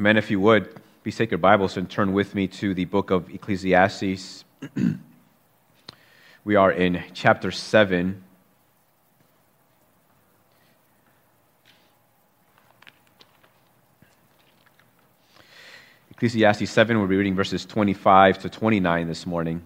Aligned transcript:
Amen. 0.00 0.16
If 0.16 0.30
you 0.30 0.40
would, 0.40 0.80
take 1.04 1.30
your 1.30 1.36
Bibles 1.36 1.76
and 1.76 1.90
turn 1.90 2.14
with 2.14 2.34
me 2.34 2.48
to 2.48 2.72
the 2.72 2.86
book 2.86 3.10
of 3.10 3.28
Ecclesiastes. 3.28 4.46
we 6.44 6.56
are 6.56 6.72
in 6.72 7.04
chapter 7.12 7.50
7. 7.50 8.24
Ecclesiastes 16.12 16.70
7, 16.70 16.98
we'll 16.98 17.06
be 17.06 17.16
reading 17.16 17.34
verses 17.34 17.66
25 17.66 18.38
to 18.38 18.48
29 18.48 19.06
this 19.06 19.26
morning. 19.26 19.60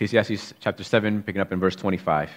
Ecclesiastes 0.00 0.54
chapter 0.60 0.84
7, 0.84 1.24
picking 1.24 1.40
up 1.40 1.50
in 1.50 1.58
verse 1.58 1.74
25. 1.74 2.30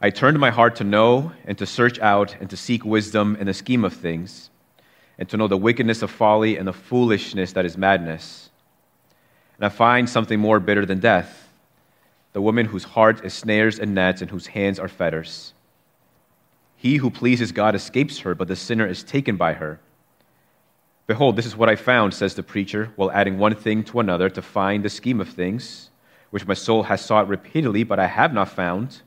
I 0.00 0.10
turned 0.10 0.40
my 0.40 0.50
heart 0.50 0.74
to 0.76 0.84
know 0.84 1.30
and 1.44 1.56
to 1.58 1.64
search 1.64 2.00
out 2.00 2.34
and 2.40 2.50
to 2.50 2.56
seek 2.56 2.84
wisdom 2.84 3.36
in 3.38 3.46
the 3.46 3.54
scheme 3.54 3.84
of 3.84 3.92
things, 3.92 4.50
and 5.16 5.28
to 5.28 5.36
know 5.36 5.46
the 5.46 5.56
wickedness 5.56 6.02
of 6.02 6.10
folly 6.10 6.56
and 6.56 6.66
the 6.66 6.72
foolishness 6.72 7.52
that 7.52 7.64
is 7.64 7.78
madness. 7.78 8.50
And 9.56 9.64
I 9.64 9.68
find 9.68 10.10
something 10.10 10.40
more 10.40 10.58
bitter 10.58 10.84
than 10.84 10.98
death 10.98 11.48
the 12.32 12.42
woman 12.42 12.66
whose 12.66 12.82
heart 12.82 13.24
is 13.24 13.34
snares 13.34 13.78
and 13.78 13.94
nets 13.94 14.20
and 14.20 14.32
whose 14.32 14.48
hands 14.48 14.80
are 14.80 14.88
fetters. 14.88 15.52
He 16.74 16.96
who 16.96 17.08
pleases 17.08 17.52
God 17.52 17.76
escapes 17.76 18.18
her, 18.20 18.34
but 18.34 18.48
the 18.48 18.56
sinner 18.56 18.84
is 18.84 19.04
taken 19.04 19.36
by 19.36 19.52
her. 19.52 19.78
Behold, 21.06 21.36
this 21.36 21.46
is 21.46 21.56
what 21.56 21.68
I 21.68 21.76
found, 21.76 22.14
says 22.14 22.34
the 22.34 22.42
preacher, 22.42 22.92
while 22.96 23.10
adding 23.10 23.38
one 23.38 23.54
thing 23.54 23.82
to 23.84 24.00
another 24.00 24.30
to 24.30 24.42
find 24.42 24.84
the 24.84 24.88
scheme 24.88 25.20
of 25.20 25.28
things, 25.28 25.90
which 26.30 26.46
my 26.46 26.54
soul 26.54 26.84
has 26.84 27.04
sought 27.04 27.28
repeatedly, 27.28 27.82
but 27.82 27.98
I 27.98 28.06
have 28.06 28.32
not 28.32 28.48
found. 28.48 29.02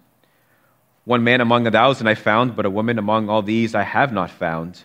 One 1.05 1.23
man 1.23 1.39
among 1.39 1.65
a 1.67 1.71
thousand 1.71 2.07
I 2.07 2.15
found, 2.15 2.55
but 2.55 2.65
a 2.65 2.69
woman 2.69 2.99
among 2.99 3.29
all 3.29 3.41
these 3.41 3.75
I 3.75 3.83
have 3.83 4.11
not 4.11 4.29
found. 4.29 4.83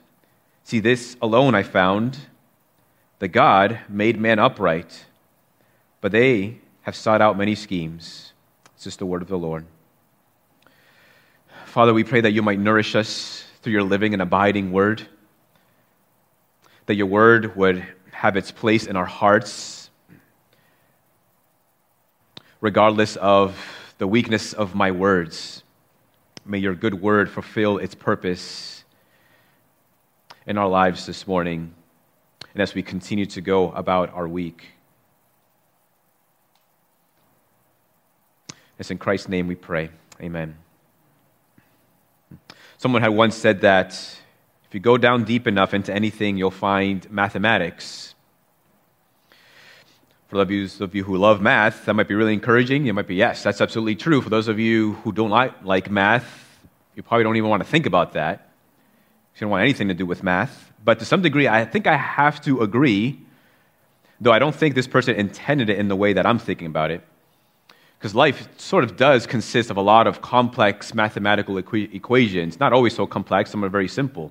See, 0.62 0.78
this 0.78 1.16
alone 1.20 1.54
I 1.54 1.62
found 1.62 2.18
that 3.18 3.28
God 3.28 3.80
made 3.88 4.20
man 4.20 4.38
upright, 4.38 5.06
but 6.00 6.12
they 6.12 6.58
have 6.82 6.94
sought 6.94 7.20
out 7.20 7.36
many 7.36 7.54
schemes. 7.54 8.32
This 8.76 8.86
is 8.86 8.96
the 8.96 9.06
word 9.06 9.22
of 9.22 9.28
the 9.28 9.38
Lord. 9.38 9.66
Father, 11.66 11.92
we 11.92 12.04
pray 12.04 12.20
that 12.20 12.32
you 12.32 12.42
might 12.42 12.58
nourish 12.58 12.94
us 12.94 13.44
through 13.62 13.72
your 13.72 13.82
living 13.82 14.12
and 14.12 14.22
abiding 14.22 14.72
word 14.72 15.06
that 16.90 16.96
your 16.96 17.06
word 17.06 17.54
would 17.54 17.86
have 18.10 18.36
its 18.36 18.50
place 18.50 18.88
in 18.88 18.96
our 18.96 19.04
hearts, 19.06 19.90
regardless 22.60 23.14
of 23.14 23.56
the 23.98 24.08
weakness 24.08 24.52
of 24.52 24.74
my 24.74 24.90
words. 24.90 25.62
May 26.44 26.58
your 26.58 26.74
good 26.74 26.94
word 26.94 27.30
fulfill 27.30 27.78
its 27.78 27.94
purpose 27.94 28.82
in 30.48 30.58
our 30.58 30.66
lives 30.66 31.06
this 31.06 31.28
morning 31.28 31.72
and 32.54 32.60
as 32.60 32.74
we 32.74 32.82
continue 32.82 33.26
to 33.26 33.40
go 33.40 33.70
about 33.70 34.12
our 34.12 34.26
week. 34.26 34.72
It's 38.80 38.90
in 38.90 38.98
Christ's 38.98 39.28
name 39.28 39.46
we 39.46 39.54
pray. 39.54 39.90
Amen. 40.20 40.56
Someone 42.78 43.00
had 43.00 43.10
once 43.10 43.36
said 43.36 43.60
that 43.60 44.19
if 44.70 44.74
you 44.74 44.78
go 44.78 44.96
down 44.96 45.24
deep 45.24 45.48
enough 45.48 45.74
into 45.74 45.92
anything, 45.92 46.36
you'll 46.36 46.52
find 46.52 47.10
mathematics. 47.10 48.14
For 50.28 50.44
those 50.44 50.80
of 50.80 50.94
you 50.94 51.02
who 51.02 51.16
love 51.16 51.40
math, 51.40 51.86
that 51.86 51.94
might 51.94 52.06
be 52.06 52.14
really 52.14 52.34
encouraging. 52.34 52.86
You 52.86 52.94
might 52.94 53.08
be, 53.08 53.16
yes, 53.16 53.42
that's 53.42 53.60
absolutely 53.60 53.96
true. 53.96 54.22
For 54.22 54.30
those 54.30 54.46
of 54.46 54.60
you 54.60 54.92
who 55.02 55.10
don't 55.10 55.30
like, 55.30 55.64
like 55.64 55.90
math, 55.90 56.56
you 56.94 57.02
probably 57.02 57.24
don't 57.24 57.36
even 57.36 57.50
want 57.50 57.64
to 57.64 57.68
think 57.68 57.84
about 57.84 58.12
that. 58.12 58.48
You 59.34 59.40
don't 59.40 59.50
want 59.50 59.62
anything 59.62 59.88
to 59.88 59.94
do 59.94 60.06
with 60.06 60.22
math. 60.22 60.70
But 60.84 61.00
to 61.00 61.04
some 61.04 61.20
degree, 61.20 61.48
I 61.48 61.64
think 61.64 61.88
I 61.88 61.96
have 61.96 62.40
to 62.42 62.60
agree, 62.60 63.18
though 64.20 64.30
I 64.30 64.38
don't 64.38 64.54
think 64.54 64.76
this 64.76 64.86
person 64.86 65.16
intended 65.16 65.68
it 65.68 65.80
in 65.80 65.88
the 65.88 65.96
way 65.96 66.12
that 66.12 66.26
I'm 66.26 66.38
thinking 66.38 66.68
about 66.68 66.92
it. 66.92 67.04
Because 67.98 68.14
life 68.14 68.48
sort 68.60 68.84
of 68.84 68.96
does 68.96 69.26
consist 69.26 69.68
of 69.68 69.76
a 69.76 69.82
lot 69.82 70.06
of 70.06 70.22
complex 70.22 70.94
mathematical 70.94 71.56
equ- 71.56 71.92
equations, 71.92 72.60
not 72.60 72.72
always 72.72 72.94
so 72.94 73.04
complex, 73.04 73.50
some 73.50 73.64
are 73.64 73.68
very 73.68 73.88
simple. 73.88 74.30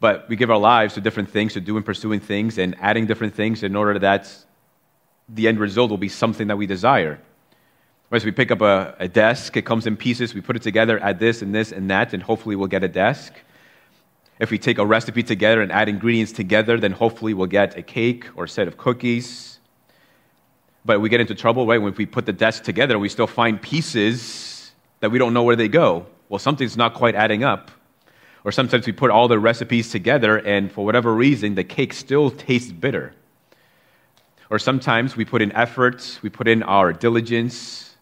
But 0.00 0.28
we 0.28 0.36
give 0.36 0.50
our 0.50 0.58
lives 0.58 0.94
to 0.94 1.00
different 1.00 1.30
things, 1.30 1.54
to 1.54 1.60
doing, 1.60 1.82
pursuing 1.82 2.20
things, 2.20 2.58
and 2.58 2.76
adding 2.80 3.06
different 3.06 3.34
things 3.34 3.62
in 3.62 3.74
order 3.74 3.98
that 3.98 4.32
the 5.28 5.48
end 5.48 5.58
result 5.58 5.90
will 5.90 5.98
be 5.98 6.08
something 6.08 6.46
that 6.46 6.56
we 6.56 6.66
desire. 6.66 7.20
As 8.10 8.24
we 8.24 8.30
pick 8.30 8.50
up 8.50 8.62
a, 8.62 8.94
a 8.98 9.08
desk, 9.08 9.56
it 9.56 9.62
comes 9.62 9.86
in 9.86 9.96
pieces, 9.96 10.34
we 10.34 10.40
put 10.40 10.56
it 10.56 10.62
together, 10.62 10.98
add 11.02 11.18
this 11.18 11.42
and 11.42 11.54
this 11.54 11.72
and 11.72 11.90
that, 11.90 12.14
and 12.14 12.22
hopefully 12.22 12.56
we'll 12.56 12.68
get 12.68 12.82
a 12.82 12.88
desk. 12.88 13.34
If 14.38 14.50
we 14.50 14.58
take 14.58 14.78
a 14.78 14.86
recipe 14.86 15.22
together 15.22 15.60
and 15.60 15.72
add 15.72 15.88
ingredients 15.88 16.32
together, 16.32 16.78
then 16.78 16.92
hopefully 16.92 17.34
we'll 17.34 17.48
get 17.48 17.76
a 17.76 17.82
cake 17.82 18.26
or 18.36 18.44
a 18.44 18.48
set 18.48 18.68
of 18.68 18.78
cookies. 18.78 19.58
But 20.84 21.00
we 21.00 21.08
get 21.08 21.20
into 21.20 21.34
trouble, 21.34 21.66
right? 21.66 21.82
When 21.82 21.92
we 21.94 22.06
put 22.06 22.24
the 22.24 22.32
desk 22.32 22.62
together, 22.62 22.98
we 22.98 23.08
still 23.08 23.26
find 23.26 23.60
pieces 23.60 24.70
that 25.00 25.10
we 25.10 25.18
don't 25.18 25.34
know 25.34 25.42
where 25.42 25.56
they 25.56 25.68
go. 25.68 26.06
Well, 26.28 26.38
something's 26.38 26.76
not 26.76 26.94
quite 26.94 27.14
adding 27.14 27.42
up. 27.42 27.70
Or 28.48 28.50
sometimes 28.50 28.86
we 28.86 28.92
put 28.92 29.10
all 29.10 29.28
the 29.28 29.38
recipes 29.38 29.90
together, 29.90 30.38
and 30.38 30.72
for 30.72 30.82
whatever 30.82 31.12
reason, 31.12 31.54
the 31.54 31.64
cake 31.64 31.92
still 31.92 32.30
tastes 32.30 32.72
bitter. 32.72 33.12
Or 34.48 34.58
sometimes 34.58 35.14
we 35.14 35.26
put 35.26 35.42
in 35.42 35.52
efforts, 35.52 36.22
we 36.22 36.30
put 36.30 36.48
in 36.48 36.62
our 36.62 36.94
diligence, 36.94 37.94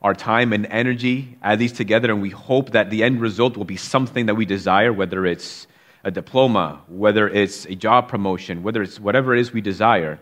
our 0.00 0.14
time 0.14 0.52
and 0.52 0.64
energy, 0.66 1.36
add 1.42 1.58
these 1.58 1.72
together, 1.72 2.12
and 2.12 2.22
we 2.22 2.30
hope 2.30 2.70
that 2.70 2.90
the 2.90 3.02
end 3.02 3.20
result 3.20 3.56
will 3.56 3.64
be 3.64 3.76
something 3.76 4.26
that 4.26 4.36
we 4.36 4.44
desire, 4.44 4.92
whether 4.92 5.26
it's 5.26 5.66
a 6.04 6.10
diploma, 6.12 6.80
whether 6.86 7.28
it's 7.28 7.64
a 7.64 7.74
job 7.74 8.06
promotion, 8.06 8.62
whether 8.62 8.80
it's 8.80 9.00
whatever 9.00 9.34
it 9.34 9.40
is 9.40 9.52
we 9.52 9.60
desire. 9.60 10.20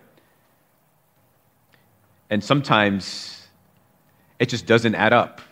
And 2.30 2.42
sometimes 2.42 3.48
it 4.38 4.48
just 4.48 4.64
doesn't 4.64 4.94
add 4.94 5.12
up. 5.12 5.42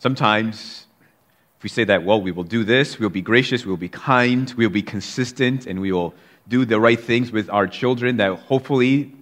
Sometimes 0.00 0.88
we 1.62 1.68
say 1.68 1.84
that, 1.84 2.04
well, 2.04 2.20
we 2.20 2.32
will 2.32 2.44
do 2.44 2.64
this, 2.64 2.98
we 2.98 3.04
will 3.04 3.10
be 3.10 3.22
gracious, 3.22 3.64
we 3.64 3.70
will 3.70 3.76
be 3.76 3.88
kind, 3.88 4.52
we 4.56 4.66
will 4.66 4.72
be 4.72 4.82
consistent, 4.82 5.66
and 5.66 5.80
we 5.80 5.92
will 5.92 6.14
do 6.48 6.64
the 6.64 6.80
right 6.80 6.98
things 6.98 7.30
with 7.30 7.48
our 7.50 7.66
children, 7.66 8.16
that 8.16 8.36
hopefully 8.40 9.12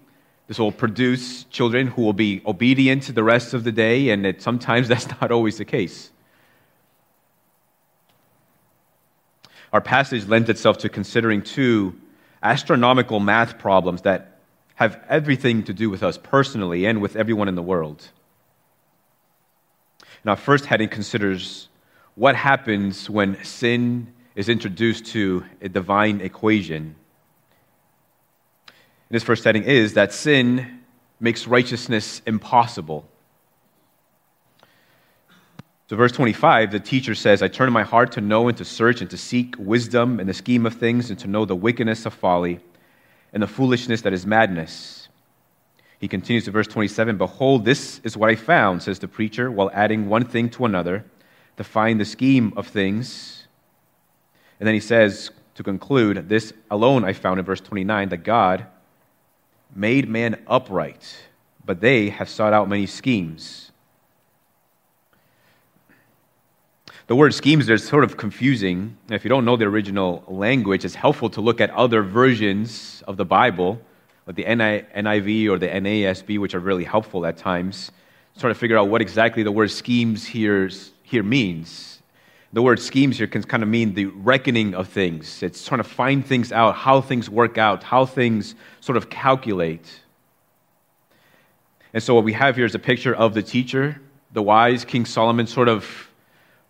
this 0.47 0.59
will 0.59 0.73
produce 0.73 1.45
children 1.45 1.87
who 1.87 2.03
will 2.03 2.13
be 2.13 2.43
obedient 2.47 3.05
to 3.05 3.13
the 3.13 3.23
rest 3.23 3.55
of 3.55 3.63
the 3.65 3.73
day, 3.73 4.09
and 4.09 4.25
that 4.25 4.43
sometimes 4.43 4.89
that's 4.93 5.09
not 5.21 5.31
always 5.31 5.59
the 5.59 5.65
case. 5.65 6.11
Our 9.73 9.81
passage 9.81 10.27
lends 10.27 10.49
itself 10.49 10.79
to 10.79 10.89
considering 10.89 11.43
two 11.43 11.95
astronomical 12.43 13.21
math 13.21 13.59
problems 13.59 14.03
that 14.03 14.39
have 14.75 14.99
everything 15.09 15.63
to 15.65 15.75
do 15.75 15.91
with 15.91 16.03
us 16.03 16.19
personally 16.19 16.87
and 16.87 17.03
with 17.03 17.15
everyone 17.15 17.49
in 17.49 17.55
the 17.55 17.63
world. 17.63 18.09
And 20.23 20.31
our 20.31 20.37
first 20.37 20.65
heading 20.65 20.89
considers 20.89 21.69
what 22.21 22.37
happens 22.37 23.09
when 23.09 23.43
sin 23.43 24.07
is 24.35 24.51
introduced 24.51 25.07
to 25.07 25.43
a 25.63 25.71
divine 25.71 26.21
equation. 26.21 26.95
In 28.69 28.75
this 29.09 29.23
first 29.23 29.43
setting 29.43 29.63
is 29.63 29.95
that 29.95 30.13
sin 30.13 30.83
makes 31.19 31.47
righteousness 31.47 32.21
impossible. 32.27 33.09
So, 35.89 35.97
verse 35.97 36.13
25, 36.13 36.73
the 36.73 36.79
teacher 36.79 37.15
says, 37.15 37.41
I 37.41 37.49
turn 37.49 37.73
my 37.73 37.85
heart 37.85 38.13
to 38.13 38.21
know 38.21 38.49
and 38.49 38.59
to 38.59 38.67
search 38.67 39.01
and 39.01 39.09
to 39.09 39.17
seek 39.17 39.55
wisdom 39.59 40.21
in 40.21 40.27
the 40.27 40.35
scheme 40.35 40.67
of 40.67 40.75
things 40.75 41.09
and 41.09 41.19
to 41.21 41.27
know 41.27 41.47
the 41.47 41.57
wickedness 41.57 42.05
of 42.05 42.13
folly 42.13 42.61
and 43.33 43.43
the 43.43 43.47
foolishness 43.47 44.03
that 44.03 44.13
is 44.13 44.27
madness. 44.27 45.09
He 45.99 46.07
continues 46.07 46.45
to 46.45 46.51
verse 46.51 46.67
27 46.67 47.17
Behold, 47.17 47.65
this 47.65 47.99
is 48.05 48.15
what 48.15 48.29
I 48.29 48.37
found, 48.37 48.83
says 48.83 48.99
the 48.99 49.09
preacher, 49.09 49.51
while 49.51 49.71
adding 49.73 50.11
one 50.11 50.27
thing 50.27 50.51
to 50.51 50.67
another 50.67 51.07
to 51.61 51.65
find 51.65 52.01
the 52.01 52.07
scheme 52.07 52.55
of 52.57 52.67
things. 52.67 53.47
And 54.59 54.67
then 54.67 54.73
he 54.73 54.81
says, 54.81 55.31
to 55.57 55.63
conclude, 55.63 56.27
this 56.27 56.55
alone 56.71 57.05
I 57.05 57.13
found 57.13 57.39
in 57.39 57.45
verse 57.45 57.61
29 57.61 58.09
that 58.09 58.25
God 58.25 58.65
made 59.77 60.09
man 60.09 60.43
upright, 60.47 61.19
but 61.63 61.83
they 61.83 62.09
have 62.09 62.31
sought 62.31 62.55
out 62.55 62.67
many 62.67 62.87
schemes. 62.87 63.73
The 67.09 67.15
word 67.15 67.35
schemes 67.35 67.69
is 67.69 67.87
sort 67.87 68.05
of 68.05 68.17
confusing. 68.17 68.97
If 69.11 69.23
you 69.23 69.29
don't 69.29 69.45
know 69.45 69.59
the 69.59 69.67
original 69.67 70.25
language, 70.29 70.87
it's 70.87 70.95
helpful 70.95 71.29
to 71.29 71.43
look 71.43 71.61
at 71.61 71.69
other 71.73 72.03
versions 72.03 73.05
of 73.07 73.19
the 73.19 73.27
Bible, 73.27 73.79
like 74.27 74.37
the 74.37 74.45
NIV 74.45 75.51
or 75.51 75.59
the 75.59 75.69
NASB, 75.69 76.39
which 76.39 76.55
are 76.55 76.59
really 76.59 76.85
helpful 76.85 77.27
at 77.27 77.37
times 77.37 77.93
trying 78.41 78.55
to 78.55 78.59
figure 78.59 78.79
out 78.79 78.89
what 78.89 79.03
exactly 79.03 79.43
the 79.43 79.53
word 79.53 79.71
schemes 79.71 80.25
here, 80.25 80.71
here 81.11 81.23
means. 81.25 82.03
The 82.53 82.63
word 82.63 82.81
schemes 82.81 83.19
here 83.19 83.27
can 83.27 83.43
kind 83.43 83.63
of 83.63 83.69
mean 83.69 83.95
the 83.95 84.07
reckoning 84.07 84.75
of 84.75 84.89
things. 84.89 85.43
It's 85.43 85.65
trying 85.65 85.83
to 85.83 85.89
find 85.89 86.25
things 86.25 86.53
out, 86.53 86.75
how 86.75 87.01
things 87.01 87.29
work 87.29 87.59
out, 87.59 87.83
how 87.83 88.07
things 88.07 88.55
sort 88.81 88.97
of 88.97 89.11
calculate. 89.11 89.89
And 91.93 92.03
so, 92.03 92.15
what 92.15 92.25
we 92.25 92.33
have 92.33 92.57
here 92.57 92.65
is 92.65 92.75
a 92.75 92.79
picture 92.79 93.15
of 93.15 93.35
the 93.35 93.43
teacher, 93.43 94.01
the 94.33 94.43
wise 94.43 94.85
King 94.85 95.05
Solomon, 95.05 95.47
sort 95.47 95.69
of 95.69 96.09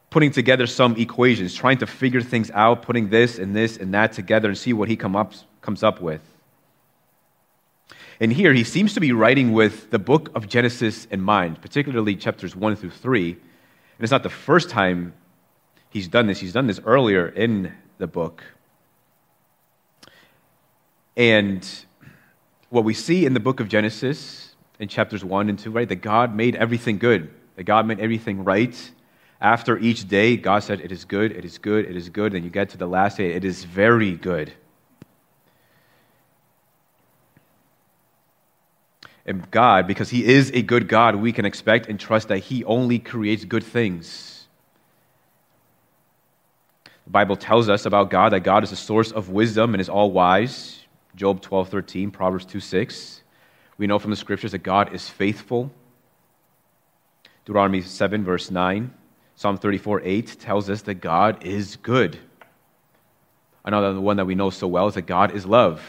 putting 0.09 0.31
together 0.31 0.67
some 0.67 0.97
equations, 0.97 1.55
trying 1.55 1.79
to 1.79 1.87
figure 1.87 2.23
things 2.23 2.51
out, 2.53 2.83
putting 2.83 3.11
this 3.11 3.39
and 3.39 3.55
this 3.55 3.77
and 3.77 3.93
that 3.95 4.13
together 4.13 4.49
and 4.49 4.59
see 4.59 4.73
what 4.73 4.89
he 4.89 4.97
come 4.97 5.15
up, 5.15 5.35
comes 5.61 5.83
up 5.83 6.01
with. 6.01 6.23
And 8.19 8.33
here 8.33 8.53
he 8.53 8.65
seems 8.65 8.93
to 8.95 9.01
be 9.01 9.13
writing 9.13 9.53
with 9.53 9.91
the 9.91 9.99
book 9.99 10.31
of 10.35 10.49
Genesis 10.49 11.07
in 11.07 11.21
mind, 11.21 11.61
particularly 11.63 12.17
chapters 12.17 12.57
1 12.57 12.77
through 12.77 12.91
3. 12.91 13.37
And 14.01 14.05
it's 14.05 14.13
not 14.13 14.23
the 14.23 14.31
first 14.31 14.71
time 14.71 15.13
he's 15.91 16.09
done 16.09 16.27
this, 16.27 16.41
he's 16.41 16.55
done 16.55 16.67
this 16.67 16.81
earlier 16.87 17.29
in 17.29 17.71
the 17.99 18.07
book. 18.07 18.43
And 21.19 21.69
what 22.71 22.85
we 22.85 22.95
see 22.95 23.27
in 23.27 23.35
the 23.35 23.41
book 23.41 23.61
of 23.61 23.69
Genesis 23.69 24.55
in 24.79 24.89
chapters 24.89 25.23
1 25.23 25.51
and 25.51 25.59
2, 25.59 25.71
right, 25.71 25.87
that 25.87 25.97
God 25.97 26.35
made 26.35 26.57
everything 26.57 26.97
good, 26.97 27.29
that 27.57 27.65
God 27.65 27.87
made 27.87 28.01
everything 28.01 28.43
right. 28.43 28.91
After 29.39 29.77
each 29.77 30.09
day, 30.09 30.39
God 30.39 30.61
said, 30.61 30.81
It 30.81 30.93
is 30.93 31.05
good, 31.05 31.33
it 31.33 31.45
is 31.45 31.59
good, 31.59 31.85
it 31.85 31.95
is 31.95 32.09
good. 32.09 32.33
Then 32.33 32.43
you 32.43 32.49
get 32.49 32.71
to 32.71 32.79
the 32.79 32.87
last 32.87 33.19
day, 33.19 33.35
it 33.35 33.45
is 33.45 33.65
very 33.65 34.13
good. 34.13 34.51
God, 39.51 39.87
because 39.87 40.11
He 40.11 40.25
is 40.25 40.51
a 40.53 40.63
good 40.63 40.89
God, 40.89 41.17
we 41.17 41.33
can 41.33 41.45
expect 41.45 41.89
and 41.89 41.99
trust 41.99 42.29
that 42.29 42.39
He 42.39 42.65
only 42.65 42.99
creates 42.99 43.45
good 43.45 43.65
things. 43.65 44.47
The 47.05 47.11
Bible 47.11 47.37
tells 47.37 47.69
us 47.69 47.87
about 47.87 48.11
God 48.11 48.33
that 48.33 48.41
God 48.41 48.63
is 48.65 48.73
a 48.73 48.77
source 48.77 49.11
of 49.11 49.31
wisdom 49.31 49.75
and 49.75 49.81
is 49.81 49.89
all 49.89 50.11
wise. 50.11 50.85
Job 51.17 51.41
12, 51.41 51.69
13, 51.69 52.11
Proverbs 52.11 52.45
2, 52.45 52.61
6. 52.61 53.23
We 53.79 53.87
know 53.87 53.99
from 53.99 54.11
the 54.11 54.17
scriptures 54.17 54.53
that 54.53 54.59
God 54.59 54.95
is 54.95 55.09
faithful. 55.09 55.73
Deuteronomy 57.45 57.83
7, 57.83 58.25
verse 58.25 58.51
9. 58.51 58.93
Psalm 59.35 59.57
34, 59.57 60.03
8 60.05 60.37
tells 60.39 60.71
us 60.71 60.83
that 60.83 60.97
God 60.97 61.43
is 61.43 61.77
good. 61.77 62.19
Another 63.65 64.01
one 64.01 64.17
that 64.19 64.27
we 64.27 64.35
know 64.35 64.51
so 64.51 64.69
well 64.69 64.87
is 64.87 64.95
that 64.95 65.07
God 65.07 65.35
is 65.35 65.47
love. 65.47 65.83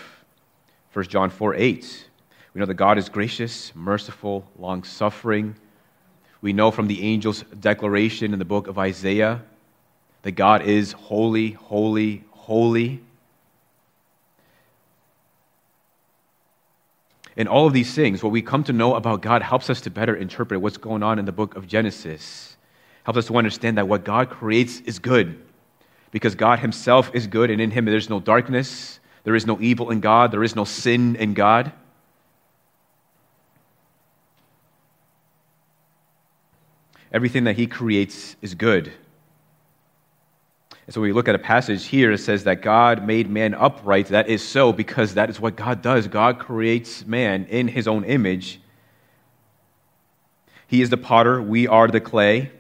1 0.94 1.06
John 1.06 1.30
4, 1.30 1.56
8. 1.56 2.08
We 2.54 2.60
know 2.60 2.66
that 2.66 2.74
God 2.74 2.98
is 2.98 3.08
gracious, 3.08 3.72
merciful, 3.76 4.46
long 4.58 4.84
suffering. 4.84 5.56
We 6.42 6.54
know 6.54 6.72
from 6.72 6.88
the 6.88 7.14
angel's 7.14 7.44
declaration 7.60 8.34
in 8.34 8.40
the 8.40 8.46
book 8.46 8.68
of 8.68 8.78
Isaiah 8.78 9.42
that 10.24 10.34
God 10.34 10.64
is 10.64 10.92
holy, 10.92 11.52
holy, 11.52 12.24
holy. 12.32 13.02
And 17.38 17.48
all 17.48 17.66
of 17.66 17.74
these 17.74 17.94
things, 17.94 18.22
what 18.22 18.32
we 18.32 18.42
come 18.42 18.64
to 18.66 18.74
know 18.74 18.96
about 18.96 19.22
God 19.22 19.42
helps 19.42 19.70
us 19.70 19.82
to 19.82 19.90
better 19.90 20.16
interpret 20.16 20.60
what's 20.60 20.78
going 20.78 21.02
on 21.02 21.18
in 21.20 21.26
the 21.26 21.32
book 21.32 21.56
of 21.56 21.68
Genesis. 21.68 22.58
Helps 23.04 23.20
us 23.20 23.28
to 23.28 23.38
understand 23.38 23.78
that 23.78 23.88
what 23.88 24.04
God 24.04 24.30
creates 24.30 24.82
is 24.82 25.00
good. 25.00 25.42
Because 26.12 26.36
God 26.36 26.60
Himself 26.60 27.12
is 27.16 27.28
good, 27.28 27.50
and 27.50 27.62
in 27.62 27.72
Him 27.72 27.86
there's 27.86 28.10
no 28.10 28.20
darkness, 28.20 29.00
there 29.24 29.34
is 29.34 29.48
no 29.48 29.60
evil 29.62 29.92
in 29.92 30.02
God, 30.02 30.32
there 30.32 30.44
is 30.44 30.56
no 30.56 30.66
sin 30.66 31.16
in 31.16 31.34
God. 31.34 31.72
Everything 37.12 37.44
that 37.44 37.58
he 37.58 37.68
creates 37.68 38.36
is 38.42 38.56
good. 38.56 38.92
And 40.88 40.94
so 40.94 41.02
we 41.02 41.14
look 41.14 41.28
at 41.28 41.36
a 41.36 41.40
passage 41.40 41.86
here, 41.86 42.12
it 42.12 42.18
says 42.20 42.46
that 42.46 42.62
God 42.62 43.06
made 43.06 43.30
man 43.30 43.54
upright. 43.54 44.08
That 44.08 44.30
is 44.30 44.46
so 44.46 44.74
because 44.74 45.14
that 45.14 45.30
is 45.30 45.40
what 45.40 45.56
God 45.56 45.82
does. 45.82 46.08
God 46.08 46.40
creates 46.40 47.06
man 47.06 47.46
in 47.46 47.68
his 47.68 47.88
own 47.88 48.04
image. 48.04 48.60
He 50.68 50.82
is 50.82 50.90
the 50.90 50.98
potter, 50.98 51.42
we 51.42 51.68
are 51.68 51.88
the 51.88 52.00
clay. 52.00 52.52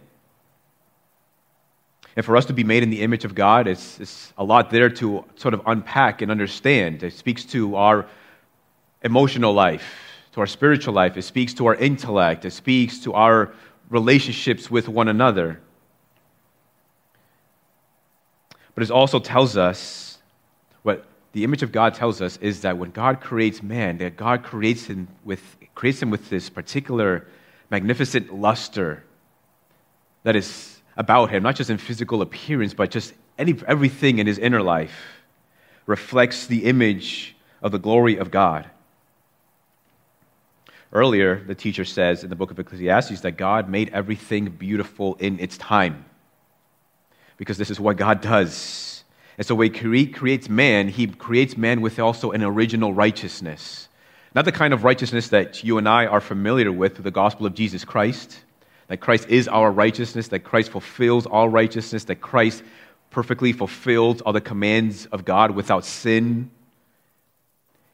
And 2.15 2.25
for 2.25 2.35
us 2.35 2.45
to 2.45 2.53
be 2.53 2.65
made 2.65 2.83
in 2.83 2.89
the 2.89 3.01
image 3.01 3.23
of 3.23 3.33
God, 3.33 3.67
it's, 3.67 3.99
it's 3.99 4.33
a 4.37 4.43
lot 4.43 4.69
there 4.69 4.89
to 4.89 5.23
sort 5.35 5.53
of 5.53 5.61
unpack 5.65 6.21
and 6.21 6.29
understand. 6.29 7.03
It 7.03 7.13
speaks 7.13 7.45
to 7.45 7.75
our 7.77 8.05
emotional 9.01 9.53
life, 9.53 9.95
to 10.33 10.41
our 10.41 10.47
spiritual 10.47 10.93
life. 10.93 11.15
It 11.15 11.21
speaks 11.21 11.53
to 11.55 11.67
our 11.67 11.75
intellect. 11.75 12.43
It 12.43 12.51
speaks 12.51 12.99
to 12.99 13.13
our 13.13 13.53
relationships 13.91 14.71
with 14.71 14.87
one 14.87 15.07
another. 15.07 15.59
But 18.73 18.83
it 18.83 18.89
also 18.89 19.19
tells 19.19 19.57
us 19.57 20.17
what 20.81 21.05
the 21.33 21.43
image 21.43 21.61
of 21.61 21.71
God 21.71 21.93
tells 21.93 22.21
us 22.21 22.37
is 22.37 22.61
that 22.61 22.77
when 22.77 22.91
God 22.91 23.21
creates 23.21 23.61
man, 23.61 23.97
that 23.99 24.15
God 24.15 24.43
creates 24.43 24.85
him 24.85 25.09
with, 25.23 25.41
creates 25.75 26.01
him 26.01 26.09
with 26.09 26.29
this 26.29 26.49
particular 26.49 27.27
magnificent 27.69 28.33
luster 28.33 29.03
that 30.23 30.35
is 30.35 30.81
about 30.95 31.29
him, 31.29 31.43
not 31.43 31.55
just 31.55 31.69
in 31.69 31.77
physical 31.77 32.21
appearance, 32.21 32.73
but 32.73 32.91
just 32.91 33.13
any, 33.37 33.55
everything 33.67 34.19
in 34.19 34.27
his 34.27 34.37
inner 34.37 34.61
life 34.61 34.95
reflects 35.85 36.47
the 36.47 36.63
image 36.65 37.35
of 37.61 37.71
the 37.73 37.79
glory 37.79 38.17
of 38.17 38.31
God. 38.31 38.69
Earlier, 40.93 41.41
the 41.41 41.55
teacher 41.55 41.85
says 41.85 42.23
in 42.23 42.29
the 42.29 42.35
book 42.35 42.51
of 42.51 42.59
Ecclesiastes 42.59 43.21
that 43.21 43.37
God 43.37 43.69
made 43.69 43.89
everything 43.93 44.49
beautiful 44.49 45.15
in 45.15 45.39
its 45.39 45.57
time. 45.57 46.05
Because 47.37 47.57
this 47.57 47.69
is 47.69 47.79
what 47.79 47.95
God 47.95 48.21
does. 48.21 49.03
And 49.37 49.47
so 49.47 49.55
when 49.55 49.73
He 49.73 50.07
creates 50.07 50.49
man, 50.49 50.89
He 50.89 51.07
creates 51.07 51.55
man 51.55 51.79
with 51.79 51.97
also 51.97 52.31
an 52.31 52.43
original 52.43 52.93
righteousness. 52.93 53.87
Not 54.35 54.45
the 54.45 54.51
kind 54.51 54.73
of 54.73 54.83
righteousness 54.83 55.29
that 55.29 55.63
you 55.63 55.77
and 55.77 55.87
I 55.87 56.07
are 56.07 56.21
familiar 56.21 56.71
with 56.71 56.95
through 56.95 57.03
the 57.03 57.11
gospel 57.11 57.45
of 57.45 57.55
Jesus 57.55 57.85
Christ, 57.85 58.39
that 58.87 58.97
Christ 58.97 59.29
is 59.29 59.47
our 59.47 59.71
righteousness, 59.71 60.27
that 60.29 60.39
Christ 60.39 60.71
fulfills 60.71 61.25
all 61.25 61.47
righteousness, 61.47 62.03
that 62.05 62.17
Christ 62.17 62.63
perfectly 63.09 63.53
fulfills 63.53 64.21
all 64.21 64.33
the 64.33 64.41
commands 64.41 65.05
of 65.07 65.23
God 65.23 65.51
without 65.51 65.85
sin 65.85 66.51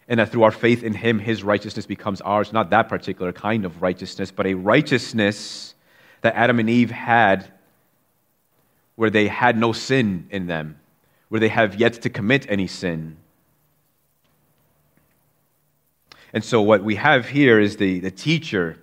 and 0.08 0.20
that 0.20 0.32
through 0.32 0.44
our 0.44 0.52
faith 0.52 0.84
in 0.84 0.94
him, 0.94 1.20
his 1.20 1.44
righteousness 1.44 1.86
becomes 1.86 2.22
ours. 2.22 2.54
Not 2.54 2.70
that 2.70 2.88
particular 2.88 3.34
kind 3.34 3.66
of 3.66 3.82
righteousness, 3.82 4.32
but 4.32 4.46
a 4.46 4.54
righteousness 4.54 5.76
that 6.22 6.36
Adam 6.36 6.60
and 6.60 6.70
Eve 6.70 6.92
had 6.92 7.52
where 8.96 9.10
they 9.10 9.28
had 9.28 9.58
no 9.58 9.74
sin 9.74 10.28
in 10.32 10.48
them, 10.48 10.80
where 11.30 11.40
they 11.40 11.50
have 11.50 11.76
yet 11.76 11.94
to 12.02 12.10
commit 12.10 12.46
any 12.50 12.68
sin. 12.68 13.18
And 16.34 16.44
so, 16.44 16.62
what 16.62 16.84
we 16.84 16.96
have 16.96 17.28
here 17.28 17.60
is 17.60 17.78
the, 17.78 18.00
the 18.00 18.12
teacher 18.12 18.78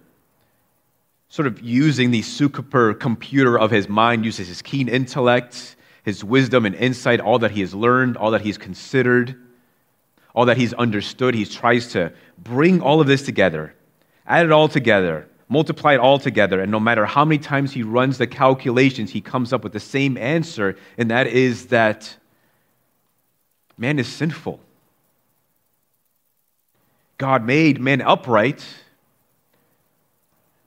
sort 1.29 1.49
of 1.49 1.61
using 1.61 2.11
the 2.11 2.23
super 2.23 2.95
computer 2.95 3.59
of 3.59 3.71
his 3.71 3.89
mind, 3.89 4.25
uses 4.25 4.47
his 4.47 4.63
keen 4.63 4.89
intellect, 4.89 5.75
his 6.05 6.23
wisdom 6.23 6.65
and 6.65 6.75
insight, 6.77 7.19
all 7.19 7.41
that 7.41 7.51
he 7.51 7.61
has 7.61 7.75
learned, 7.75 8.17
all 8.17 8.31
that 8.31 8.43
he's 8.43 8.59
considered 8.59 9.37
all 10.35 10.47
that 10.47 10.57
he's 10.57 10.75
understood. 10.75 11.35
He 11.35 11.47
tries 11.47 11.89
to 11.93 12.13
bring 12.37 12.81
all 12.81 13.01
of 13.01 13.07
this 13.07 13.23
together, 13.23 13.75
add 14.27 14.45
it 14.45 14.53
all 14.53 14.69
together, 14.69 15.29
multiply 15.49 15.95
it 15.95 16.01
all 16.01 16.19
together, 16.19 16.61
and 16.61 16.71
no 16.71 16.81
matter 16.81 17.07
how 17.07 17.25
many 17.25 17.39
times 17.39 17.73
he 17.73 17.83
runs 17.83 18.19
the 18.19 18.27
calculations, 18.27 19.11
he 19.11 19.21
comes 19.21 19.53
up 19.53 19.63
with 19.63 19.73
the 19.73 19.81
same 19.81 20.19
answer, 20.19 20.77
and 20.99 21.11
that 21.11 21.27
is 21.29 21.67
that 21.67 22.17
man 23.79 23.99
is 23.99 24.09
sinful. 24.09 24.61
God 27.17 27.45
made 27.45 27.81
man 27.81 28.03
upright, 28.03 28.65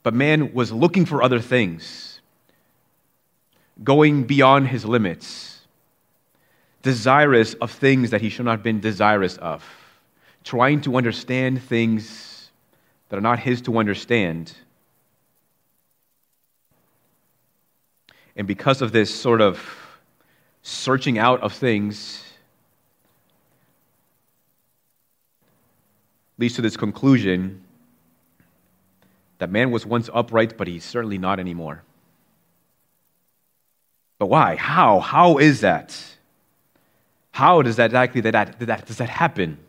but 0.02 0.14
man 0.14 0.54
was 0.54 0.72
looking 0.72 1.06
for 1.06 1.22
other 1.22 1.42
things, 1.42 2.22
going 3.84 4.24
beyond 4.24 4.70
his 4.70 4.86
limits 4.86 5.57
desirous 6.88 7.54
of 7.56 7.70
things 7.70 8.12
that 8.12 8.22
he 8.22 8.30
should 8.30 8.46
not 8.46 8.52
have 8.52 8.64
been 8.64 8.80
desirous 8.80 9.36
of, 9.40 9.62
trying 10.46 10.80
to 10.80 10.96
understand 10.96 11.62
things 11.62 12.50
that 13.10 13.18
are 13.18 13.22
not 13.22 13.40
his 13.40 13.62
to 13.64 13.78
understand. 13.78 14.54
And 18.38 18.48
because 18.48 18.82
of 18.82 18.94
this 18.94 19.14
sort 19.14 19.42
of 19.42 19.62
searching 20.62 21.18
out 21.18 21.42
of 21.42 21.52
things, 21.52 22.24
leads 26.38 26.56
to 26.56 26.62
this 26.62 26.78
conclusion 26.78 27.62
that 29.40 29.50
man 29.50 29.72
was 29.72 29.86
once 29.86 30.10
upright, 30.14 30.58
but 30.58 30.70
he's 30.70 30.86
certainly 30.86 31.18
not 31.18 31.38
anymore. 31.38 31.84
But 34.20 34.28
why? 34.28 34.56
How? 34.56 35.02
How 35.02 35.38
is 35.38 35.60
that? 35.60 36.17
How 37.38 37.62
does 37.62 37.76
that 37.76 37.92
exactly 37.92 38.22
that, 38.22 38.32
that, 38.32 38.60
that, 38.62 38.88
does 38.88 38.98
that 38.98 39.10
happen? 39.10 39.60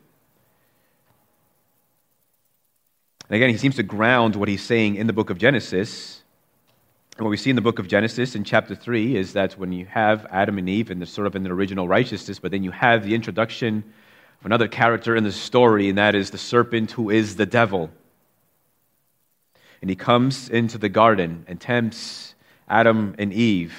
And 3.29 3.37
again, 3.37 3.51
he 3.51 3.59
seems 3.59 3.77
to 3.77 3.83
ground 3.83 4.37
what 4.37 4.49
he's 4.49 4.65
saying 4.65 4.95
in 4.95 5.07
the 5.07 5.13
book 5.13 5.29
of 5.29 5.37
Genesis. 5.37 6.23
And 7.19 7.27
what 7.27 7.31
we 7.31 7.37
see 7.37 7.51
in 7.51 7.57
the 7.57 7.63
book 7.63 7.79
of 7.79 7.87
Genesis 7.87 8.35
in 8.35 8.45
chapter 8.45 8.75
3 8.75 9.17
is 9.17 9.35
that 9.35 9.59
when 9.59 9.71
you 9.71 9.85
have 9.85 10.25
Adam 10.31 10.57
and 10.57 10.67
Eve 10.67 10.91
and 10.91 10.99
they're 10.99 11.07
sort 11.07 11.27
of 11.27 11.37
in 11.37 11.43
the 11.43 11.51
original 11.51 11.87
righteousness, 11.87 12.39
but 12.39 12.53
then 12.53 12.65
you 12.65 12.71
have 12.71 13.05
the 13.05 13.15
introduction 13.15 13.85
of 14.41 14.47
another 14.47 14.67
character 14.67 15.15
in 15.15 15.25
the 15.25 15.31
story, 15.31 15.91
and 15.91 15.99
that 15.99 16.15
is 16.15 16.31
the 16.31 16.39
serpent 16.39 16.93
who 16.93 17.11
is 17.11 17.37
the 17.37 17.45
devil. 17.45 17.91
And 19.83 19.91
he 19.91 19.95
comes 19.95 20.49
into 20.49 20.79
the 20.79 20.89
garden 20.89 21.45
and 21.47 21.61
tempts 21.61 22.35
Adam 22.67 23.15
and 23.19 23.31
Eve 23.31 23.75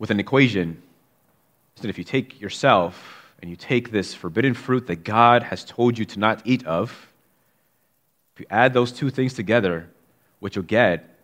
with 0.00 0.10
an 0.10 0.18
equation. 0.18 0.82
So 1.80 1.88
if 1.88 1.96
you 1.96 2.04
take 2.04 2.40
yourself 2.40 3.32
and 3.40 3.50
you 3.50 3.56
take 3.56 3.90
this 3.90 4.12
forbidden 4.12 4.52
fruit 4.52 4.86
that 4.88 5.02
God 5.02 5.42
has 5.44 5.64
told 5.64 5.96
you 5.98 6.04
to 6.04 6.18
not 6.18 6.42
eat 6.44 6.66
of, 6.66 7.08
if 8.34 8.40
you 8.40 8.46
add 8.50 8.74
those 8.74 8.92
two 8.92 9.08
things 9.08 9.32
together, 9.32 9.88
what 10.40 10.54
you'll 10.54 10.64
get 10.64 11.16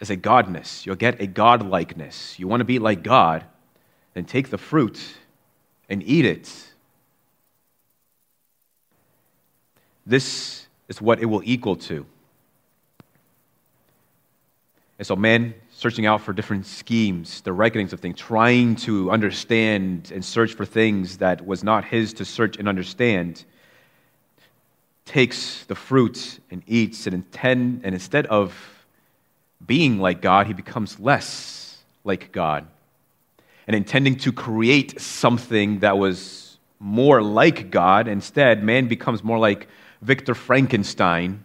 is 0.00 0.10
a 0.10 0.16
godness. 0.16 0.84
You'll 0.84 0.96
get 0.96 1.22
a 1.22 1.26
godlikeness. 1.26 2.38
You 2.38 2.46
want 2.46 2.60
to 2.60 2.66
be 2.66 2.78
like 2.78 3.02
God, 3.02 3.44
then 4.12 4.26
take 4.26 4.50
the 4.50 4.58
fruit 4.58 5.00
and 5.88 6.02
eat 6.02 6.26
it. 6.26 6.52
This 10.04 10.66
is 10.88 11.00
what 11.00 11.20
it 11.20 11.26
will 11.26 11.42
equal 11.42 11.76
to. 11.76 12.04
And 14.98 15.06
so, 15.06 15.16
man 15.16 15.54
searching 15.78 16.06
out 16.06 16.22
for 16.22 16.32
different 16.32 16.64
schemes, 16.64 17.42
the 17.42 17.52
reckonings 17.52 17.92
of 17.92 18.00
things, 18.00 18.18
trying 18.18 18.74
to 18.74 19.10
understand 19.10 20.10
and 20.14 20.24
search 20.24 20.54
for 20.54 20.64
things 20.64 21.18
that 21.18 21.46
was 21.46 21.62
not 21.62 21.84
his 21.84 22.14
to 22.14 22.24
search 22.24 22.56
and 22.56 22.66
understand, 22.66 23.44
takes 25.04 25.66
the 25.66 25.74
fruit 25.74 26.40
and 26.50 26.62
eats, 26.66 27.06
and, 27.06 27.12
intend, 27.12 27.82
and 27.84 27.94
instead 27.94 28.24
of 28.28 28.86
being 29.66 29.98
like 29.98 30.22
God, 30.22 30.46
he 30.46 30.54
becomes 30.54 30.98
less 30.98 31.76
like 32.04 32.32
God. 32.32 32.66
And 33.66 33.76
intending 33.76 34.16
to 34.20 34.32
create 34.32 34.98
something 34.98 35.80
that 35.80 35.98
was 35.98 36.56
more 36.80 37.20
like 37.20 37.70
God, 37.70 38.08
instead, 38.08 38.64
man 38.64 38.88
becomes 38.88 39.22
more 39.22 39.38
like 39.38 39.68
Victor 40.00 40.34
Frankenstein 40.34 41.44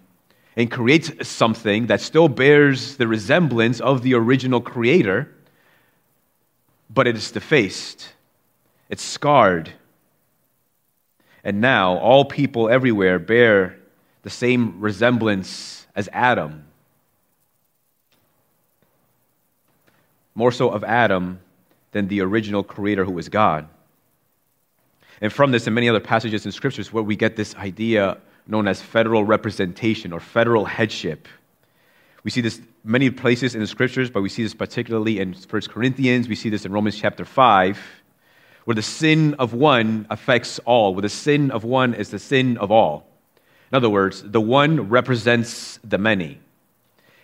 and 0.55 0.69
creates 0.69 1.27
something 1.27 1.87
that 1.87 2.01
still 2.01 2.27
bears 2.27 2.97
the 2.97 3.07
resemblance 3.07 3.79
of 3.79 4.01
the 4.03 4.13
original 4.13 4.61
creator, 4.61 5.33
but 6.89 7.07
it 7.07 7.15
is 7.15 7.31
defaced, 7.31 8.13
it's 8.89 9.03
scarred. 9.03 9.71
And 11.43 11.61
now 11.61 11.97
all 11.97 12.25
people 12.25 12.69
everywhere 12.69 13.17
bear 13.17 13.77
the 14.23 14.29
same 14.29 14.79
resemblance 14.79 15.87
as 15.95 16.07
Adam. 16.13 16.65
More 20.35 20.51
so 20.51 20.69
of 20.69 20.83
Adam 20.83 21.39
than 21.91 22.07
the 22.07 22.21
original 22.21 22.63
creator 22.63 23.03
who 23.03 23.17
is 23.17 23.27
God. 23.29 23.67
And 25.19 25.31
from 25.31 25.51
this 25.51 25.67
and 25.67 25.75
many 25.75 25.89
other 25.89 25.99
passages 25.99 26.45
in 26.45 26.51
scriptures, 26.51 26.93
where 26.93 27.03
we 27.03 27.15
get 27.15 27.35
this 27.35 27.55
idea 27.55 28.17
known 28.51 28.67
as 28.67 28.81
federal 28.81 29.23
representation 29.23 30.11
or 30.13 30.19
federal 30.19 30.65
headship. 30.65 31.27
We 32.23 32.29
see 32.29 32.41
this 32.41 32.61
many 32.83 33.09
places 33.09 33.55
in 33.55 33.61
the 33.61 33.67
scriptures, 33.67 34.11
but 34.11 34.21
we 34.21 34.29
see 34.29 34.43
this 34.43 34.53
particularly 34.53 35.19
in 35.19 35.33
1 35.33 35.61
Corinthians. 35.69 36.27
We 36.27 36.35
see 36.35 36.49
this 36.49 36.65
in 36.65 36.71
Romans 36.71 36.97
chapter 36.97 37.25
5, 37.25 37.79
where 38.65 38.75
the 38.75 38.81
sin 38.81 39.35
of 39.39 39.53
one 39.53 40.05
affects 40.09 40.59
all, 40.59 40.93
where 40.93 41.01
the 41.01 41.09
sin 41.09 41.49
of 41.49 41.63
one 41.63 41.93
is 41.93 42.09
the 42.09 42.19
sin 42.19 42.57
of 42.57 42.69
all. 42.71 43.07
In 43.71 43.77
other 43.77 43.89
words, 43.89 44.21
the 44.21 44.41
one 44.41 44.89
represents 44.89 45.79
the 45.83 45.97
many. 45.97 46.39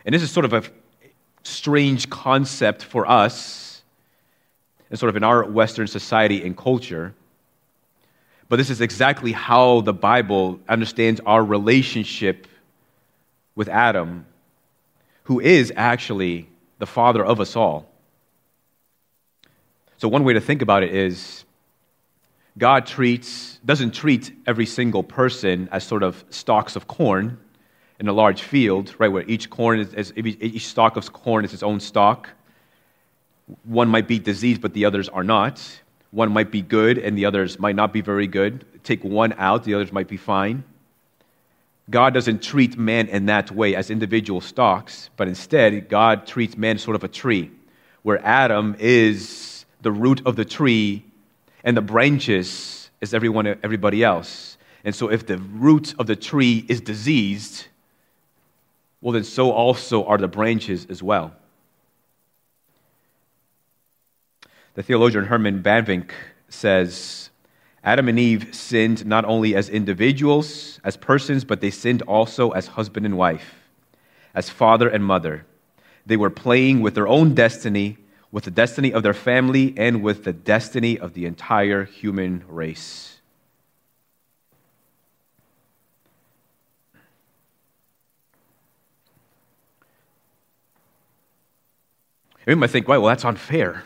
And 0.05 0.15
this 0.15 0.23
is 0.23 0.31
sort 0.31 0.45
of 0.45 0.53
a 0.53 0.63
strange 1.43 2.09
concept 2.09 2.83
for 2.83 3.05
us, 3.07 3.83
and 4.89 4.97
sort 4.97 5.09
of 5.09 5.17
in 5.17 5.23
our 5.23 5.43
Western 5.43 5.87
society 5.87 6.43
and 6.45 6.55
culture. 6.55 7.13
But 8.49 8.55
this 8.55 8.69
is 8.69 8.81
exactly 8.81 9.33
how 9.33 9.81
the 9.81 9.93
Bible 9.93 10.59
understands 10.69 11.19
our 11.25 11.43
relationship 11.43 12.47
with 13.55 13.67
Adam, 13.67 14.25
who 15.23 15.39
is 15.39 15.73
actually 15.75 16.47
the 16.79 16.85
father 16.85 17.25
of 17.25 17.41
us 17.41 17.55
all. 17.55 17.89
So, 19.97 20.07
one 20.07 20.23
way 20.23 20.33
to 20.33 20.41
think 20.41 20.61
about 20.61 20.83
it 20.83 20.93
is 20.93 21.43
God 22.57 22.85
treats, 22.85 23.59
doesn't 23.65 23.91
treat 23.91 24.31
every 24.45 24.65
single 24.65 25.03
person 25.03 25.67
as 25.71 25.83
sort 25.83 26.03
of 26.03 26.23
stalks 26.29 26.75
of 26.75 26.87
corn 26.87 27.37
in 27.99 28.07
a 28.07 28.13
large 28.13 28.43
field, 28.43 28.93
right, 28.99 29.11
where 29.11 29.23
each 29.23 29.49
corn 29.49 29.79
is, 29.79 29.93
is 29.93 30.13
each 30.15 30.67
stalk 30.67 30.95
of 30.97 31.11
corn 31.11 31.43
is 31.43 31.53
its 31.53 31.63
own 31.63 31.79
stalk. 31.79 32.29
One 33.63 33.89
might 33.89 34.07
be 34.07 34.19
diseased, 34.19 34.61
but 34.61 34.73
the 34.73 34.85
others 34.85 35.09
are 35.09 35.23
not. 35.23 35.61
One 36.11 36.31
might 36.31 36.51
be 36.51 36.61
good 36.61 36.97
and 36.97 37.17
the 37.17 37.25
others 37.25 37.59
might 37.59 37.75
not 37.75 37.93
be 37.93 38.01
very 38.01 38.27
good. 38.27 38.65
Take 38.83 39.03
one 39.03 39.33
out, 39.37 39.63
the 39.63 39.73
others 39.73 39.91
might 39.91 40.07
be 40.07 40.17
fine. 40.17 40.63
God 41.89 42.13
doesn't 42.13 42.41
treat 42.41 42.77
man 42.77 43.07
in 43.07 43.27
that 43.27 43.51
way 43.51 43.75
as 43.75 43.89
individual 43.89 44.41
stalks, 44.41 45.09
but 45.15 45.27
instead, 45.27 45.87
God 45.87 46.27
treats 46.27 46.57
man 46.57 46.77
sort 46.77 46.95
of 46.95 47.03
a 47.03 47.07
tree, 47.07 47.49
where 48.03 48.19
Adam 48.25 48.75
is 48.79 49.65
the 49.81 49.91
root 49.91 50.21
of 50.25 50.35
the 50.35 50.43
tree 50.43 51.05
and 51.63 51.77
the 51.77 51.81
branches 51.81 52.89
is 52.99 53.13
everyone, 53.13 53.47
everybody 53.63 54.03
else. 54.03 54.57
And 54.83 54.93
so, 54.93 55.09
if 55.09 55.25
the 55.25 55.37
root 55.37 55.95
of 55.99 56.07
the 56.07 56.15
tree 56.15 56.65
is 56.67 56.81
diseased, 56.81 57.67
well, 59.01 59.13
then 59.13 59.23
so 59.23 59.51
also 59.51 60.05
are 60.05 60.17
the 60.17 60.27
branches 60.27 60.87
as 60.89 61.01
well. 61.01 61.33
The 64.77 64.83
theologian 64.83 65.25
Herman 65.25 65.63
Bavinck 65.63 66.11
says 66.49 67.31
Adam 67.83 68.07
and 68.09 68.19
Eve 68.19 68.53
sinned 68.53 69.07
not 69.07 69.25
only 69.25 69.55
as 69.55 69.69
individuals, 69.69 70.79
as 70.83 70.95
persons, 70.95 71.43
but 71.43 71.61
they 71.61 71.71
sinned 71.71 72.03
also 72.03 72.51
as 72.51 72.67
husband 72.67 73.03
and 73.03 73.17
wife, 73.17 73.55
as 74.35 74.51
father 74.51 74.87
and 74.87 75.03
mother. 75.03 75.47
They 76.05 76.15
were 76.15 76.29
playing 76.29 76.81
with 76.81 76.93
their 76.93 77.07
own 77.07 77.33
destiny, 77.33 77.97
with 78.31 78.43
the 78.43 78.51
destiny 78.51 78.93
of 78.93 79.01
their 79.01 79.15
family, 79.15 79.73
and 79.77 80.03
with 80.03 80.25
the 80.25 80.33
destiny 80.33 80.99
of 80.99 81.15
the 81.15 81.25
entire 81.25 81.85
human 81.85 82.43
race. 82.47 83.19
We 92.45 92.53
might 92.53 92.69
think, 92.69 92.87
well, 92.87 93.03
that's 93.05 93.25
unfair. 93.25 93.83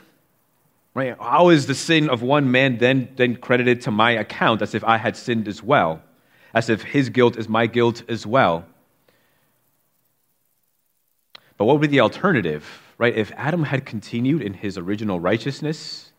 Right? 0.94 1.16
How 1.20 1.50
is 1.50 1.68
the 1.68 1.76
sin 1.76 2.10
of 2.10 2.22
one 2.22 2.52
man 2.52 2.78
then, 2.78 3.10
then 3.16 3.38
credited 3.38 3.82
to 3.82 3.92
my 3.92 4.12
account 4.12 4.62
as 4.62 4.76
if 4.76 4.84
I 4.84 4.98
had 4.98 5.16
sinned 5.16 5.48
as 5.48 5.64
well? 5.64 6.02
As 6.54 6.70
if 6.70 6.82
his 6.82 7.10
guilt 7.10 7.38
is 7.38 7.48
my 7.48 7.66
guilt 7.66 8.04
as 8.10 8.26
well? 8.26 8.66
But 11.58 11.66
what 11.66 11.80
would 11.80 11.82
be 11.82 11.88
the 11.88 12.02
alternative? 12.02 12.82
Right? 12.98 13.16
If 13.16 13.32
Adam 13.38 13.64
had 13.64 13.86
continued 13.86 14.42
in 14.42 14.54
his 14.54 14.78
original 14.78 15.20
righteousness, 15.20 16.12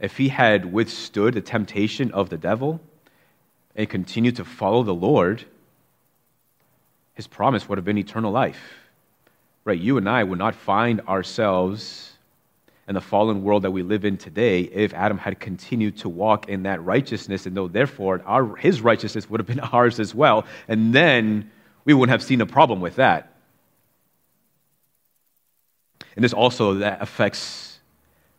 if 0.00 0.16
he 0.16 0.28
had 0.28 0.72
withstood 0.72 1.34
the 1.34 1.40
temptation 1.40 2.10
of 2.12 2.30
the 2.30 2.36
devil 2.36 2.80
and 3.76 3.88
continued 3.88 4.36
to 4.36 4.44
follow 4.44 4.82
the 4.82 4.94
Lord, 4.94 5.44
his 7.14 7.28
promise 7.28 7.68
would 7.68 7.78
have 7.78 7.84
been 7.84 7.98
eternal 7.98 8.32
life. 8.32 8.60
Right? 9.64 9.78
You 9.78 9.98
and 9.98 10.08
I 10.08 10.24
would 10.24 10.38
not 10.38 10.54
find 10.54 11.00
ourselves 11.02 12.07
and 12.88 12.96
the 12.96 13.02
fallen 13.02 13.44
world 13.44 13.62
that 13.64 13.70
we 13.70 13.82
live 13.82 14.06
in 14.06 14.16
today 14.16 14.62
if 14.62 14.94
Adam 14.94 15.18
had 15.18 15.38
continued 15.38 15.98
to 15.98 16.08
walk 16.08 16.48
in 16.48 16.62
that 16.62 16.82
righteousness, 16.82 17.44
and 17.44 17.54
though 17.54 17.68
therefore 17.68 18.22
our, 18.24 18.56
his 18.56 18.80
righteousness 18.80 19.28
would 19.28 19.40
have 19.40 19.46
been 19.46 19.60
ours 19.72 20.00
as 20.00 20.14
well, 20.14 20.46
and 20.66 20.94
then 20.94 21.50
we 21.84 21.92
wouldn't 21.92 22.10
have 22.10 22.22
seen 22.22 22.40
a 22.40 22.46
problem 22.46 22.80
with 22.80 22.96
that. 22.96 23.34
And 26.16 26.24
this 26.24 26.32
also 26.32 26.74
that 26.74 27.02
affects 27.02 27.78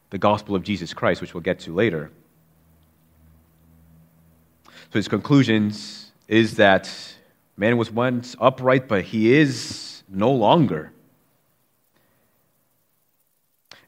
the 0.10 0.18
gospel 0.18 0.56
of 0.56 0.64
Jesus 0.64 0.94
Christ, 0.94 1.22
which 1.22 1.36
we'll 1.36 1.42
get 1.42 1.60
to 1.60 1.74
later. 1.74 2.12
So 4.66 4.94
his 4.94 5.08
conclusions 5.08 6.12
is 6.28 6.56
that 6.56 6.92
man 7.56 7.78
was 7.78 7.92
once 7.92 8.36
upright, 8.42 8.88
but 8.88 9.04
he 9.04 9.32
is 9.32 10.02
no 10.10 10.32
longer. 10.32 10.92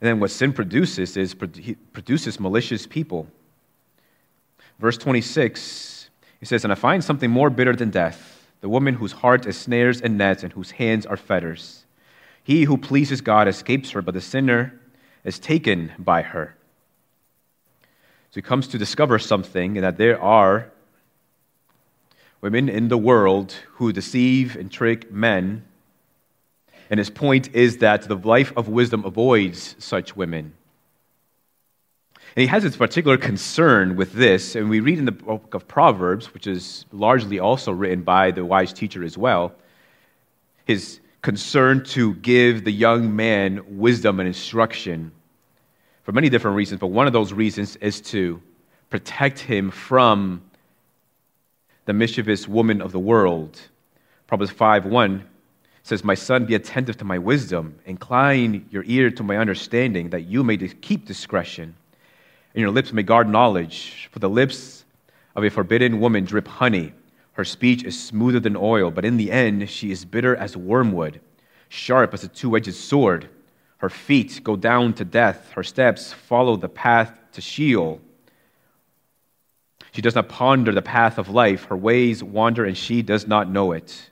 And 0.01 0.07
then 0.07 0.19
what 0.19 0.31
sin 0.31 0.51
produces 0.51 1.15
is 1.15 1.35
produces 1.35 2.39
malicious 2.39 2.87
people. 2.87 3.27
Verse 4.79 4.97
26, 4.97 6.09
he 6.39 6.45
says, 6.47 6.63
And 6.63 6.73
I 6.73 6.75
find 6.75 7.03
something 7.03 7.29
more 7.29 7.51
bitter 7.51 7.75
than 7.75 7.91
death, 7.91 8.47
the 8.61 8.69
woman 8.69 8.95
whose 8.95 9.11
heart 9.11 9.45
is 9.45 9.57
snares 9.57 10.01
and 10.01 10.17
nets 10.17 10.41
and 10.41 10.51
whose 10.53 10.71
hands 10.71 11.05
are 11.05 11.17
fetters. 11.17 11.85
He 12.43 12.63
who 12.63 12.77
pleases 12.77 13.21
God 13.21 13.47
escapes 13.47 13.91
her, 13.91 14.01
but 14.01 14.15
the 14.15 14.21
sinner 14.21 14.79
is 15.23 15.37
taken 15.37 15.91
by 15.99 16.23
her. 16.23 16.55
So 18.31 18.35
he 18.35 18.41
comes 18.41 18.67
to 18.69 18.79
discover 18.79 19.19
something, 19.19 19.77
and 19.77 19.83
that 19.83 19.97
there 19.97 20.19
are 20.19 20.71
women 22.39 22.69
in 22.69 22.87
the 22.87 22.97
world 22.97 23.53
who 23.73 23.93
deceive 23.93 24.55
and 24.55 24.71
trick 24.71 25.11
men. 25.11 25.63
And 26.91 26.99
his 26.99 27.09
point 27.09 27.55
is 27.55 27.77
that 27.77 28.03
the 28.03 28.17
life 28.17 28.51
of 28.57 28.67
wisdom 28.67 29.05
avoids 29.05 29.77
such 29.79 30.15
women. 30.15 30.53
And 32.35 32.41
he 32.41 32.47
has 32.47 32.63
this 32.63 32.75
particular 32.75 33.17
concern 33.17 33.95
with 33.95 34.13
this, 34.13 34.55
and 34.55 34.69
we 34.69 34.81
read 34.81 34.99
in 34.99 35.05
the 35.05 35.11
book 35.13 35.53
of 35.53 35.67
Proverbs, 35.67 36.33
which 36.33 36.47
is 36.47 36.85
largely 36.91 37.39
also 37.39 37.71
written 37.71 38.03
by 38.03 38.31
the 38.31 38.45
wise 38.45 38.73
teacher 38.73 39.03
as 39.03 39.17
well, 39.17 39.53
his 40.65 40.99
concern 41.21 41.83
to 41.85 42.13
give 42.15 42.65
the 42.65 42.71
young 42.71 43.15
man 43.15 43.61
wisdom 43.77 44.19
and 44.19 44.27
instruction 44.27 45.11
for 46.03 46.11
many 46.11 46.29
different 46.29 46.57
reasons, 46.57 46.79
but 46.81 46.87
one 46.87 47.07
of 47.07 47.13
those 47.13 47.31
reasons 47.31 47.77
is 47.77 48.01
to 48.01 48.41
protect 48.89 49.39
him 49.39 49.71
from 49.71 50.41
the 51.85 51.93
mischievous 51.93 52.47
woman 52.47 52.81
of 52.81 52.91
the 52.91 52.99
world. 52.99 53.61
Proverbs 54.27 54.51
5 54.51 54.85
1 54.85 55.27
says, 55.91 56.05
My 56.05 56.15
son, 56.15 56.45
be 56.45 56.55
attentive 56.55 56.95
to 56.99 57.03
my 57.03 57.17
wisdom, 57.17 57.77
incline 57.85 58.65
your 58.71 58.85
ear 58.87 59.11
to 59.11 59.23
my 59.23 59.35
understanding, 59.35 60.11
that 60.11 60.21
you 60.21 60.41
may 60.41 60.55
keep 60.55 61.05
discretion, 61.05 61.75
and 62.53 62.61
your 62.61 62.71
lips 62.71 62.93
may 62.93 63.03
guard 63.03 63.27
knowledge. 63.27 64.07
For 64.09 64.19
the 64.19 64.29
lips 64.29 64.85
of 65.35 65.43
a 65.43 65.49
forbidden 65.49 65.99
woman 65.99 66.23
drip 66.23 66.47
honey. 66.47 66.93
Her 67.33 67.43
speech 67.43 67.83
is 67.83 68.01
smoother 68.01 68.39
than 68.39 68.55
oil, 68.55 68.89
but 68.89 69.03
in 69.03 69.17
the 69.17 69.33
end 69.33 69.69
she 69.69 69.91
is 69.91 70.05
bitter 70.05 70.33
as 70.33 70.55
wormwood, 70.55 71.19
sharp 71.67 72.13
as 72.13 72.23
a 72.23 72.29
two 72.29 72.55
edged 72.55 72.73
sword. 72.73 73.27
Her 73.79 73.89
feet 73.89 74.39
go 74.45 74.55
down 74.55 74.93
to 74.93 75.03
death, 75.03 75.51
her 75.55 75.63
steps 75.63 76.13
follow 76.13 76.55
the 76.55 76.69
path 76.69 77.19
to 77.33 77.41
Sheol. 77.41 77.99
She 79.91 80.01
does 80.01 80.15
not 80.15 80.29
ponder 80.29 80.71
the 80.71 80.81
path 80.81 81.17
of 81.17 81.27
life, 81.27 81.65
her 81.65 81.75
ways 81.75 82.23
wander, 82.23 82.63
and 82.63 82.77
she 82.77 83.01
does 83.01 83.27
not 83.27 83.49
know 83.49 83.73
it. 83.73 84.10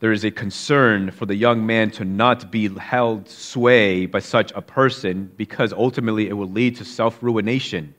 There 0.00 0.12
is 0.12 0.24
a 0.24 0.30
concern 0.30 1.10
for 1.10 1.26
the 1.26 1.34
young 1.34 1.64
man 1.66 1.90
to 1.92 2.04
not 2.04 2.50
be 2.50 2.68
held 2.68 3.28
sway 3.28 4.06
by 4.06 4.18
such 4.18 4.52
a 4.54 4.60
person 4.62 5.32
because 5.36 5.72
ultimately 5.72 6.28
it 6.28 6.34
will 6.34 6.50
lead 6.50 6.76
to 6.76 6.84
self 6.84 7.22
ruination 7.22 7.94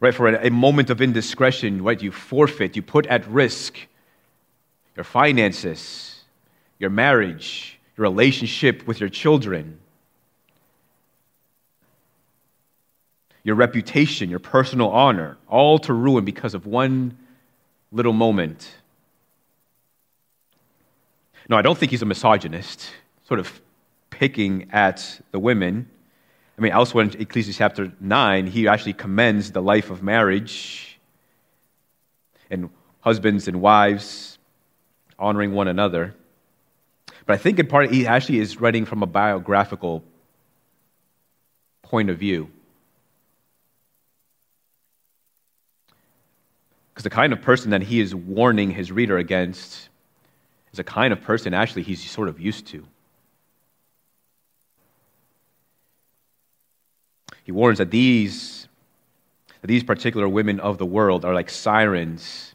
right? 0.00 0.14
For 0.14 0.28
a, 0.28 0.50
moment 0.50 0.90
of 0.90 1.00
indiscretion, 1.00 1.82
right? 1.82 2.00
You 2.00 2.12
forfeit, 2.12 2.76
you 2.76 2.82
put 2.82 3.06
at 3.06 3.26
risk 3.28 3.78
your 4.94 5.04
finances, 5.04 6.20
your 6.78 6.90
marriage, 6.90 7.78
your 7.96 8.04
relationship 8.04 8.86
with 8.86 8.98
your 8.98 9.10
children, 9.10 9.78
your 13.42 13.56
reputation, 13.56 14.30
your 14.30 14.38
personal 14.38 14.88
honor, 14.88 15.36
all 15.48 15.78
to 15.80 15.92
ruin 15.92 16.24
because 16.24 16.54
of 16.54 16.66
one 16.66 17.18
little 17.92 18.14
moment. 18.14 18.74
No, 21.48 21.56
I 21.56 21.62
don't 21.62 21.78
think 21.78 21.90
he's 21.90 22.02
a 22.02 22.06
misogynist, 22.06 22.90
sort 23.26 23.38
of 23.38 23.60
picking 24.10 24.68
at 24.72 25.20
the 25.30 25.38
women. 25.38 25.88
I 26.58 26.62
mean, 26.62 26.72
elsewhere 26.72 27.04
in 27.04 27.20
Ecclesiastes 27.20 27.58
chapter 27.58 27.92
9, 28.00 28.46
he 28.46 28.66
actually 28.66 28.94
commends 28.94 29.52
the 29.52 29.62
life 29.62 29.90
of 29.90 30.02
marriage 30.02 30.98
and 32.50 32.70
husbands 33.00 33.46
and 33.46 33.60
wives 33.60 34.38
honoring 35.18 35.52
one 35.52 35.68
another. 35.68 36.14
But 37.26 37.34
I 37.34 37.36
think 37.38 37.58
in 37.58 37.66
part 37.66 37.90
he 37.90 38.06
actually 38.06 38.38
is 38.38 38.60
writing 38.60 38.84
from 38.84 39.02
a 39.02 39.06
biographical 39.06 40.02
point 41.82 42.10
of 42.10 42.18
view. 42.18 42.50
Because 46.92 47.04
the 47.04 47.10
kind 47.10 47.32
of 47.32 47.42
person 47.42 47.70
that 47.70 47.82
he 47.82 48.00
is 48.00 48.14
warning 48.14 48.70
his 48.70 48.90
reader 48.90 49.18
against 49.18 49.88
is 50.76 50.80
a 50.80 50.84
kind 50.84 51.10
of 51.10 51.22
person 51.22 51.54
actually 51.54 51.82
he's 51.82 52.08
sort 52.08 52.28
of 52.28 52.38
used 52.38 52.66
to. 52.66 52.84
He 57.44 57.52
warns 57.52 57.78
that 57.78 57.90
these, 57.90 58.68
that 59.62 59.68
these 59.68 59.82
particular 59.82 60.28
women 60.28 60.60
of 60.60 60.76
the 60.76 60.84
world 60.84 61.24
are 61.24 61.32
like 61.32 61.48
sirens 61.48 62.52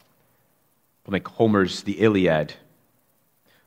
from 1.04 1.12
like 1.12 1.26
Homer's 1.26 1.82
The 1.82 2.00
Iliad, 2.00 2.54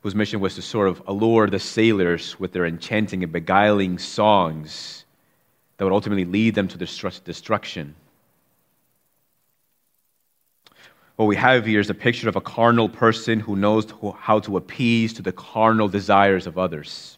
whose 0.01 0.15
mission 0.15 0.39
was 0.39 0.55
to 0.55 0.61
sort 0.61 0.87
of 0.87 1.01
allure 1.05 1.49
the 1.49 1.59
sailors 1.59 2.39
with 2.39 2.53
their 2.53 2.65
enchanting 2.65 3.23
and 3.23 3.33
beguiling 3.33 3.97
songs 3.97 5.03
that 5.75 5.83
would 5.83 5.93
ultimately 5.93 6.25
lead 6.25 6.55
them 6.55 6.69
to 6.69 6.77
destruction. 6.77 7.95
What 11.15 11.25
we 11.25 11.35
have 11.37 11.65
here 11.65 11.79
is 11.79 11.89
a 11.89 11.93
picture 11.93 12.27
of 12.27 12.35
a 12.35 12.41
carnal 12.41 12.89
person 12.89 13.39
who 13.39 13.55
knows 13.55 13.87
how 14.17 14.39
to 14.39 14.57
appease 14.57 15.13
to 15.13 15.21
the 15.21 15.31
carnal 15.31 15.87
desires 15.87 16.45
of 16.45 16.57
others. 16.57 17.17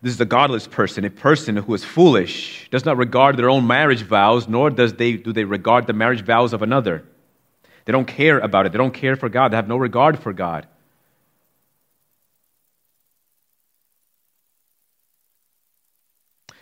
This 0.00 0.14
is 0.14 0.20
a 0.20 0.24
godless 0.24 0.68
person, 0.68 1.04
a 1.04 1.10
person 1.10 1.56
who 1.56 1.74
is 1.74 1.84
foolish, 1.84 2.68
does 2.70 2.84
not 2.84 2.96
regard 2.96 3.36
their 3.36 3.50
own 3.50 3.66
marriage 3.66 4.02
vows, 4.02 4.46
nor 4.46 4.70
does 4.70 4.94
they, 4.94 5.14
do 5.14 5.32
they 5.32 5.42
regard 5.42 5.88
the 5.88 5.92
marriage 5.92 6.24
vows 6.24 6.52
of 6.52 6.62
another. 6.62 7.04
They 7.84 7.92
don't 7.92 8.06
care 8.06 8.38
about 8.38 8.66
it. 8.66 8.72
They 8.72 8.78
don't 8.78 8.94
care 8.94 9.16
for 9.16 9.28
God. 9.28 9.50
They 9.50 9.56
have 9.56 9.66
no 9.66 9.76
regard 9.76 10.18
for 10.20 10.32
God. 10.32 10.68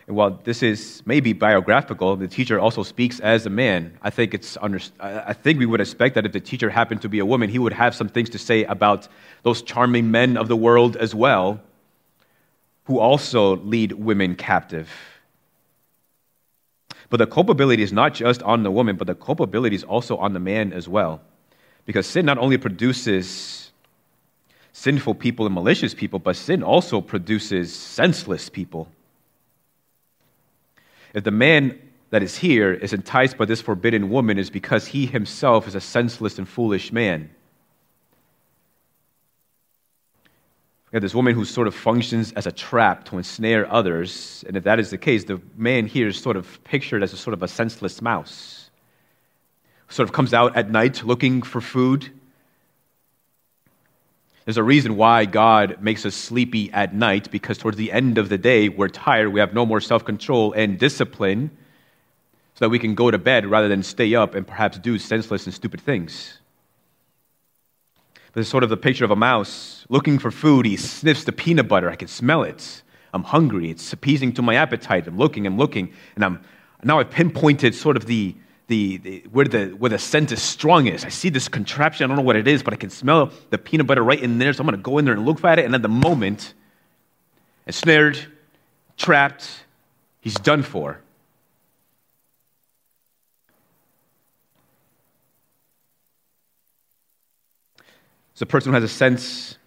And 0.07 0.15
while 0.15 0.39
this 0.43 0.63
is 0.63 1.03
maybe 1.05 1.33
biographical, 1.33 2.15
the 2.15 2.29
teacher 2.29 2.59
also 2.59 2.81
speaks 2.81 3.19
as 3.19 3.45
a 3.45 3.49
man. 3.49 3.97
I 4.01 4.09
think, 4.09 4.33
it's 4.33 4.57
under, 4.61 4.79
I 5.01 5.33
think 5.33 5.59
we 5.59 5.65
would 5.65 5.81
expect 5.81 6.15
that 6.15 6.25
if 6.25 6.31
the 6.31 6.39
teacher 6.39 6.69
happened 6.69 7.01
to 7.01 7.09
be 7.09 7.19
a 7.19 7.25
woman, 7.25 7.49
he 7.49 7.59
would 7.59 7.73
have 7.73 7.93
some 7.93 8.07
things 8.07 8.29
to 8.29 8.39
say 8.39 8.63
about 8.63 9.09
those 9.43 9.61
charming 9.61 10.09
men 10.09 10.37
of 10.37 10.47
the 10.47 10.55
world 10.55 10.95
as 10.95 11.13
well 11.13 11.59
who 12.85 12.99
also 12.99 13.57
lead 13.57 13.91
women 13.91 14.33
captive. 14.33 14.89
But 17.09 17.17
the 17.17 17.27
culpability 17.27 17.83
is 17.83 17.91
not 17.91 18.13
just 18.13 18.41
on 18.43 18.63
the 18.63 18.71
woman, 18.71 18.95
but 18.95 19.07
the 19.07 19.15
culpability 19.15 19.75
is 19.75 19.83
also 19.83 20.15
on 20.17 20.31
the 20.31 20.39
man 20.39 20.71
as 20.71 20.87
well. 20.87 21.21
Because 21.85 22.07
sin 22.07 22.25
not 22.25 22.37
only 22.37 22.57
produces 22.57 23.71
sinful 24.71 25.15
people 25.15 25.45
and 25.45 25.55
malicious 25.55 25.93
people, 25.93 26.19
but 26.19 26.37
sin 26.37 26.63
also 26.63 27.01
produces 27.01 27.75
senseless 27.75 28.47
people. 28.47 28.87
If 31.13 31.23
the 31.23 31.31
man 31.31 31.79
that 32.09 32.23
is 32.23 32.37
here 32.37 32.73
is 32.73 32.93
enticed 32.93 33.37
by 33.37 33.45
this 33.45 33.61
forbidden 33.61 34.09
woman, 34.09 34.37
is 34.37 34.49
because 34.49 34.87
he 34.87 35.05
himself 35.05 35.67
is 35.67 35.75
a 35.75 35.81
senseless 35.81 36.37
and 36.37 36.47
foolish 36.47 36.91
man. 36.91 37.29
We 40.91 40.95
have 40.95 41.01
this 41.01 41.13
woman 41.13 41.35
who 41.35 41.43
sort 41.43 41.67
of 41.67 41.75
functions 41.75 42.31
as 42.33 42.47
a 42.47 42.51
trap 42.51 43.03
to 43.05 43.17
ensnare 43.17 43.71
others. 43.71 44.45
And 44.47 44.55
if 44.55 44.63
that 44.63 44.79
is 44.79 44.89
the 44.89 44.97
case, 44.97 45.25
the 45.25 45.41
man 45.57 45.85
here 45.85 46.07
is 46.07 46.17
sort 46.17 46.37
of 46.37 46.63
pictured 46.63 47.03
as 47.03 47.11
a 47.11 47.17
sort 47.17 47.33
of 47.33 47.43
a 47.43 47.47
senseless 47.47 48.01
mouse. 48.01 48.69
Sort 49.89 50.07
of 50.07 50.13
comes 50.13 50.33
out 50.33 50.55
at 50.55 50.71
night 50.71 51.03
looking 51.03 51.41
for 51.41 51.59
food. 51.59 52.09
There's 54.47 54.55
a 54.55 54.63
reason 54.63 54.95
why 54.95 55.25
God 55.25 55.83
makes 55.83 56.05
us 56.05 56.15
sleepy 56.15 56.71
at 56.71 56.95
night 56.95 57.29
because 57.31 57.57
towards 57.57 57.75
the 57.75 57.91
end 57.91 58.17
of 58.17 58.29
the 58.29 58.37
day, 58.37 58.69
we're 58.69 58.87
tired, 58.87 59.33
we 59.33 59.41
have 59.41 59.53
no 59.53 59.65
more 59.65 59.81
self 59.81 60.05
control 60.05 60.53
and 60.53 60.79
discipline, 60.79 61.51
so 62.53 62.63
that 62.63 62.69
we 62.69 62.79
can 62.79 62.95
go 62.95 63.11
to 63.11 63.17
bed 63.17 63.45
rather 63.45 63.67
than 63.67 63.83
stay 63.83 64.15
up 64.15 64.35
and 64.35 64.47
perhaps 64.47 64.79
do 64.79 64.97
senseless 64.97 65.47
and 65.47 65.53
stupid 65.53 65.81
things. 65.81 66.39
This 68.31 68.45
is 68.45 68.49
sort 68.49 68.63
of 68.63 68.69
the 68.69 68.77
picture 68.77 69.03
of 69.03 69.11
a 69.11 69.17
mouse 69.17 69.85
looking 69.89 70.17
for 70.17 70.31
food. 70.31 70.65
He 70.65 70.77
sniffs 70.77 71.25
the 71.25 71.33
peanut 71.33 71.67
butter. 71.67 71.89
I 71.89 71.97
can 71.97 72.07
smell 72.07 72.43
it. 72.43 72.83
I'm 73.13 73.23
hungry. 73.23 73.69
It's 73.69 73.91
appeasing 73.91 74.31
to 74.35 74.41
my 74.41 74.55
appetite. 74.55 75.07
I'm 75.07 75.17
looking, 75.17 75.45
I'm 75.45 75.57
looking, 75.57 75.91
and 76.15 76.23
I'm 76.23 76.39
now 76.85 76.99
I've 76.99 77.09
pinpointed 77.09 77.75
sort 77.75 77.97
of 77.97 78.05
the, 78.05 78.33
the, 78.67 78.97
the, 78.97 79.23
where, 79.31 79.45
the, 79.45 79.67
where 79.69 79.89
the 79.89 79.97
scent 79.97 80.31
is 80.31 80.41
strongest. 80.41 81.05
I 81.05 81.09
see 81.09 81.29
this 81.29 81.47
contraption. 81.47 82.03
I 82.03 82.07
don't 82.07 82.17
know 82.17 82.23
what 82.23 82.35
it 82.35 82.47
is, 82.47 82.63
but 82.63 82.73
I 82.73 82.77
can 82.77 82.89
smell 82.89 83.31
the 83.49 83.57
peanut 83.57 83.87
butter 83.87 84.03
right 84.03 84.21
in 84.21 84.39
there. 84.39 84.51
So 84.51 84.61
I'm 84.61 84.67
going 84.67 84.77
to 84.77 84.83
go 84.83 84.97
in 84.97 85.05
there 85.05 85.13
and 85.13 85.25
look 85.25 85.43
at 85.43 85.57
it. 85.57 85.65
And 85.65 85.73
at 85.73 85.81
the 85.81 85.87
moment, 85.87 86.53
ensnared, 87.65 88.19
trapped, 88.97 89.49
he's 90.19 90.35
done 90.35 90.63
for. 90.63 90.99
It's 98.33 98.41
a 98.41 98.45
person 98.45 98.71
who 98.71 98.75
has 98.75 98.83
a 98.83 98.93
sense 98.93 99.57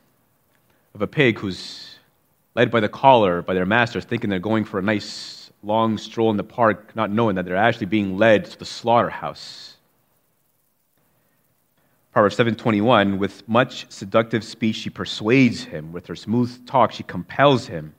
of 0.95 1.01
a 1.03 1.07
pig 1.07 1.39
who's 1.39 1.97
led 2.55 2.71
by 2.71 2.81
the 2.81 2.89
collar 2.89 3.41
by 3.43 3.55
their 3.55 3.67
masters, 3.67 4.05
thinking 4.05 4.29
they're 4.29 4.39
going 4.39 4.65
for 4.65 4.79
a 4.79 4.83
nice 4.83 5.40
long 5.63 5.99
stroll 5.99 6.31
in 6.31 6.37
the 6.37 6.45
park, 6.45 6.95
not 6.97 7.11
knowing 7.11 7.37
that 7.37 7.45
they're 7.45 7.57
actually 7.57 7.87
being 7.87 8.17
led 8.17 8.47
to 8.47 8.59
the 8.59 8.65
slaughterhouse. 8.65 9.77
Proverbs 12.13 12.37
7:21 12.37 13.19
with 13.19 13.49
much 13.49 13.87
seductive 13.91 14.43
speech 14.43 14.77
she 14.77 14.91
persuades 14.91 15.65
him 15.65 15.93
with 15.93 16.07
her 16.09 16.17
smooth 16.17 16.67
talk 16.67 16.91
she 16.91 17.05
compels 17.05 17.69
him 17.69 17.95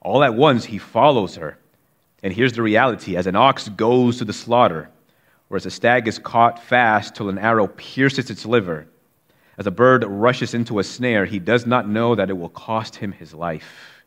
all 0.00 0.24
at 0.24 0.34
once 0.34 0.64
he 0.64 0.78
follows 0.78 1.36
her 1.36 1.56
and 2.20 2.32
here's 2.32 2.54
the 2.54 2.62
reality 2.62 3.16
as 3.16 3.28
an 3.28 3.36
ox 3.36 3.68
goes 3.68 4.18
to 4.18 4.24
the 4.24 4.32
slaughter 4.32 4.90
Whereas 5.48 5.64
a 5.64 5.70
stag 5.70 6.06
is 6.06 6.18
caught 6.18 6.62
fast 6.62 7.14
till 7.14 7.30
an 7.30 7.38
arrow 7.38 7.66
pierces 7.66 8.30
its 8.30 8.44
liver. 8.44 8.86
As 9.56 9.66
a 9.66 9.70
bird 9.70 10.04
rushes 10.04 10.54
into 10.54 10.78
a 10.78 10.84
snare, 10.84 11.24
he 11.24 11.38
does 11.38 11.66
not 11.66 11.88
know 11.88 12.14
that 12.14 12.30
it 12.30 12.38
will 12.38 12.50
cost 12.50 12.96
him 12.96 13.12
his 13.12 13.34
life. 13.34 13.97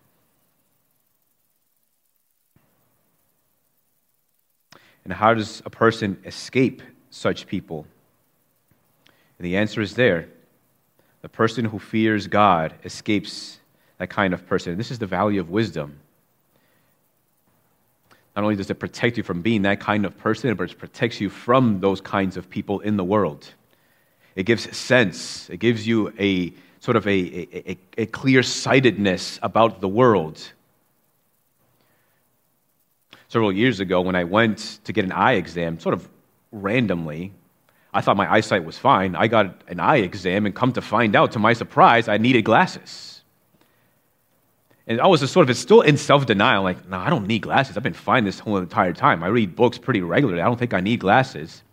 And 5.03 5.13
how 5.13 5.33
does 5.33 5.61
a 5.65 5.69
person 5.69 6.17
escape 6.25 6.81
such 7.09 7.47
people? 7.47 7.85
And 9.37 9.45
the 9.45 9.57
answer 9.57 9.81
is 9.81 9.95
there. 9.95 10.27
The 11.21 11.29
person 11.29 11.65
who 11.65 11.79
fears 11.79 12.27
God 12.27 12.73
escapes 12.83 13.59
that 13.97 14.09
kind 14.09 14.33
of 14.33 14.47
person. 14.47 14.77
This 14.77 14.91
is 14.91 14.99
the 14.99 15.07
value 15.07 15.39
of 15.39 15.49
wisdom. 15.49 15.99
Not 18.35 18.43
only 18.43 18.55
does 18.55 18.69
it 18.69 18.75
protect 18.75 19.17
you 19.17 19.23
from 19.23 19.41
being 19.41 19.63
that 19.63 19.79
kind 19.79 20.05
of 20.05 20.17
person, 20.17 20.53
but 20.55 20.71
it 20.71 20.77
protects 20.77 21.19
you 21.19 21.29
from 21.29 21.79
those 21.81 22.01
kinds 22.01 22.37
of 22.37 22.49
people 22.49 22.79
in 22.79 22.97
the 22.97 23.03
world. 23.03 23.47
It 24.35 24.43
gives 24.43 24.75
sense, 24.75 25.49
it 25.49 25.57
gives 25.57 25.85
you 25.85 26.13
a 26.17 26.53
sort 26.79 26.97
of 26.97 27.05
a, 27.05 27.11
a, 27.71 27.77
a 27.97 28.05
clear 28.07 28.41
sightedness 28.41 29.39
about 29.43 29.81
the 29.81 29.87
world. 29.87 30.41
Several 33.32 33.54
years 33.54 33.80
ago, 33.80 34.02
when 34.02 34.17
I 34.17 34.26
went 34.26 34.80
to 34.84 34.91
get 34.91 35.06
an 35.06 35.13
eye 35.13 35.36
exam, 35.36 35.80
sort 35.80 35.94
of 35.94 36.06
randomly, 36.52 37.32
I 37.94 38.02
thought 38.02 38.17
my 38.17 38.30
eyesight 38.30 38.65
was 38.65 38.78
fine. 38.78 39.15
I 39.15 39.28
got 39.28 39.62
an 39.70 39.80
eye 39.80 40.00
exam, 40.00 40.46
and 40.46 40.54
come 40.54 40.74
to 40.74 40.82
find 40.82 41.15
out, 41.15 41.32
to 41.32 41.39
my 41.39 41.54
surprise, 41.54 42.10
I 42.10 42.17
needed 42.17 42.41
glasses. 42.41 43.22
And 44.86 45.00
I 45.00 45.08
was 45.08 45.32
sort 45.32 45.50
of 45.50 45.56
still 45.56 45.80
in 45.80 45.96
self 45.96 46.26
denial, 46.26 46.63
like, 46.63 46.86
no, 46.89 46.98
I 46.98 47.10
don't 47.10 47.26
need 47.26 47.44
glasses. 47.44 47.78
I've 47.78 47.84
been 47.84 47.94
fine 47.94 48.26
this 48.26 48.38
whole 48.38 48.58
entire 48.58 48.91
time. 48.91 49.24
I 49.24 49.28
read 49.28 49.56
books 49.56 49.78
pretty 49.78 50.02
regularly. 50.02 50.41
I 50.41 50.46
don't 50.48 50.60
think 50.60 50.74
I 50.74 50.82
need 50.82 51.00
glasses. 51.00 51.63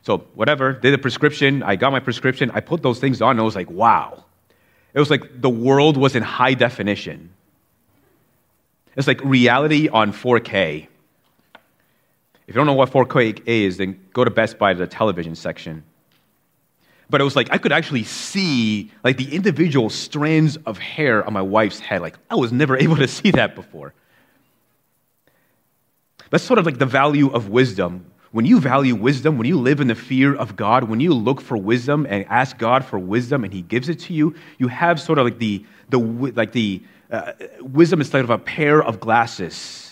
So, 0.00 0.24
whatever, 0.32 0.72
did 0.72 0.94
a 0.94 0.98
prescription. 0.98 1.62
I 1.62 1.76
got 1.76 1.92
my 1.92 2.00
prescription. 2.00 2.50
I 2.54 2.60
put 2.60 2.82
those 2.82 2.98
things 2.98 3.20
on, 3.20 3.32
and 3.32 3.40
I 3.40 3.42
was 3.42 3.56
like, 3.56 3.70
wow. 3.70 4.24
It 4.94 5.00
was 5.00 5.10
like 5.10 5.42
the 5.42 5.50
world 5.50 5.98
was 5.98 6.16
in 6.16 6.22
high 6.22 6.54
definition. 6.54 7.28
It's 8.96 9.06
like 9.06 9.22
reality 9.22 9.88
on 9.88 10.10
4K. 10.14 10.88
If 12.46 12.54
you 12.54 12.58
don't 12.58 12.66
know 12.66 12.74
what 12.74 12.90
4K 12.90 13.42
is, 13.46 13.78
then 13.78 13.98
go 14.12 14.24
to 14.24 14.30
Best 14.30 14.58
Buy 14.58 14.74
to 14.74 14.78
the 14.78 14.86
television 14.86 15.34
section. 15.34 15.82
But 17.08 17.20
it 17.20 17.24
was 17.24 17.36
like 17.36 17.48
I 17.50 17.58
could 17.58 17.72
actually 17.72 18.04
see 18.04 18.90
like 19.02 19.16
the 19.16 19.34
individual 19.34 19.90
strands 19.90 20.56
of 20.66 20.78
hair 20.78 21.24
on 21.24 21.32
my 21.32 21.42
wife's 21.42 21.78
head. 21.78 22.00
Like 22.00 22.18
I 22.30 22.34
was 22.34 22.52
never 22.52 22.76
able 22.80 22.96
to 22.96 23.08
see 23.08 23.30
that 23.32 23.54
before. 23.54 23.94
That's 26.30 26.44
sort 26.44 26.58
of 26.58 26.66
like 26.66 26.78
the 26.78 26.86
value 26.86 27.30
of 27.30 27.48
wisdom. 27.48 28.10
When 28.32 28.44
you 28.44 28.58
value 28.58 28.96
wisdom, 28.96 29.38
when 29.38 29.46
you 29.46 29.60
live 29.60 29.80
in 29.80 29.86
the 29.86 29.94
fear 29.94 30.34
of 30.34 30.56
God, 30.56 30.84
when 30.84 30.98
you 30.98 31.14
look 31.14 31.40
for 31.40 31.56
wisdom 31.56 32.04
and 32.10 32.26
ask 32.28 32.58
God 32.58 32.84
for 32.84 32.98
wisdom 32.98 33.44
and 33.44 33.52
He 33.52 33.62
gives 33.62 33.88
it 33.88 34.00
to 34.00 34.12
you, 34.14 34.34
you 34.58 34.66
have 34.66 35.00
sort 35.00 35.20
of 35.20 35.24
like 35.24 35.38
the, 35.38 35.64
the, 35.90 35.98
like 35.98 36.50
the 36.50 36.82
uh, 37.12 37.32
wisdom 37.60 38.00
is 38.00 38.12
of 38.12 38.30
a 38.30 38.38
pair 38.38 38.82
of 38.82 38.98
glasses 38.98 39.83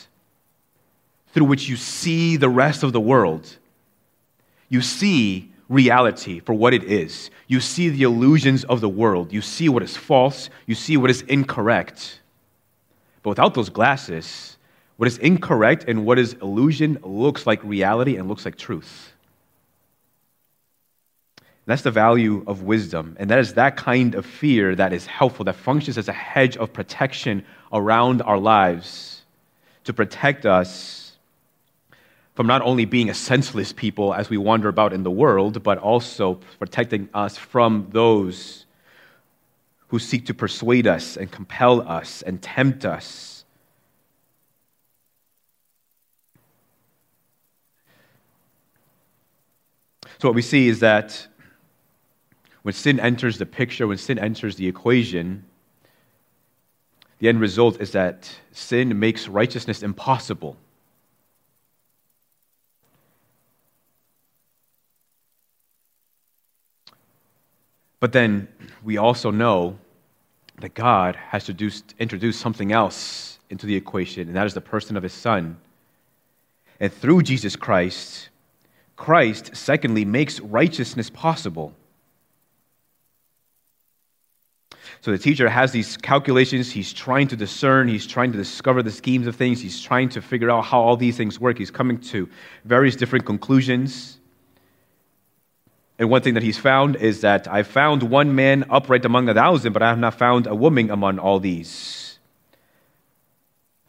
through 1.32 1.46
which 1.46 1.68
you 1.68 1.76
see 1.76 2.36
the 2.36 2.48
rest 2.48 2.82
of 2.82 2.92
the 2.92 3.00
world. 3.00 3.56
You 4.68 4.80
see 4.80 5.50
reality 5.68 6.40
for 6.40 6.52
what 6.52 6.74
it 6.74 6.84
is. 6.84 7.30
You 7.46 7.60
see 7.60 7.88
the 7.88 8.02
illusions 8.02 8.64
of 8.64 8.80
the 8.80 8.88
world. 8.88 9.32
You 9.32 9.40
see 9.40 9.68
what 9.68 9.82
is 9.82 9.96
false. 9.96 10.50
You 10.66 10.74
see 10.74 10.96
what 10.96 11.10
is 11.10 11.22
incorrect. 11.22 12.20
But 13.22 13.30
without 13.30 13.54
those 13.54 13.70
glasses, 13.70 14.56
what 14.96 15.06
is 15.06 15.18
incorrect 15.18 15.84
and 15.88 16.04
what 16.04 16.18
is 16.18 16.34
illusion 16.34 16.98
looks 17.02 17.46
like 17.46 17.62
reality 17.64 18.16
and 18.16 18.28
looks 18.28 18.44
like 18.44 18.56
truth. 18.56 19.12
That's 21.64 21.82
the 21.82 21.90
value 21.90 22.42
of 22.46 22.62
wisdom. 22.62 23.16
And 23.20 23.30
that 23.30 23.38
is 23.38 23.54
that 23.54 23.76
kind 23.76 24.14
of 24.14 24.26
fear 24.26 24.74
that 24.74 24.92
is 24.92 25.06
helpful, 25.06 25.44
that 25.44 25.54
functions 25.54 25.96
as 25.96 26.08
a 26.08 26.12
hedge 26.12 26.56
of 26.56 26.72
protection 26.72 27.44
around 27.72 28.20
our 28.22 28.38
lives 28.38 29.22
to 29.84 29.92
protect 29.92 30.44
us 30.44 31.12
from 32.34 32.46
not 32.46 32.62
only 32.62 32.84
being 32.84 33.10
a 33.10 33.14
senseless 33.14 33.72
people 33.72 34.14
as 34.14 34.30
we 34.30 34.38
wander 34.38 34.68
about 34.68 34.92
in 34.92 35.02
the 35.02 35.10
world, 35.10 35.62
but 35.62 35.78
also 35.78 36.40
protecting 36.58 37.08
us 37.12 37.36
from 37.36 37.88
those 37.90 38.64
who 39.88 39.98
seek 39.98 40.24
to 40.26 40.34
persuade 40.34 40.86
us 40.86 41.16
and 41.18 41.30
compel 41.30 41.86
us 41.86 42.22
and 42.22 42.40
tempt 42.40 42.84
us. 42.84 43.44
So, 50.18 50.28
what 50.28 50.34
we 50.34 50.42
see 50.42 50.68
is 50.68 50.80
that 50.80 51.26
when 52.62 52.72
sin 52.72 53.00
enters 53.00 53.38
the 53.38 53.44
picture, 53.44 53.86
when 53.86 53.98
sin 53.98 54.18
enters 54.18 54.56
the 54.56 54.68
equation, 54.68 55.44
the 57.18 57.28
end 57.28 57.40
result 57.40 57.80
is 57.80 57.92
that 57.92 58.34
sin 58.52 58.98
makes 58.98 59.28
righteousness 59.28 59.82
impossible. 59.82 60.56
But 68.02 68.10
then 68.10 68.48
we 68.82 68.96
also 68.96 69.30
know 69.30 69.78
that 70.58 70.74
God 70.74 71.14
has 71.14 71.44
to 71.44 71.52
introduce 72.00 72.36
something 72.36 72.72
else 72.72 73.38
into 73.48 73.64
the 73.64 73.76
equation, 73.76 74.26
and 74.26 74.36
that 74.36 74.44
is 74.44 74.54
the 74.54 74.60
person 74.60 74.96
of 74.96 75.04
his 75.04 75.12
Son. 75.12 75.56
And 76.80 76.92
through 76.92 77.22
Jesus 77.22 77.54
Christ, 77.54 78.30
Christ, 78.96 79.54
secondly, 79.54 80.04
makes 80.04 80.40
righteousness 80.40 81.10
possible. 81.10 81.74
So 85.00 85.12
the 85.12 85.18
teacher 85.18 85.48
has 85.48 85.70
these 85.70 85.96
calculations. 85.96 86.72
He's 86.72 86.92
trying 86.92 87.28
to 87.28 87.36
discern. 87.36 87.86
He's 87.86 88.08
trying 88.08 88.32
to 88.32 88.38
discover 88.38 88.82
the 88.82 88.90
schemes 88.90 89.28
of 89.28 89.36
things. 89.36 89.60
He's 89.60 89.80
trying 89.80 90.08
to 90.08 90.20
figure 90.20 90.50
out 90.50 90.64
how 90.64 90.80
all 90.80 90.96
these 90.96 91.16
things 91.16 91.38
work. 91.38 91.56
He's 91.56 91.70
coming 91.70 92.00
to 92.00 92.28
various 92.64 92.96
different 92.96 93.26
conclusions. 93.26 94.18
And 95.98 96.11
one 96.11 96.22
thing 96.22 96.35
that 96.35 96.42
he's 96.42 96.59
found 96.59 96.96
is 96.96 97.20
that 97.20 97.46
I 97.46 97.62
found 97.62 98.02
one 98.02 98.35
man 98.35 98.64
upright 98.70 99.05
among 99.05 99.28
a 99.28 99.35
thousand, 99.35 99.72
but 99.72 99.83
I 99.83 99.88
have 99.88 99.98
not 99.98 100.14
found 100.14 100.46
a 100.46 100.55
woman 100.55 100.90
among 100.90 101.18
all 101.18 101.38
these. 101.38 102.18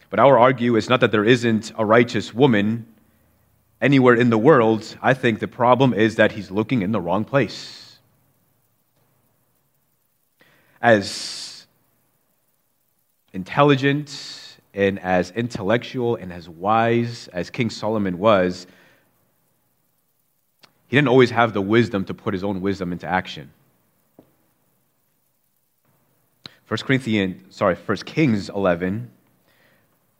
But 0.09 0.19
our 0.19 0.37
argue 0.37 0.75
is 0.75 0.89
not 0.89 0.99
that 0.99 1.11
there 1.11 1.23
isn't 1.25 1.71
a 1.75 1.83
righteous 1.83 2.33
woman 2.33 2.85
anywhere 3.81 4.13
in 4.13 4.29
the 4.29 4.37
world. 4.37 4.95
I 5.01 5.13
think 5.13 5.39
the 5.39 5.47
problem 5.47 5.93
is 5.93 6.17
that 6.17 6.33
he's 6.33 6.51
looking 6.51 6.83
in 6.83 6.91
the 6.91 7.01
wrong 7.01 7.25
place. 7.25 7.97
As 10.81 11.65
intelligent 13.33 14.57
and 14.73 14.99
as 14.99 15.31
intellectual 15.31 16.15
and 16.15 16.31
as 16.31 16.47
wise 16.47 17.27
as 17.29 17.49
King 17.49 17.69
Solomon 17.69 18.19
was, 18.19 18.67
he 20.87 20.97
didn't 20.97 21.07
always 21.07 21.31
have 21.31 21.53
the 21.53 21.61
wisdom 21.61 22.05
to 22.05 22.13
put 22.13 22.33
his 22.33 22.43
own 22.43 22.61
wisdom 22.61 22.91
into 22.91 23.07
action. 23.07 23.51
1 26.67 26.77
Corinthians, 26.79 27.55
sorry, 27.55 27.75
1 27.75 27.97
Kings 27.97 28.49
11, 28.49 29.11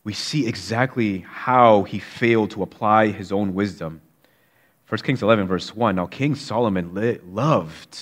we 0.04 0.13
see 0.13 0.45
exactly 0.45 1.19
how 1.19 1.84
he 1.84 1.99
failed 1.99 2.52
to 2.52 2.62
apply 2.62 3.08
his 3.08 3.32
own 3.32 3.54
wisdom. 3.54 4.02
1 4.89 5.02
Kings 5.02 5.23
11, 5.23 5.47
verse 5.47 5.73
1. 5.73 5.95
Now, 5.95 6.06
King 6.06 6.36
Solomon 6.36 6.93
loved, 7.34 7.97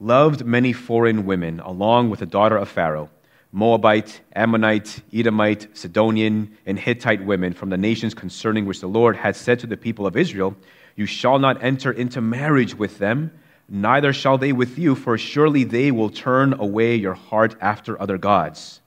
loved 0.00 0.44
many 0.44 0.72
foreign 0.72 1.24
women, 1.24 1.60
along 1.60 2.10
with 2.10 2.20
the 2.20 2.26
daughter 2.26 2.56
of 2.56 2.68
Pharaoh, 2.68 3.08
Moabite, 3.52 4.20
Ammonite, 4.34 5.00
Edomite, 5.14 5.68
Sidonian, 5.74 6.56
and 6.66 6.78
Hittite 6.78 7.24
women 7.24 7.52
from 7.52 7.70
the 7.70 7.78
nations 7.78 8.12
concerning 8.12 8.66
which 8.66 8.80
the 8.80 8.88
Lord 8.88 9.16
had 9.16 9.36
said 9.36 9.60
to 9.60 9.66
the 9.66 9.76
people 9.76 10.06
of 10.06 10.16
Israel, 10.16 10.56
you 10.96 11.04
shall 11.04 11.38
not 11.38 11.62
enter 11.62 11.92
into 11.92 12.20
marriage 12.22 12.74
with 12.74 12.98
them, 12.98 13.30
neither 13.68 14.12
shall 14.12 14.38
they 14.38 14.52
with 14.52 14.78
you, 14.78 14.94
for 14.94 15.18
surely 15.18 15.62
they 15.62 15.90
will 15.90 16.08
turn 16.08 16.54
away 16.54 16.96
your 16.96 17.14
heart 17.14 17.54
after 17.60 18.00
other 18.00 18.16
gods. 18.16 18.80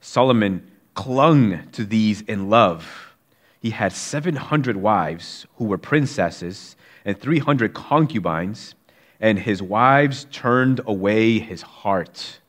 Solomon 0.00 0.68
clung 0.94 1.68
to 1.70 1.84
these 1.84 2.22
in 2.22 2.50
love. 2.50 3.14
He 3.60 3.70
had 3.70 3.92
700 3.92 4.76
wives 4.76 5.46
who 5.56 5.64
were 5.64 5.78
princesses 5.78 6.76
and 7.04 7.18
300 7.18 7.72
concubines, 7.72 8.74
and 9.20 9.38
his 9.38 9.62
wives 9.62 10.26
turned 10.32 10.80
away 10.86 11.38
his 11.38 11.62
heart. 11.62 12.40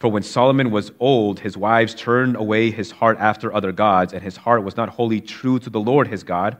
For 0.00 0.10
when 0.10 0.24
Solomon 0.24 0.72
was 0.72 0.90
old, 0.98 1.40
his 1.40 1.56
wives 1.56 1.94
turned 1.94 2.34
away 2.34 2.72
his 2.72 2.90
heart 2.90 3.18
after 3.20 3.54
other 3.54 3.70
gods, 3.70 4.12
and 4.12 4.22
his 4.22 4.38
heart 4.38 4.64
was 4.64 4.76
not 4.76 4.88
wholly 4.88 5.20
true 5.20 5.60
to 5.60 5.70
the 5.70 5.80
Lord 5.80 6.08
his 6.08 6.24
God 6.24 6.56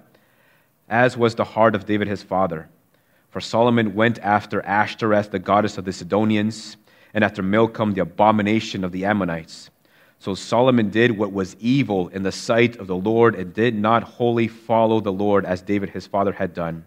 as 0.93 1.17
was 1.17 1.35
the 1.35 1.45
heart 1.45 1.75
of 1.75 1.87
David 1.87 2.07
his 2.07 2.23
father. 2.23 2.69
For 3.31 3.41
Solomon 3.41 3.95
went 3.95 4.19
after 4.19 4.61
Ashtoreth, 4.61 5.31
the 5.31 5.39
goddess 5.39 5.79
of 5.79 5.87
the 5.87 5.93
Sidonians, 5.93 6.77
and 7.15 7.25
after 7.25 7.43
Milcom, 7.43 7.95
the 7.95 8.03
abomination 8.03 8.85
of 8.85 8.93
the 8.93 9.07
Ammonites. 9.07 9.71
So 10.19 10.35
Solomon 10.35 10.91
did 10.91 11.13
what 11.13 11.33
was 11.33 11.57
evil 11.59 12.09
in 12.09 12.23
the 12.23 12.31
sight 12.31 12.77
of 12.77 12.87
the 12.87 12.97
Lord 12.97 13.35
and 13.35 13.55
did 13.55 13.75
not 13.75 14.03
wholly 14.03 14.49
follow 14.49 15.01
the 15.01 15.13
Lord 15.13 15.47
as 15.47 15.63
David 15.63 15.89
his 15.89 16.07
father 16.07 16.33
had 16.33 16.53
done. 16.53 16.85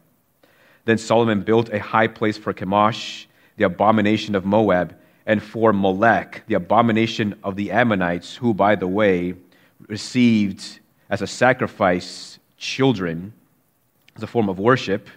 Then 0.85 0.99
Solomon 0.99 1.41
built 1.41 1.69
a 1.69 1.79
high 1.79 2.07
place 2.07 2.37
for 2.37 2.53
Chemosh, 2.53 3.25
the 3.57 3.65
abomination 3.65 4.35
of 4.35 4.45
Moab, 4.45 4.95
and 5.25 5.41
for 5.41 5.73
Molech, 5.73 6.43
the 6.45 6.53
abomination 6.53 7.35
of 7.43 7.55
the 7.55 7.71
Ammonites, 7.71 8.35
who, 8.35 8.53
by 8.53 8.75
the 8.75 8.87
way, 8.87 9.33
received 9.87 10.79
as 11.09 11.23
a 11.23 11.27
sacrifice 11.27 12.37
children 12.57 13.33
as 14.15 14.23
a 14.23 14.27
form 14.27 14.49
of 14.49 14.59
worship 14.59 15.09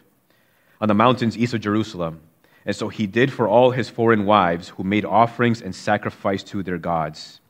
on 0.80 0.88
the 0.88 0.94
mountains 0.94 1.36
east 1.36 1.54
of 1.54 1.60
Jerusalem. 1.60 2.20
And 2.64 2.74
so 2.74 2.88
he 2.88 3.06
did 3.06 3.32
for 3.32 3.48
all 3.48 3.70
his 3.70 3.88
foreign 3.88 4.26
wives 4.26 4.70
who 4.70 4.84
made 4.84 5.04
offerings 5.04 5.62
and 5.62 5.74
sacrificed 5.74 6.48
to 6.48 6.62
their 6.62 6.78
gods. 6.78 7.40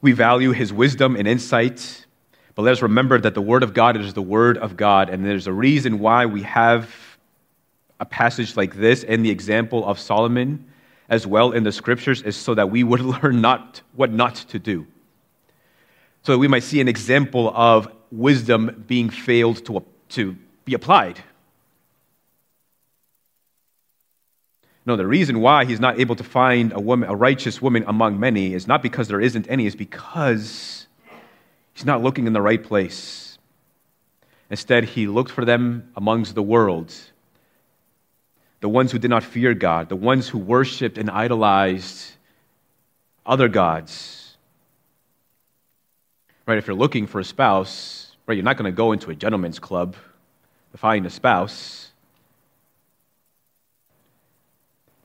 We 0.00 0.12
value 0.12 0.52
his 0.52 0.72
wisdom 0.72 1.16
and 1.16 1.26
insight, 1.26 2.06
but 2.54 2.62
let 2.62 2.72
us 2.72 2.82
remember 2.82 3.20
that 3.20 3.34
the 3.34 3.42
Word 3.42 3.62
of 3.62 3.74
God 3.74 3.96
is 3.96 4.14
the 4.14 4.22
Word 4.22 4.56
of 4.58 4.76
God, 4.76 5.10
and 5.10 5.24
there's 5.24 5.46
a 5.46 5.52
reason 5.52 5.98
why 5.98 6.26
we 6.26 6.42
have 6.42 6.94
a 8.00 8.04
passage 8.04 8.56
like 8.56 8.76
this 8.76 9.02
and 9.02 9.24
the 9.24 9.30
example 9.30 9.84
of 9.84 9.98
Solomon 9.98 10.64
as 11.08 11.26
well 11.26 11.52
in 11.52 11.64
the 11.64 11.72
scriptures 11.72 12.22
is 12.22 12.36
so 12.36 12.54
that 12.54 12.70
we 12.70 12.84
would 12.84 13.00
learn 13.22 13.40
not 13.40 13.82
what 13.94 14.12
not 14.12 14.36
to 14.36 14.58
do. 14.58 14.86
So 16.22 16.32
that 16.32 16.38
we 16.38 16.48
might 16.48 16.62
see 16.62 16.80
an 16.80 16.88
example 16.88 17.50
of 17.54 17.90
wisdom 18.10 18.84
being 18.86 19.10
failed 19.10 19.64
to, 19.66 19.84
to 20.10 20.36
be 20.64 20.74
applied. 20.74 21.22
No, 24.88 24.96
the 24.96 25.06
reason 25.06 25.40
why 25.40 25.66
he's 25.66 25.80
not 25.80 26.00
able 26.00 26.16
to 26.16 26.24
find 26.24 26.72
a 26.72 26.80
woman, 26.80 27.10
a 27.10 27.14
righteous 27.14 27.60
woman 27.60 27.84
among 27.86 28.18
many, 28.18 28.54
is 28.54 28.66
not 28.66 28.82
because 28.82 29.06
there 29.06 29.20
isn't 29.20 29.46
any, 29.50 29.66
is 29.66 29.76
because 29.76 30.86
he's 31.74 31.84
not 31.84 32.02
looking 32.02 32.26
in 32.26 32.32
the 32.32 32.40
right 32.40 32.62
place. 32.62 33.38
Instead, 34.48 34.84
he 34.84 35.06
looked 35.06 35.30
for 35.30 35.44
them 35.44 35.90
amongst 35.94 36.34
the 36.34 36.42
world, 36.42 36.94
the 38.60 38.68
ones 38.68 38.90
who 38.90 38.98
did 38.98 39.10
not 39.10 39.22
fear 39.22 39.52
God, 39.52 39.90
the 39.90 39.96
ones 39.96 40.26
who 40.26 40.38
worshiped 40.38 40.96
and 40.96 41.10
idolized 41.10 42.12
other 43.26 43.48
gods. 43.48 44.17
Right? 46.48 46.56
If 46.56 46.66
you're 46.66 46.74
looking 46.74 47.06
for 47.06 47.20
a 47.20 47.24
spouse, 47.24 48.16
right, 48.26 48.34
you're 48.34 48.42
not 48.42 48.56
going 48.56 48.72
to 48.72 48.74
go 48.74 48.92
into 48.92 49.10
a 49.10 49.14
gentleman's 49.14 49.58
club 49.58 49.96
to 50.72 50.78
find 50.78 51.04
a 51.04 51.10
spouse. 51.10 51.90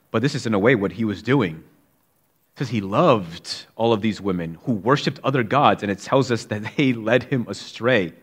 But 0.10 0.22
this 0.22 0.36
is, 0.36 0.46
in 0.46 0.54
a 0.54 0.60
way, 0.60 0.76
what 0.76 0.94
he 0.94 1.04
was 1.04 1.22
doing. 1.22 1.56
It 1.56 2.60
says 2.60 2.70
he 2.70 2.80
loved 2.80 3.66
all 3.76 3.92
of 3.92 4.00
these 4.00 4.22
women 4.22 4.58
who 4.64 4.72
worshiped 4.72 5.20
other 5.22 5.44
gods, 5.44 5.84
and 5.84 5.92
it 5.92 6.00
tells 6.00 6.32
us 6.32 6.46
that 6.46 6.78
they 6.78 6.94
led 6.94 7.24
him 7.24 7.46
astray. 7.50 8.14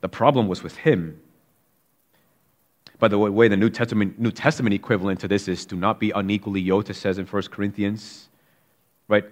The 0.00 0.08
problem 0.08 0.46
was 0.46 0.62
with 0.62 0.76
him. 0.76 1.20
By 3.00 3.08
the 3.08 3.18
way, 3.18 3.48
the 3.48 3.56
New 3.56 3.70
Testament, 3.70 4.20
New 4.20 4.30
Testament 4.30 4.74
equivalent 4.74 5.18
to 5.20 5.28
this 5.28 5.48
is 5.48 5.66
do 5.66 5.74
not 5.74 5.98
be 5.98 6.12
unequally 6.12 6.60
yoked, 6.60 6.88
it 6.90 6.94
says 6.94 7.18
in 7.18 7.26
1 7.26 7.42
Corinthians. 7.50 8.28
Right? 9.08 9.24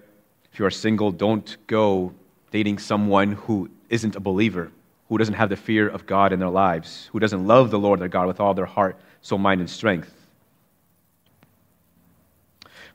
If 0.51 0.59
you 0.59 0.65
are 0.65 0.71
single, 0.71 1.11
don't 1.11 1.57
go 1.67 2.13
dating 2.51 2.77
someone 2.77 3.33
who 3.33 3.69
isn't 3.89 4.15
a 4.15 4.19
believer 4.19 4.71
who 5.13 5.19
doesn't 5.19 5.35
have 5.35 5.49
the 5.49 5.55
fear 5.55 5.87
of 5.87 6.07
God 6.07 6.33
in 6.33 6.39
their 6.39 6.49
lives, 6.49 7.07
who 7.11 7.19
doesn't 7.19 7.45
love 7.45 7.69
the 7.69 7.77
Lord 7.77 7.99
their 7.99 8.07
God 8.07 8.25
with 8.25 8.39
all 8.39 8.55
their 8.55 8.65
heart, 8.65 8.97
soul, 9.21 9.37
mind, 9.37 9.61
and 9.61 9.69
strength. 9.69 10.11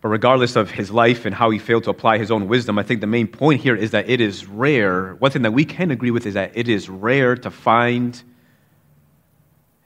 But 0.00 0.08
regardless 0.08 0.56
of 0.56 0.70
his 0.70 0.90
life 0.90 1.26
and 1.26 1.34
how 1.34 1.50
he 1.50 1.60
failed 1.60 1.84
to 1.84 1.90
apply 1.90 2.18
his 2.18 2.32
own 2.32 2.48
wisdom, 2.48 2.76
I 2.76 2.82
think 2.82 3.00
the 3.00 3.06
main 3.06 3.28
point 3.28 3.60
here 3.60 3.76
is 3.76 3.92
that 3.92 4.08
it 4.08 4.20
is 4.20 4.46
rare. 4.46 5.14
One 5.14 5.30
thing 5.30 5.42
that 5.42 5.52
we 5.52 5.64
can 5.64 5.92
agree 5.92 6.10
with 6.10 6.26
is 6.26 6.34
that 6.34 6.56
it 6.56 6.68
is 6.68 6.88
rare 6.88 7.36
to 7.36 7.52
find 7.52 8.20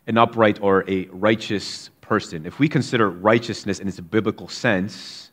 an 0.06 0.16
upright 0.16 0.58
or 0.62 0.88
a 0.88 1.06
righteous 1.06 1.90
person. 2.00 2.46
If 2.46 2.58
we 2.58 2.66
consider 2.66 3.10
righteousness 3.10 3.78
in 3.78 3.88
its 3.88 4.00
biblical 4.00 4.48
sense, 4.48 5.31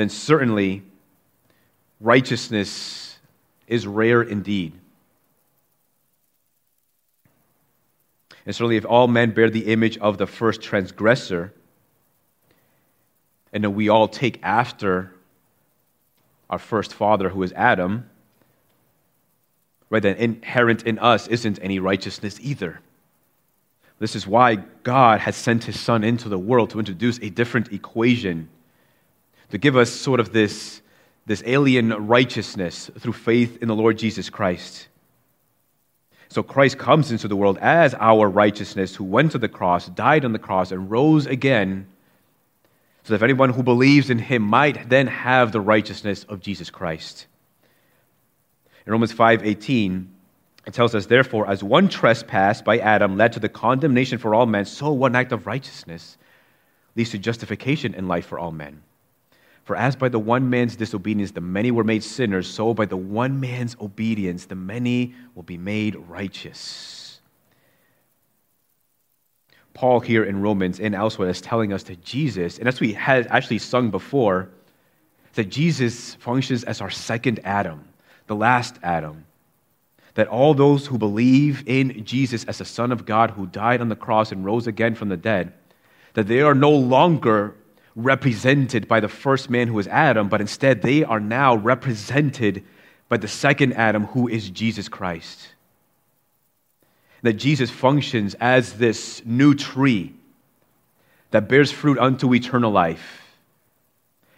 then 0.00 0.08
certainly 0.08 0.82
righteousness 2.00 3.18
is 3.66 3.86
rare 3.86 4.22
indeed. 4.22 4.72
And 8.46 8.54
certainly, 8.54 8.76
if 8.76 8.86
all 8.86 9.06
men 9.06 9.32
bear 9.32 9.50
the 9.50 9.66
image 9.66 9.98
of 9.98 10.16
the 10.16 10.26
first 10.26 10.62
transgressor, 10.62 11.52
and 13.52 13.74
we 13.74 13.88
all 13.88 14.08
take 14.08 14.40
after 14.42 15.12
our 16.48 16.58
first 16.58 16.94
father, 16.94 17.28
who 17.28 17.42
is 17.42 17.52
Adam, 17.52 18.08
right, 19.90 20.02
then 20.02 20.16
inherent 20.16 20.84
in 20.84 20.98
us 20.98 21.28
isn't 21.28 21.58
any 21.62 21.78
righteousness 21.78 22.38
either. 22.40 22.80
This 23.98 24.16
is 24.16 24.26
why 24.26 24.54
God 24.82 25.20
has 25.20 25.36
sent 25.36 25.64
his 25.64 25.78
son 25.78 26.02
into 26.02 26.30
the 26.30 26.38
world 26.38 26.70
to 26.70 26.78
introduce 26.78 27.18
a 27.18 27.28
different 27.28 27.70
equation, 27.70 28.48
to 29.50 29.58
give 29.58 29.76
us 29.76 29.90
sort 29.90 30.20
of 30.20 30.32
this, 30.32 30.80
this 31.26 31.42
alien 31.46 32.06
righteousness 32.06 32.90
through 32.98 33.12
faith 33.12 33.58
in 33.62 33.68
the 33.68 33.74
Lord 33.74 33.98
Jesus 33.98 34.30
Christ. 34.30 34.88
So 36.28 36.44
Christ 36.44 36.78
comes 36.78 37.10
into 37.10 37.26
the 37.26 37.36
world 37.36 37.58
as 37.58 37.94
our 37.94 38.28
righteousness, 38.28 38.94
who 38.94 39.04
went 39.04 39.32
to 39.32 39.38
the 39.38 39.48
cross, 39.48 39.88
died 39.88 40.24
on 40.24 40.32
the 40.32 40.38
cross, 40.38 40.70
and 40.70 40.88
rose 40.90 41.26
again, 41.26 41.88
so 43.02 43.12
that 43.12 43.16
if 43.16 43.22
anyone 43.22 43.50
who 43.50 43.64
believes 43.64 44.10
in 44.10 44.18
him 44.18 44.42
might 44.42 44.88
then 44.88 45.08
have 45.08 45.50
the 45.50 45.60
righteousness 45.60 46.24
of 46.24 46.40
Jesus 46.40 46.70
Christ. 46.70 47.26
In 48.86 48.92
Romans 48.92 49.12
5:18, 49.12 50.06
it 50.66 50.74
tells 50.74 50.94
us, 50.94 51.06
therefore, 51.06 51.48
as 51.48 51.64
one 51.64 51.88
trespass 51.88 52.62
by 52.62 52.78
Adam 52.78 53.16
led 53.16 53.32
to 53.32 53.40
the 53.40 53.48
condemnation 53.48 54.18
for 54.18 54.34
all 54.34 54.46
men, 54.46 54.66
so 54.66 54.92
one 54.92 55.16
act 55.16 55.32
of 55.32 55.46
righteousness 55.46 56.16
leads 56.94 57.10
to 57.10 57.18
justification 57.18 57.94
in 57.94 58.06
life 58.06 58.26
for 58.26 58.38
all 58.38 58.52
men. 58.52 58.82
For 59.70 59.76
as 59.76 59.94
by 59.94 60.08
the 60.08 60.18
one 60.18 60.50
man's 60.50 60.74
disobedience 60.74 61.30
the 61.30 61.40
many 61.40 61.70
were 61.70 61.84
made 61.84 62.02
sinners, 62.02 62.52
so 62.52 62.74
by 62.74 62.86
the 62.86 62.96
one 62.96 63.38
man's 63.38 63.76
obedience 63.80 64.46
the 64.46 64.56
many 64.56 65.14
will 65.36 65.44
be 65.44 65.58
made 65.58 65.94
righteous. 65.94 67.20
Paul 69.72 70.00
here 70.00 70.24
in 70.24 70.42
Romans 70.42 70.80
and 70.80 70.92
elsewhere 70.92 71.28
is 71.28 71.40
telling 71.40 71.72
us 71.72 71.84
that 71.84 72.04
Jesus, 72.04 72.58
and 72.58 72.66
as 72.66 72.80
we 72.80 72.94
had 72.94 73.28
actually 73.28 73.58
sung 73.58 73.92
before, 73.92 74.50
that 75.34 75.50
Jesus 75.50 76.16
functions 76.16 76.64
as 76.64 76.80
our 76.80 76.90
second 76.90 77.38
Adam, 77.44 77.84
the 78.26 78.34
last 78.34 78.74
Adam. 78.82 79.24
That 80.14 80.26
all 80.26 80.52
those 80.52 80.88
who 80.88 80.98
believe 80.98 81.62
in 81.68 82.04
Jesus 82.04 82.42
as 82.46 82.58
the 82.58 82.64
Son 82.64 82.90
of 82.90 83.06
God 83.06 83.30
who 83.30 83.46
died 83.46 83.80
on 83.80 83.88
the 83.88 83.94
cross 83.94 84.32
and 84.32 84.44
rose 84.44 84.66
again 84.66 84.96
from 84.96 85.10
the 85.10 85.16
dead, 85.16 85.52
that 86.14 86.26
they 86.26 86.40
are 86.40 86.56
no 86.56 86.72
longer 86.72 87.54
represented 88.02 88.88
by 88.88 89.00
the 89.00 89.08
first 89.08 89.50
man 89.50 89.68
who 89.68 89.74
was 89.74 89.88
Adam, 89.88 90.28
but 90.28 90.40
instead 90.40 90.82
they 90.82 91.04
are 91.04 91.20
now 91.20 91.56
represented 91.56 92.64
by 93.08 93.16
the 93.16 93.28
second 93.28 93.72
Adam 93.74 94.06
who 94.06 94.28
is 94.28 94.50
Jesus 94.50 94.88
Christ. 94.88 95.54
That 97.22 97.34
Jesus 97.34 97.70
functions 97.70 98.34
as 98.40 98.74
this 98.74 99.22
new 99.24 99.54
tree 99.54 100.14
that 101.30 101.48
bears 101.48 101.70
fruit 101.70 101.98
unto 101.98 102.34
eternal 102.34 102.70
life. 102.70 103.36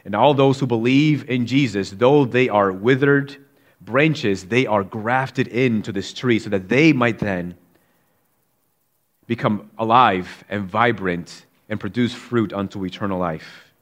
And 0.05 0.15
all 0.15 0.35
those 0.35 0.59
who 0.59 0.67
believe 0.67 1.29
in 1.31 1.47
Jesus, 1.47 1.91
though 1.91 2.25
they 2.25 2.49
are 2.49 2.73
withered 2.73 3.37
branches, 3.81 4.47
they 4.47 4.67
are 4.67 4.83
grafted 4.83 5.49
into 5.49 5.93
this 5.93 6.13
tree 6.13 6.39
so 6.39 6.51
that 6.51 6.69
they 6.69 6.93
might 6.93 7.19
then 7.19 7.57
become 9.27 9.71
alive 9.79 10.45
and 10.49 10.69
vibrant 10.69 11.47
and 11.69 11.81
produce 11.81 12.15
fruit 12.15 12.53
unto 12.53 12.85
eternal 12.85 13.19
life. 13.19 13.73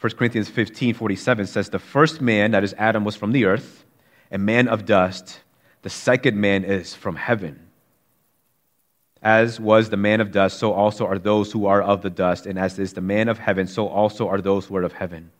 1 0.00 0.12
Corinthians 0.12 0.48
15 0.48 0.94
47 0.94 1.46
says, 1.46 1.70
The 1.70 1.78
first 1.78 2.20
man, 2.20 2.50
that 2.50 2.64
is 2.64 2.74
Adam, 2.78 3.04
was 3.04 3.16
from 3.16 3.32
the 3.32 3.46
earth, 3.46 3.84
a 4.30 4.38
man 4.38 4.68
of 4.68 4.84
dust. 4.84 5.40
The 5.82 5.90
second 5.90 6.36
man 6.40 6.64
is 6.64 6.94
from 6.94 7.16
heaven. 7.16 7.66
As 9.22 9.58
was 9.58 9.88
the 9.88 9.96
man 9.96 10.20
of 10.20 10.30
dust, 10.30 10.58
so 10.58 10.72
also 10.72 11.06
are 11.06 11.18
those 11.18 11.50
who 11.50 11.66
are 11.66 11.82
of 11.82 12.02
the 12.02 12.10
dust. 12.10 12.46
And 12.46 12.58
as 12.58 12.78
is 12.78 12.92
the 12.92 13.00
man 13.00 13.28
of 13.28 13.38
heaven, 13.38 13.66
so 13.66 13.88
also 13.88 14.28
are 14.28 14.40
those 14.40 14.66
who 14.66 14.76
are 14.76 14.82
of 14.82 14.92
heaven. 14.92 15.30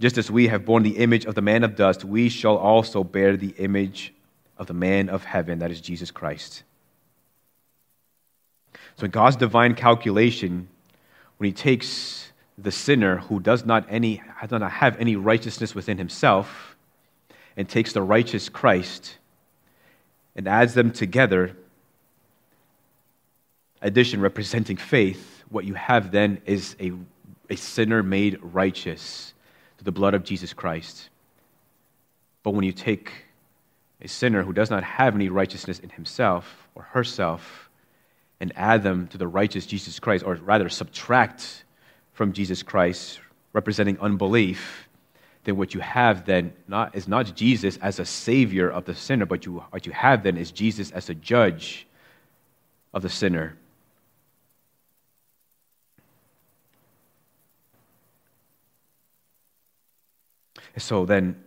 Just 0.00 0.18
as 0.18 0.30
we 0.30 0.48
have 0.48 0.64
borne 0.64 0.82
the 0.82 0.96
image 0.98 1.24
of 1.26 1.34
the 1.34 1.42
man 1.42 1.62
of 1.62 1.76
dust, 1.76 2.04
we 2.04 2.28
shall 2.28 2.56
also 2.56 3.04
bear 3.04 3.36
the 3.36 3.54
image 3.58 4.12
of 4.58 4.66
the 4.66 4.74
man 4.74 5.08
of 5.08 5.24
heaven, 5.24 5.60
that 5.60 5.70
is 5.70 5.80
Jesus 5.80 6.10
Christ. 6.10 6.64
So, 8.96 9.06
in 9.06 9.10
God's 9.10 9.36
divine 9.36 9.74
calculation, 9.74 10.68
when 11.38 11.46
He 11.46 11.52
takes 11.52 12.32
the 12.58 12.72
sinner 12.72 13.18
who 13.18 13.40
does 13.40 13.64
not, 13.64 13.86
any, 13.88 14.22
does 14.42 14.60
not 14.60 14.70
have 14.70 14.98
any 14.98 15.16
righteousness 15.16 15.74
within 15.74 15.98
himself 15.98 16.76
and 17.56 17.68
takes 17.68 17.92
the 17.92 18.02
righteous 18.02 18.48
Christ 18.48 19.16
and 20.36 20.46
adds 20.46 20.74
them 20.74 20.92
together, 20.92 21.56
addition 23.80 24.20
representing 24.20 24.76
faith, 24.76 25.44
what 25.48 25.64
you 25.64 25.74
have 25.74 26.10
then 26.10 26.40
is 26.46 26.76
a, 26.80 26.92
a 27.50 27.56
sinner 27.56 28.02
made 28.02 28.38
righteous 28.42 29.34
through 29.76 29.84
the 29.84 29.92
blood 29.92 30.14
of 30.14 30.24
Jesus 30.24 30.52
Christ. 30.52 31.08
But 32.42 32.52
when 32.52 32.64
you 32.64 32.72
take 32.72 33.12
a 34.00 34.08
sinner 34.08 34.42
who 34.42 34.52
does 34.52 34.70
not 34.70 34.82
have 34.82 35.14
any 35.14 35.28
righteousness 35.28 35.78
in 35.78 35.90
himself 35.90 36.68
or 36.74 36.82
herself 36.82 37.61
and 38.42 38.52
add 38.56 38.82
them 38.82 39.06
to 39.06 39.16
the 39.16 39.28
righteous 39.28 39.66
Jesus 39.66 40.00
Christ, 40.00 40.24
or 40.26 40.34
rather 40.34 40.68
subtract 40.68 41.62
from 42.12 42.32
Jesus 42.32 42.64
Christ, 42.64 43.20
representing 43.52 43.96
unbelief, 44.00 44.88
then 45.44 45.56
what 45.56 45.74
you 45.74 45.80
have 45.80 46.24
then 46.24 46.52
not, 46.66 46.96
is 46.96 47.06
not 47.06 47.36
Jesus 47.36 47.76
as 47.76 48.00
a 48.00 48.04
savior 48.04 48.68
of 48.68 48.84
the 48.84 48.96
sinner, 48.96 49.26
but 49.26 49.46
you, 49.46 49.62
what 49.70 49.86
you 49.86 49.92
have 49.92 50.24
then 50.24 50.36
is 50.36 50.50
Jesus 50.50 50.90
as 50.90 51.08
a 51.08 51.14
judge 51.14 51.86
of 52.92 53.02
the 53.02 53.08
sinner. 53.08 53.56
So 60.78 61.06
then, 61.06 61.40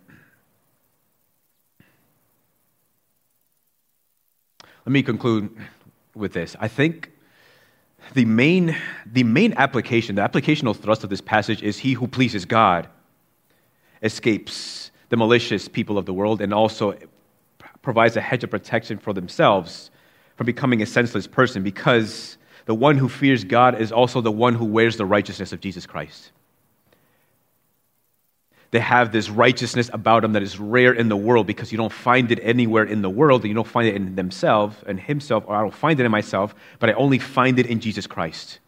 let 4.85 4.93
me 4.93 5.03
conclude 5.03 5.49
with 6.15 6.33
this. 6.33 6.55
I 6.59 6.67
think 6.67 7.11
the 8.13 8.25
main, 8.25 8.75
the 9.05 9.23
main 9.23 9.53
application, 9.53 10.15
the 10.15 10.21
applicational 10.21 10.75
thrust 10.75 11.03
of 11.03 11.09
this 11.09 11.21
passage 11.21 11.61
is 11.63 11.77
he 11.77 11.93
who 11.93 12.07
pleases 12.07 12.45
God 12.45 12.87
escapes 14.01 14.91
the 15.09 15.17
malicious 15.17 15.67
people 15.67 15.97
of 15.97 16.05
the 16.05 16.13
world 16.13 16.41
and 16.41 16.53
also 16.53 16.97
provides 17.81 18.15
a 18.15 18.21
hedge 18.21 18.43
of 18.43 18.49
protection 18.49 18.97
for 18.97 19.13
themselves 19.13 19.91
from 20.35 20.45
becoming 20.45 20.81
a 20.81 20.85
senseless 20.85 21.27
person 21.27 21.63
because 21.63 22.37
the 22.65 22.75
one 22.75 22.97
who 22.97 23.07
fears 23.07 23.43
God 23.43 23.79
is 23.79 23.91
also 23.91 24.21
the 24.21 24.31
one 24.31 24.55
who 24.55 24.65
wears 24.65 24.97
the 24.97 25.05
righteousness 25.05 25.53
of 25.53 25.59
Jesus 25.59 25.85
Christ. 25.85 26.31
They 28.75 28.81
have 28.81 29.13
this 29.13 29.29
righteousness 29.29 29.89
about 29.93 30.23
them 30.23 30.33
that 30.33 30.43
is 30.43 30.59
rare 30.59 30.91
in 30.91 31.07
the 31.07 31.15
world 31.15 31.47
because 31.47 31.71
you 31.71 31.77
don't 31.77 31.93
find 31.93 32.29
it 32.29 32.41
anywhere 32.43 32.83
in 32.83 33.01
the 33.01 33.09
world 33.09 33.43
and 33.43 33.47
you 33.47 33.55
don't 33.55 33.65
find 33.65 33.87
it 33.87 33.95
in 33.95 34.15
themselves 34.15 34.75
and 34.85 34.99
himself, 34.99 35.45
or 35.47 35.55
I 35.55 35.61
don't 35.61 35.73
find 35.73 35.97
it 35.97 36.05
in 36.05 36.11
myself, 36.11 36.53
but 36.79 36.89
I 36.89 36.93
only 36.95 37.17
find 37.17 37.57
it 37.57 37.67
in 37.67 37.79
Jesus 37.79 38.05
Christ. 38.05 38.59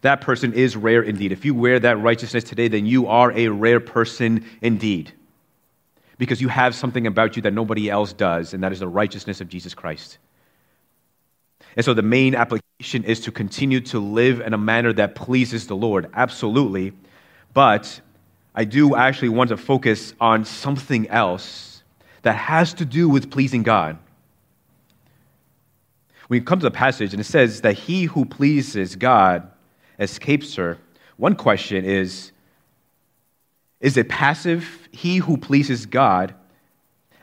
That 0.00 0.22
person 0.22 0.54
is 0.54 0.74
rare 0.74 1.02
indeed. 1.02 1.32
If 1.32 1.44
you 1.44 1.54
wear 1.54 1.78
that 1.80 2.00
righteousness 2.00 2.44
today, 2.44 2.68
then 2.68 2.86
you 2.86 3.06
are 3.06 3.30
a 3.32 3.48
rare 3.48 3.78
person 3.78 4.46
indeed. 4.62 5.12
Because 6.16 6.40
you 6.40 6.48
have 6.48 6.74
something 6.74 7.06
about 7.06 7.36
you 7.36 7.42
that 7.42 7.52
nobody 7.52 7.90
else 7.90 8.14
does, 8.14 8.54
and 8.54 8.64
that 8.64 8.72
is 8.72 8.80
the 8.80 8.88
righteousness 8.88 9.42
of 9.42 9.50
Jesus 9.50 9.74
Christ. 9.74 10.16
And 11.76 11.84
so 11.84 11.92
the 11.92 12.00
main 12.00 12.34
application 12.34 13.04
is 13.04 13.20
to 13.20 13.30
continue 13.30 13.80
to 13.80 13.98
live 13.98 14.40
in 14.40 14.54
a 14.54 14.58
manner 14.58 14.94
that 14.94 15.14
pleases 15.14 15.66
the 15.66 15.76
Lord, 15.76 16.08
absolutely. 16.14 16.94
But 17.52 18.00
I 18.54 18.64
do 18.64 18.94
actually 18.94 19.30
want 19.30 19.48
to 19.48 19.56
focus 19.56 20.14
on 20.20 20.44
something 20.44 21.08
else 21.08 21.82
that 22.22 22.36
has 22.36 22.72
to 22.74 22.84
do 22.84 23.08
with 23.08 23.30
pleasing 23.30 23.62
God. 23.62 23.98
When 26.28 26.40
you 26.40 26.44
come 26.44 26.60
to 26.60 26.64
the 26.64 26.70
passage 26.70 27.12
and 27.12 27.20
it 27.20 27.24
says 27.24 27.62
that 27.62 27.74
he 27.74 28.04
who 28.04 28.24
pleases 28.24 28.96
God 28.96 29.50
escapes 29.98 30.54
her, 30.56 30.78
one 31.16 31.34
question 31.34 31.84
is 31.84 32.32
is 33.80 33.98
it 33.98 34.08
passive? 34.08 34.88
He 34.92 35.18
who 35.18 35.36
pleases 35.36 35.84
God, 35.84 36.34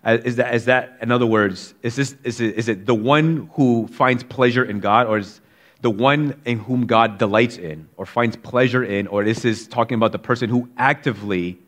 uh, 0.03 0.19
is 0.23 0.35
that, 0.35 0.53
is 0.53 0.65
that 0.65 0.95
in 1.01 1.11
other 1.11 1.25
words, 1.25 1.73
is, 1.81 1.95
this, 1.95 2.15
is, 2.23 2.39
it, 2.39 2.55
is 2.55 2.69
it 2.69 2.85
the 2.85 2.93
one 2.93 3.49
who 3.53 3.87
finds 3.87 4.23
pleasure 4.23 4.63
in 4.63 4.79
God, 4.79 5.07
or 5.07 5.17
is 5.17 5.41
the 5.81 5.89
one 5.89 6.39
in 6.45 6.59
whom 6.59 6.85
God 6.85 7.17
delights 7.17 7.57
in 7.57 7.89
or 7.97 8.05
finds 8.05 8.35
pleasure 8.35 8.83
in, 8.83 9.07
or 9.07 9.23
this 9.23 9.45
is 9.45 9.67
talking 9.67 9.95
about 9.95 10.11
the 10.11 10.19
person 10.19 10.49
who 10.49 10.69
actively 10.77 11.59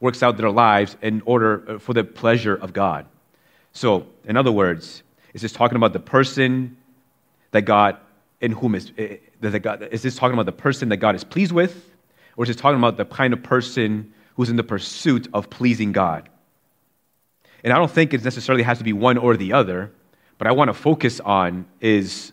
works 0.00 0.22
out 0.22 0.36
their 0.36 0.50
lives 0.50 0.96
in 1.02 1.22
order 1.24 1.64
uh, 1.68 1.78
for 1.78 1.92
the 1.92 2.04
pleasure 2.04 2.54
of 2.54 2.72
God. 2.72 3.06
So, 3.72 4.06
in 4.24 4.36
other 4.36 4.52
words, 4.52 5.02
is 5.34 5.42
this 5.42 5.52
talking 5.52 5.76
about 5.76 5.92
the 5.92 6.00
person 6.00 6.76
that 7.50 7.62
God 7.62 7.96
in 8.40 8.52
whom 8.52 8.74
is 8.74 8.92
uh, 8.98 9.16
that 9.40 9.60
God, 9.60 9.88
is 9.90 10.02
this 10.02 10.16
talking 10.16 10.34
about 10.34 10.46
the 10.46 10.52
person 10.52 10.88
that 10.90 10.98
God 10.98 11.14
is 11.14 11.24
pleased 11.24 11.52
with, 11.52 11.94
or 12.36 12.44
is 12.44 12.48
this 12.48 12.56
talking 12.56 12.78
about 12.78 12.96
the 12.96 13.04
kind 13.04 13.32
of 13.32 13.42
person 13.42 14.12
who's 14.34 14.50
in 14.50 14.56
the 14.56 14.64
pursuit 14.64 15.28
of 15.32 15.50
pleasing 15.50 15.92
God? 15.92 16.28
And 17.64 17.72
I 17.72 17.78
don't 17.78 17.90
think 17.90 18.14
it 18.14 18.22
necessarily 18.22 18.62
has 18.62 18.78
to 18.78 18.84
be 18.84 18.92
one 18.92 19.18
or 19.18 19.36
the 19.36 19.52
other, 19.52 19.90
but 20.38 20.46
I 20.46 20.52
want 20.52 20.68
to 20.68 20.74
focus 20.74 21.20
on 21.20 21.66
is 21.80 22.32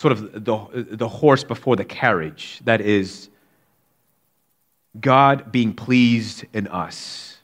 sort 0.00 0.12
of 0.12 0.44
the, 0.44 0.86
the 0.96 1.08
horse 1.08 1.44
before 1.44 1.76
the 1.76 1.84
carriage. 1.84 2.58
That 2.64 2.80
is, 2.80 3.28
God 4.98 5.52
being 5.52 5.74
pleased 5.74 6.46
in 6.54 6.68
us. 6.68 7.36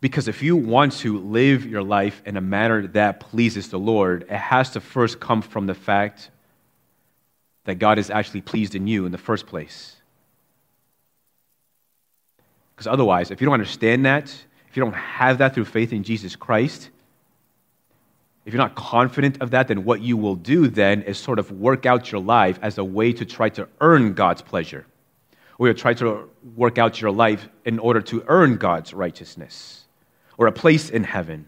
Because 0.00 0.26
if 0.26 0.42
you 0.42 0.56
want 0.56 0.94
to 1.00 1.18
live 1.18 1.66
your 1.66 1.82
life 1.82 2.22
in 2.24 2.38
a 2.38 2.40
manner 2.40 2.86
that 2.88 3.20
pleases 3.20 3.68
the 3.68 3.78
Lord, 3.78 4.22
it 4.22 4.30
has 4.30 4.70
to 4.70 4.80
first 4.80 5.20
come 5.20 5.42
from 5.42 5.66
the 5.66 5.74
fact 5.74 6.30
that 7.64 7.74
God 7.74 7.98
is 7.98 8.08
actually 8.08 8.40
pleased 8.40 8.74
in 8.74 8.86
you 8.86 9.04
in 9.04 9.12
the 9.12 9.18
first 9.18 9.46
place. 9.46 9.96
Because 12.74 12.86
otherwise, 12.86 13.30
if 13.30 13.42
you 13.42 13.44
don't 13.44 13.54
understand 13.54 14.06
that, 14.06 14.34
if 14.70 14.76
you 14.78 14.82
don't 14.82 14.94
have 14.94 15.36
that 15.38 15.52
through 15.52 15.66
faith 15.66 15.92
in 15.92 16.04
Jesus 16.04 16.36
Christ, 16.36 16.88
if 18.48 18.54
you're 18.54 18.62
not 18.62 18.76
confident 18.76 19.42
of 19.42 19.50
that, 19.50 19.68
then 19.68 19.84
what 19.84 20.00
you 20.00 20.16
will 20.16 20.34
do 20.34 20.68
then 20.68 21.02
is 21.02 21.18
sort 21.18 21.38
of 21.38 21.52
work 21.52 21.84
out 21.84 22.10
your 22.10 22.22
life 22.22 22.58
as 22.62 22.78
a 22.78 22.82
way 22.82 23.12
to 23.12 23.26
try 23.26 23.50
to 23.50 23.68
earn 23.82 24.14
God's 24.14 24.40
pleasure. 24.40 24.86
Or 25.58 25.68
you 25.68 25.74
try 25.74 25.92
to 25.92 26.30
work 26.56 26.78
out 26.78 26.98
your 26.98 27.10
life 27.10 27.46
in 27.66 27.78
order 27.78 28.00
to 28.00 28.24
earn 28.26 28.56
God's 28.56 28.94
righteousness 28.94 29.84
or 30.38 30.46
a 30.46 30.52
place 30.52 30.88
in 30.88 31.04
heaven. 31.04 31.44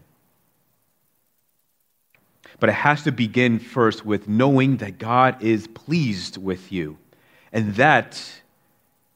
But 2.59 2.69
it 2.69 2.73
has 2.73 3.01
to 3.05 3.11
begin 3.11 3.57
first 3.57 4.05
with 4.05 4.27
knowing 4.27 4.77
that 4.77 4.99
God 4.99 5.41
is 5.41 5.65
pleased 5.65 6.37
with 6.37 6.71
you. 6.71 6.99
And 7.51 7.73
that 7.77 8.21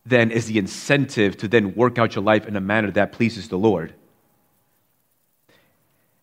then 0.07 0.31
is 0.31 0.47
the 0.47 0.57
incentive 0.57 1.37
to 1.37 1.47
then 1.47 1.75
work 1.75 1.99
out 1.99 2.15
your 2.15 2.23
life 2.23 2.47
in 2.47 2.55
a 2.55 2.61
manner 2.61 2.89
that 2.89 3.11
pleases 3.11 3.47
the 3.49 3.59
Lord. 3.59 3.93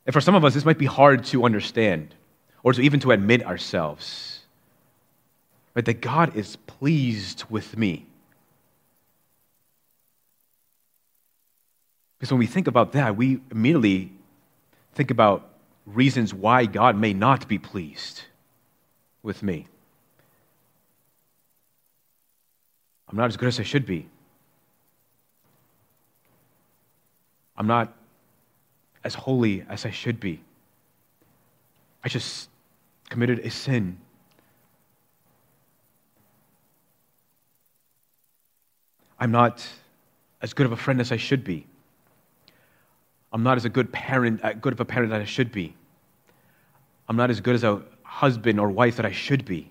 And 0.06 0.12
for 0.12 0.20
some 0.20 0.34
of 0.34 0.44
us, 0.44 0.54
this 0.54 0.64
might 0.64 0.78
be 0.78 0.86
hard 0.86 1.24
to 1.26 1.44
understand 1.44 2.14
or 2.62 2.72
to 2.72 2.80
even 2.80 3.00
to 3.00 3.12
admit 3.12 3.44
ourselves. 3.44 4.40
Right? 5.74 5.84
That 5.84 6.00
God 6.00 6.36
is 6.36 6.56
pleased 6.56 7.44
with 7.48 7.76
me. 7.76 8.06
Because 12.18 12.32
when 12.32 12.38
we 12.38 12.46
think 12.46 12.66
about 12.66 12.92
that, 12.92 13.16
we 13.16 13.40
immediately 13.50 14.12
think 14.94 15.10
about 15.10 15.48
reasons 15.86 16.32
why 16.32 16.66
God 16.66 16.96
may 16.96 17.12
not 17.12 17.48
be 17.48 17.58
pleased 17.58 18.22
with 19.22 19.42
me. 19.42 19.66
I'm 23.08 23.16
not 23.16 23.26
as 23.26 23.36
good 23.36 23.48
as 23.48 23.58
I 23.60 23.64
should 23.64 23.84
be. 23.84 24.08
I'm 27.56 27.66
not 27.66 27.92
as 29.04 29.14
holy 29.14 29.64
as 29.68 29.84
I 29.84 29.90
should 29.90 30.20
be. 30.20 30.40
I 32.04 32.08
just 32.08 32.48
committed 33.08 33.40
a 33.40 33.50
sin. 33.50 33.98
I'm 39.18 39.30
not 39.30 39.66
as 40.40 40.52
good 40.52 40.66
of 40.66 40.72
a 40.72 40.76
friend 40.76 41.00
as 41.00 41.12
I 41.12 41.16
should 41.16 41.44
be. 41.44 41.66
I'm 43.32 43.42
not 43.42 43.56
as 43.56 43.64
a 43.64 43.68
good 43.68 43.92
parent, 43.92 44.44
uh, 44.44 44.52
good 44.54 44.72
of 44.72 44.80
a 44.80 44.84
parent 44.84 45.10
that 45.10 45.20
I 45.20 45.24
should 45.24 45.52
be. 45.52 45.74
I'm 47.08 47.16
not 47.16 47.30
as 47.30 47.40
good 47.40 47.54
as 47.54 47.64
a 47.64 47.82
husband 48.02 48.58
or 48.58 48.68
wife 48.68 48.96
that 48.96 49.06
I 49.06 49.12
should 49.12 49.44
be. 49.44 49.70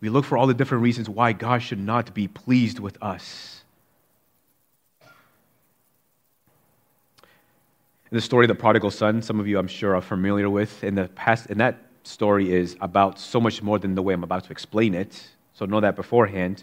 We 0.00 0.08
look 0.08 0.24
for 0.24 0.38
all 0.38 0.46
the 0.46 0.54
different 0.54 0.82
reasons 0.82 1.08
why 1.08 1.32
God 1.32 1.62
should 1.62 1.78
not 1.78 2.14
be 2.14 2.28
pleased 2.28 2.78
with 2.78 3.02
us. 3.02 3.64
The 8.10 8.20
story 8.20 8.44
of 8.44 8.48
the 8.48 8.54
prodigal 8.54 8.90
son, 8.90 9.22
some 9.22 9.40
of 9.40 9.48
you 9.48 9.58
I'm 9.58 9.68
sure 9.68 9.96
are 9.96 10.00
familiar 10.00 10.48
with. 10.48 10.84
In 10.84 10.94
the 10.94 11.08
past, 11.08 11.46
and 11.46 11.60
that 11.60 11.78
story 12.04 12.52
is 12.52 12.76
about 12.80 13.18
so 13.18 13.40
much 13.40 13.62
more 13.62 13.78
than 13.78 13.94
the 13.94 14.02
way 14.02 14.14
I'm 14.14 14.22
about 14.22 14.44
to 14.44 14.52
explain 14.52 14.94
it. 14.94 15.28
So 15.54 15.64
know 15.64 15.80
that 15.80 15.96
beforehand. 15.96 16.62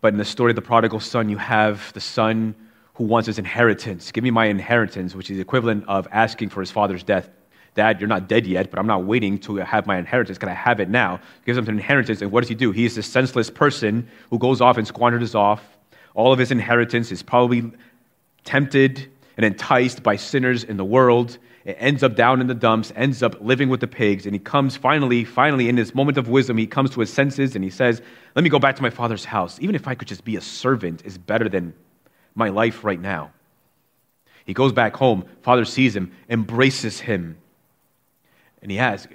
But 0.00 0.14
in 0.14 0.18
the 0.18 0.24
story 0.24 0.50
of 0.50 0.56
the 0.56 0.62
prodigal 0.62 1.00
son, 1.00 1.28
you 1.28 1.36
have 1.36 1.92
the 1.92 2.00
son 2.00 2.54
who 2.94 3.04
wants 3.04 3.26
his 3.26 3.38
inheritance. 3.38 4.12
Give 4.12 4.24
me 4.24 4.30
my 4.30 4.46
inheritance, 4.46 5.14
which 5.14 5.30
is 5.30 5.36
the 5.36 5.42
equivalent 5.42 5.84
of 5.88 6.08
asking 6.10 6.48
for 6.50 6.60
his 6.60 6.70
father's 6.70 7.02
death. 7.02 7.28
Dad, 7.74 8.00
you're 8.00 8.08
not 8.08 8.28
dead 8.28 8.46
yet, 8.46 8.70
but 8.70 8.78
I'm 8.78 8.86
not 8.86 9.04
waiting 9.04 9.38
to 9.40 9.56
have 9.56 9.86
my 9.86 9.96
inheritance. 9.96 10.36
Can 10.38 10.48
I 10.48 10.54
have 10.54 10.78
it 10.80 10.90
now? 10.90 11.20
Gives 11.46 11.56
him 11.56 11.66
an 11.68 11.74
inheritance, 11.74 12.20
and 12.20 12.30
what 12.30 12.40
does 12.40 12.48
he 12.48 12.54
do? 12.54 12.70
He 12.70 12.84
is 12.84 12.98
a 12.98 13.02
senseless 13.02 13.48
person 13.48 14.08
who 14.30 14.38
goes 14.38 14.60
off 14.60 14.76
and 14.76 14.86
squanders 14.86 15.34
off 15.34 15.62
all 16.14 16.32
of 16.32 16.38
his 16.38 16.50
inheritance. 16.50 17.10
Is 17.10 17.22
probably 17.22 17.72
tempted 18.44 19.10
and 19.42 19.52
enticed 19.52 20.04
by 20.04 20.14
sinners 20.14 20.62
in 20.62 20.76
the 20.76 20.84
world, 20.84 21.38
It 21.64 21.76
ends 21.78 22.02
up 22.02 22.14
down 22.14 22.40
in 22.40 22.46
the 22.46 22.54
dumps, 22.54 22.92
ends 22.94 23.22
up 23.22 23.40
living 23.40 23.68
with 23.68 23.80
the 23.80 23.88
pigs, 23.88 24.24
and 24.24 24.34
he 24.34 24.38
comes 24.38 24.76
finally, 24.76 25.24
finally, 25.24 25.68
in 25.68 25.74
this 25.74 25.94
moment 25.94 26.16
of 26.16 26.28
wisdom, 26.28 26.56
he 26.56 26.66
comes 26.66 26.90
to 26.90 27.00
his 27.00 27.12
senses 27.12 27.54
and 27.54 27.64
he 27.64 27.70
says, 27.70 28.02
Let 28.36 28.42
me 28.42 28.50
go 28.50 28.58
back 28.58 28.76
to 28.76 28.82
my 28.82 28.90
father's 28.90 29.24
house. 29.24 29.58
Even 29.60 29.74
if 29.74 29.88
I 29.88 29.94
could 29.94 30.08
just 30.08 30.24
be 30.24 30.36
a 30.36 30.40
servant, 30.40 31.04
is 31.04 31.18
better 31.18 31.48
than 31.48 31.74
my 32.34 32.50
life 32.50 32.84
right 32.84 33.00
now. 33.00 33.32
He 34.44 34.54
goes 34.54 34.72
back 34.72 34.96
home, 34.96 35.24
father 35.42 35.64
sees 35.64 35.94
him, 35.94 36.12
embraces 36.28 37.00
him, 37.00 37.36
and 38.60 38.70
he 38.70 38.76
has, 38.76 39.08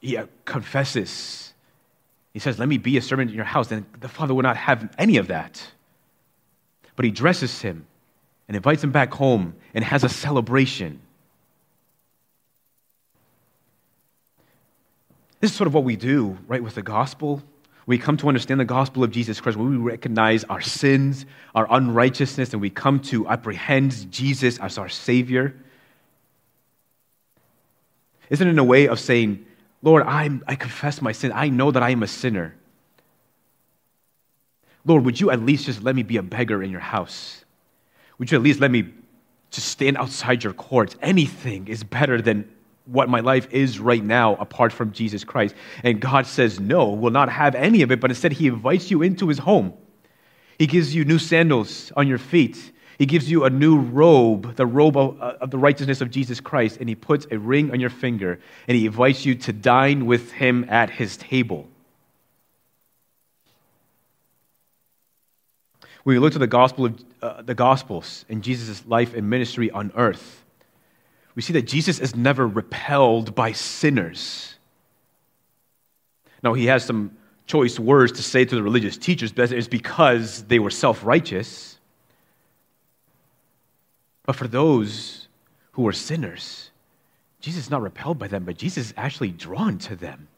he 0.00 0.16
uh, 0.16 0.26
confesses. 0.44 1.54
He 2.34 2.38
says, 2.38 2.58
Let 2.58 2.68
me 2.68 2.76
be 2.76 2.98
a 2.98 3.02
servant 3.02 3.30
in 3.30 3.36
your 3.36 3.44
house. 3.44 3.70
And 3.70 3.86
the 4.00 4.08
father 4.08 4.34
would 4.34 4.44
not 4.44 4.58
have 4.58 4.94
any 4.98 5.16
of 5.16 5.28
that. 5.28 5.62
But 6.96 7.04
he 7.04 7.10
dresses 7.10 7.62
him 7.62 7.86
and 8.48 8.56
invites 8.56 8.82
him 8.82 8.90
back 8.90 9.12
home 9.12 9.54
and 9.74 9.84
has 9.84 10.02
a 10.02 10.08
celebration. 10.08 11.00
This 15.40 15.52
is 15.52 15.56
sort 15.56 15.68
of 15.68 15.74
what 15.74 15.84
we 15.84 15.94
do, 15.94 16.36
right, 16.48 16.62
with 16.62 16.74
the 16.74 16.82
gospel. 16.82 17.42
We 17.86 17.96
come 17.96 18.16
to 18.18 18.28
understand 18.28 18.58
the 18.58 18.64
gospel 18.64 19.04
of 19.04 19.12
Jesus 19.12 19.40
Christ 19.40 19.56
when 19.56 19.70
we 19.70 19.76
recognize 19.76 20.44
our 20.44 20.60
sins, 20.60 21.26
our 21.54 21.66
unrighteousness, 21.70 22.52
and 22.52 22.60
we 22.60 22.70
come 22.70 23.00
to 23.00 23.28
apprehend 23.28 24.10
Jesus 24.10 24.58
as 24.58 24.78
our 24.78 24.88
Savior. 24.88 25.54
Isn't 28.30 28.48
it 28.48 28.58
a 28.58 28.64
way 28.64 28.88
of 28.88 28.98
saying, 28.98 29.46
Lord, 29.80 30.02
I'm, 30.02 30.42
I 30.46 30.56
confess 30.56 31.00
my 31.00 31.12
sin. 31.12 31.32
I 31.32 31.48
know 31.48 31.70
that 31.70 31.82
I 31.82 31.90
am 31.90 32.02
a 32.02 32.08
sinner. 32.08 32.54
Lord, 34.84 35.04
would 35.04 35.20
you 35.20 35.30
at 35.30 35.40
least 35.40 35.66
just 35.66 35.82
let 35.82 35.94
me 35.94 36.02
be 36.02 36.16
a 36.16 36.22
beggar 36.22 36.62
in 36.62 36.70
your 36.70 36.80
house? 36.80 37.44
Would 38.18 38.30
you 38.30 38.36
at 38.36 38.42
least 38.42 38.60
let 38.60 38.70
me 38.70 38.92
just 39.50 39.68
stand 39.68 39.96
outside 39.96 40.44
your 40.44 40.52
courts? 40.52 40.96
Anything 41.00 41.68
is 41.68 41.84
better 41.84 42.20
than 42.20 42.50
what 42.86 43.08
my 43.08 43.20
life 43.20 43.46
is 43.50 43.78
right 43.78 44.02
now 44.02 44.34
apart 44.36 44.72
from 44.72 44.92
Jesus 44.92 45.22
Christ. 45.22 45.54
And 45.84 46.00
God 46.00 46.26
says, 46.26 46.58
no, 46.58 46.88
will 46.88 47.10
not 47.10 47.28
have 47.28 47.54
any 47.54 47.82
of 47.82 47.92
it, 47.92 48.00
but 48.00 48.10
instead, 48.10 48.32
He 48.32 48.46
invites 48.46 48.90
you 48.90 49.02
into 49.02 49.28
His 49.28 49.38
home. 49.38 49.74
He 50.58 50.66
gives 50.66 50.94
you 50.94 51.04
new 51.04 51.18
sandals 51.18 51.92
on 51.96 52.08
your 52.08 52.18
feet. 52.18 52.72
He 52.98 53.06
gives 53.06 53.30
you 53.30 53.44
a 53.44 53.50
new 53.50 53.78
robe, 53.78 54.56
the 54.56 54.66
robe 54.66 54.96
of, 54.96 55.20
uh, 55.20 55.34
of, 55.40 55.50
the 55.50 55.58
righteousness 55.58 56.00
of 56.00 56.10
Jesus 56.10 56.40
Christ, 56.40 56.78
and 56.80 56.88
He 56.88 56.96
puts 56.96 57.26
a 57.30 57.38
ring 57.38 57.70
on 57.70 57.78
your 57.78 57.90
finger, 57.90 58.40
and 58.66 58.76
He 58.76 58.86
invites 58.86 59.24
you 59.24 59.36
to 59.36 59.52
dine 59.52 60.06
with 60.06 60.32
Him 60.32 60.66
at 60.68 60.90
His 60.90 61.16
table. 61.16 61.68
When 66.02 66.16
we 66.16 66.18
look 66.18 66.32
to 66.32 66.38
the 66.38 66.46
gospel 66.46 66.86
of 66.86 67.04
uh, 67.22 67.42
the 67.42 67.54
gospels 67.54 68.24
and 68.28 68.42
Jesus' 68.42 68.84
life 68.86 69.14
and 69.14 69.28
ministry 69.28 69.70
on 69.70 69.92
earth, 69.96 70.44
we 71.34 71.42
see 71.42 71.52
that 71.54 71.62
Jesus 71.62 72.00
is 72.00 72.16
never 72.16 72.46
repelled 72.46 73.34
by 73.34 73.52
sinners. 73.52 74.54
Now, 76.42 76.54
he 76.54 76.66
has 76.66 76.84
some 76.84 77.16
choice 77.46 77.78
words 77.78 78.12
to 78.12 78.22
say 78.22 78.44
to 78.44 78.54
the 78.54 78.62
religious 78.62 78.96
teachers, 78.96 79.32
but 79.32 79.50
it's 79.52 79.68
because 79.68 80.44
they 80.44 80.58
were 80.58 80.70
self 80.70 81.04
righteous. 81.04 81.78
But 84.26 84.36
for 84.36 84.46
those 84.46 85.28
who 85.72 85.82
were 85.82 85.92
sinners, 85.92 86.70
Jesus 87.40 87.64
is 87.64 87.70
not 87.70 87.82
repelled 87.82 88.18
by 88.18 88.28
them, 88.28 88.44
but 88.44 88.58
Jesus 88.58 88.88
is 88.88 88.94
actually 88.96 89.30
drawn 89.30 89.78
to 89.78 89.96
them. 89.96 90.28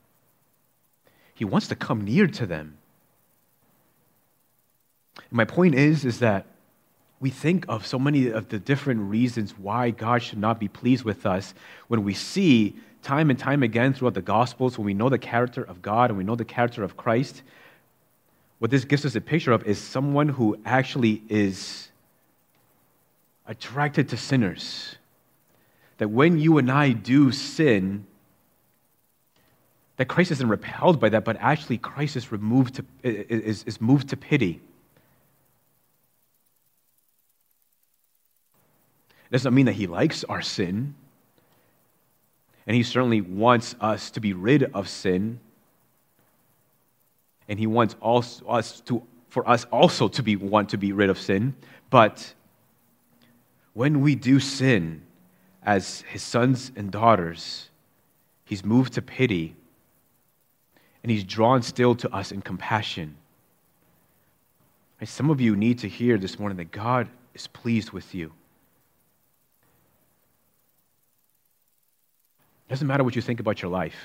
He 1.35 1.45
wants 1.45 1.68
to 1.68 1.74
come 1.74 2.05
near 2.05 2.26
to 2.26 2.47
them. 2.47 2.76
And 5.16 5.33
my 5.33 5.45
point 5.45 5.74
is, 5.74 6.05
is 6.05 6.20
that 6.20 6.47
we 7.20 7.28
think 7.28 7.66
of 7.68 7.86
so 7.86 7.98
many 7.98 8.28
of 8.28 8.48
the 8.48 8.58
different 8.58 9.02
reasons 9.02 9.52
why 9.58 9.90
God 9.90 10.22
should 10.22 10.38
not 10.38 10.58
be 10.58 10.68
pleased 10.68 11.04
with 11.04 11.26
us 11.26 11.52
when 11.88 12.02
we 12.02 12.14
see 12.14 12.74
time 13.02 13.28
and 13.28 13.38
time 13.38 13.62
again 13.62 13.92
throughout 13.92 14.14
the 14.14 14.22
Gospels, 14.22 14.78
when 14.78 14.86
we 14.86 14.94
know 14.94 15.10
the 15.10 15.18
character 15.18 15.62
of 15.62 15.82
God 15.82 16.10
and 16.10 16.18
we 16.18 16.24
know 16.24 16.34
the 16.34 16.46
character 16.46 16.82
of 16.82 16.96
Christ. 16.96 17.42
What 18.58 18.70
this 18.70 18.84
gives 18.84 19.04
us 19.04 19.14
a 19.14 19.20
picture 19.20 19.52
of 19.52 19.64
is 19.64 19.78
someone 19.78 20.28
who 20.28 20.58
actually 20.64 21.22
is 21.28 21.88
attracted 23.46 24.08
to 24.10 24.16
sinners. 24.16 24.96
That 25.98 26.08
when 26.08 26.38
you 26.38 26.56
and 26.56 26.70
I 26.70 26.92
do 26.92 27.32
sin, 27.32 28.06
that 29.98 30.06
Christ 30.06 30.30
isn't 30.30 30.48
repelled 30.48 30.98
by 30.98 31.10
that, 31.10 31.24
but 31.24 31.36
actually 31.38 31.76
Christ 31.76 32.16
is 32.16 32.32
removed 32.32 32.76
to, 32.76 32.84
is, 33.02 33.64
is 33.64 33.78
moved 33.78 34.08
to 34.08 34.16
pity. 34.16 34.62
It 39.31 39.33
doesn't 39.33 39.55
mean 39.55 39.66
that 39.66 39.74
he 39.74 39.87
likes 39.87 40.24
our 40.24 40.43
sin. 40.43 40.95
And 42.66 42.76
he 42.76 42.83
certainly 42.83 43.20
wants 43.20 43.76
us 43.81 44.11
to 44.11 44.20
be 44.20 44.33
rid 44.33 44.64
of 44.74 44.89
sin. 44.89 45.39
And 47.49 47.59
he 47.59 47.68
wants 47.68 47.95
us 48.03 48.81
to, 48.87 49.03
for 49.28 49.49
us 49.49 49.66
also 49.70 50.09
to 50.09 50.22
be, 50.22 50.35
want 50.35 50.70
to 50.70 50.78
be 50.78 50.93
rid 50.93 51.11
of 51.11 51.18
sin. 51.18 51.55
But 51.91 52.35
when 53.72 54.01
we 54.01 54.16
do 54.16 54.41
sin 54.41 55.03
as 55.62 56.03
his 56.03 56.22
sons 56.22 56.72
and 56.74 56.91
daughters, 56.91 57.70
he's 58.45 58.64
moved 58.64 58.95
to 58.95 59.03
pity 59.03 59.55
and 61.03 61.11
he's 61.11 61.24
drawn 61.24 61.62
still 61.62 61.95
to 61.95 62.12
us 62.14 62.33
in 62.33 62.43
compassion. 62.43 63.16
Some 65.05 65.31
of 65.31 65.41
you 65.41 65.57
need 65.57 65.78
to 65.78 65.89
hear 65.89 66.18
this 66.18 66.39
morning 66.39 66.59
that 66.59 66.72
God 66.72 67.09
is 67.33 67.47
pleased 67.47 67.93
with 67.93 68.14
you. 68.14 68.33
It 72.70 72.74
doesn't 72.74 72.86
matter 72.86 73.02
what 73.02 73.16
you 73.16 73.22
think 73.22 73.40
about 73.40 73.62
your 73.62 73.70
life. 73.72 73.96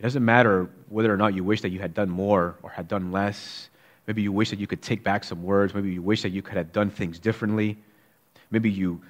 It 0.00 0.02
doesn't 0.02 0.24
matter 0.24 0.68
whether 0.88 1.14
or 1.14 1.16
not 1.16 1.34
you 1.34 1.44
wish 1.44 1.60
that 1.60 1.68
you 1.68 1.78
had 1.78 1.94
done 1.94 2.10
more 2.10 2.56
or 2.64 2.70
had 2.70 2.88
done 2.88 3.12
less. 3.12 3.70
Maybe 4.08 4.22
you 4.22 4.32
wish 4.32 4.50
that 4.50 4.58
you 4.58 4.66
could 4.66 4.82
take 4.82 5.04
back 5.04 5.22
some 5.22 5.44
words. 5.44 5.72
Maybe 5.72 5.92
you 5.92 6.02
wish 6.02 6.22
that 6.22 6.30
you 6.30 6.42
could 6.42 6.56
have 6.56 6.72
done 6.72 6.90
things 6.90 7.20
differently. 7.20 7.78
Maybe 8.50 8.72
you 8.72 9.02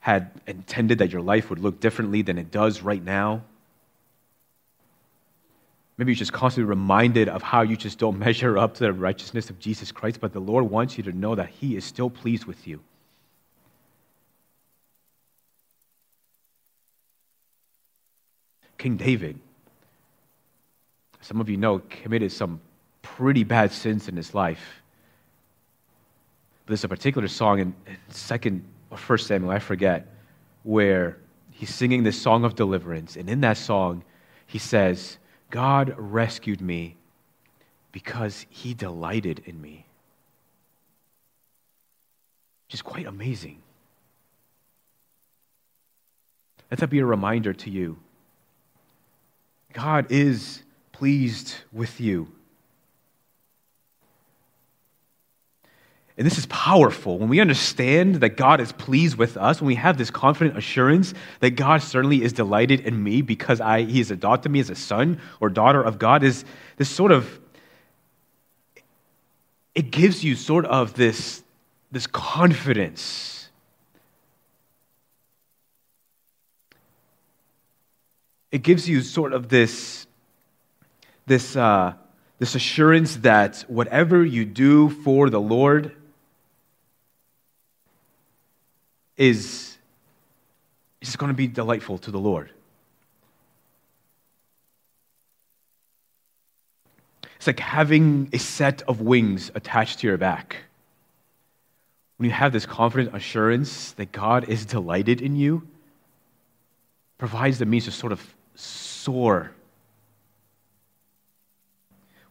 had 0.00 0.32
intended 0.48 0.98
that 0.98 1.12
your 1.12 1.22
life 1.22 1.50
would 1.50 1.60
look 1.60 1.78
differently 1.78 2.22
than 2.22 2.36
it 2.36 2.50
does 2.50 2.82
right 2.82 3.00
now. 3.00 3.42
Maybe 5.96 6.10
you're 6.10 6.18
just 6.18 6.32
constantly 6.32 6.68
reminded 6.68 7.28
of 7.28 7.44
how 7.44 7.62
you 7.62 7.76
just 7.76 7.96
don't 7.96 8.18
measure 8.26 8.58
up 8.58 8.74
to 8.74 8.80
the 8.80 8.92
righteousness 8.92 9.50
of 9.50 9.60
Jesus 9.60 9.92
Christ, 9.92 10.18
but 10.20 10.32
the 10.32 10.40
Lord 10.40 10.68
wants 10.68 10.98
you 10.98 11.04
to 11.04 11.12
know 11.12 11.36
that 11.36 11.50
He 11.50 11.76
is 11.76 11.84
still 11.84 12.10
pleased 12.10 12.44
with 12.44 12.66
you. 12.66 12.80
King 18.82 18.96
David, 18.96 19.38
some 21.20 21.40
of 21.40 21.48
you 21.48 21.56
know, 21.56 21.80
committed 21.88 22.32
some 22.32 22.60
pretty 23.00 23.44
bad 23.44 23.70
sins 23.70 24.08
in 24.08 24.16
his 24.16 24.34
life. 24.34 24.82
But 26.66 26.72
there's 26.72 26.82
a 26.82 26.88
particular 26.88 27.28
song 27.28 27.60
in, 27.60 27.74
second 28.08 28.64
or 28.90 28.96
first 28.98 29.28
Samuel, 29.28 29.52
I 29.52 29.60
forget, 29.60 30.08
where 30.64 31.18
he's 31.52 31.72
singing 31.72 32.02
this 32.02 32.20
song 32.20 32.44
of 32.44 32.56
deliverance. 32.56 33.14
And 33.14 33.30
in 33.30 33.40
that 33.42 33.56
song, 33.56 34.02
he 34.48 34.58
says, 34.58 35.16
God 35.50 35.94
rescued 35.96 36.60
me 36.60 36.96
because 37.92 38.46
he 38.50 38.74
delighted 38.74 39.42
in 39.46 39.62
me. 39.62 39.86
Which 42.66 42.74
is 42.74 42.82
quite 42.82 43.06
amazing. 43.06 43.62
Let 46.68 46.80
that 46.80 46.90
be 46.90 46.98
a 46.98 47.06
reminder 47.06 47.52
to 47.52 47.70
you 47.70 47.98
God 49.72 50.06
is 50.10 50.62
pleased 50.92 51.54
with 51.72 52.00
you. 52.00 52.28
And 56.16 56.26
this 56.26 56.38
is 56.38 56.46
powerful. 56.46 57.18
When 57.18 57.30
we 57.30 57.40
understand 57.40 58.16
that 58.16 58.36
God 58.36 58.60
is 58.60 58.70
pleased 58.72 59.16
with 59.16 59.36
us, 59.36 59.60
when 59.60 59.68
we 59.68 59.74
have 59.76 59.96
this 59.96 60.10
confident 60.10 60.58
assurance 60.58 61.14
that 61.40 61.52
God 61.52 61.82
certainly 61.82 62.22
is 62.22 62.32
delighted 62.32 62.80
in 62.80 63.02
me 63.02 63.22
because 63.22 63.60
I, 63.60 63.82
He 63.82 63.98
has 63.98 64.10
adopted 64.10 64.52
me 64.52 64.60
as 64.60 64.68
a 64.68 64.74
son 64.74 65.20
or 65.40 65.48
daughter 65.48 65.82
of 65.82 65.98
God, 65.98 66.22
is 66.22 66.44
this 66.76 66.90
sort 66.90 67.12
of, 67.12 67.40
it 69.74 69.90
gives 69.90 70.22
you 70.22 70.36
sort 70.36 70.66
of 70.66 70.94
this, 70.94 71.42
this 71.90 72.06
confidence 72.06 73.41
it 78.52 78.62
gives 78.62 78.86
you 78.86 79.00
sort 79.00 79.32
of 79.32 79.48
this, 79.48 80.06
this, 81.26 81.56
uh, 81.56 81.94
this 82.38 82.54
assurance 82.54 83.16
that 83.16 83.64
whatever 83.66 84.22
you 84.22 84.44
do 84.44 84.90
for 84.90 85.30
the 85.30 85.40
Lord 85.40 85.96
is, 89.16 89.78
is 91.00 91.16
going 91.16 91.30
to 91.30 91.34
be 91.34 91.46
delightful 91.46 91.96
to 91.98 92.10
the 92.10 92.18
Lord. 92.18 92.50
It's 97.36 97.46
like 97.46 97.58
having 97.58 98.28
a 98.32 98.38
set 98.38 98.82
of 98.82 99.00
wings 99.00 99.50
attached 99.54 100.00
to 100.00 100.06
your 100.06 100.18
back. 100.18 100.56
When 102.18 102.28
you 102.28 102.34
have 102.34 102.52
this 102.52 102.66
confident 102.66 103.16
assurance 103.16 103.92
that 103.92 104.12
God 104.12 104.48
is 104.48 104.66
delighted 104.66 105.22
in 105.22 105.36
you, 105.36 105.66
provides 107.18 107.58
the 107.58 107.66
means 107.66 107.86
to 107.86 107.90
sort 107.90 108.12
of 108.12 108.22
soar 108.54 109.52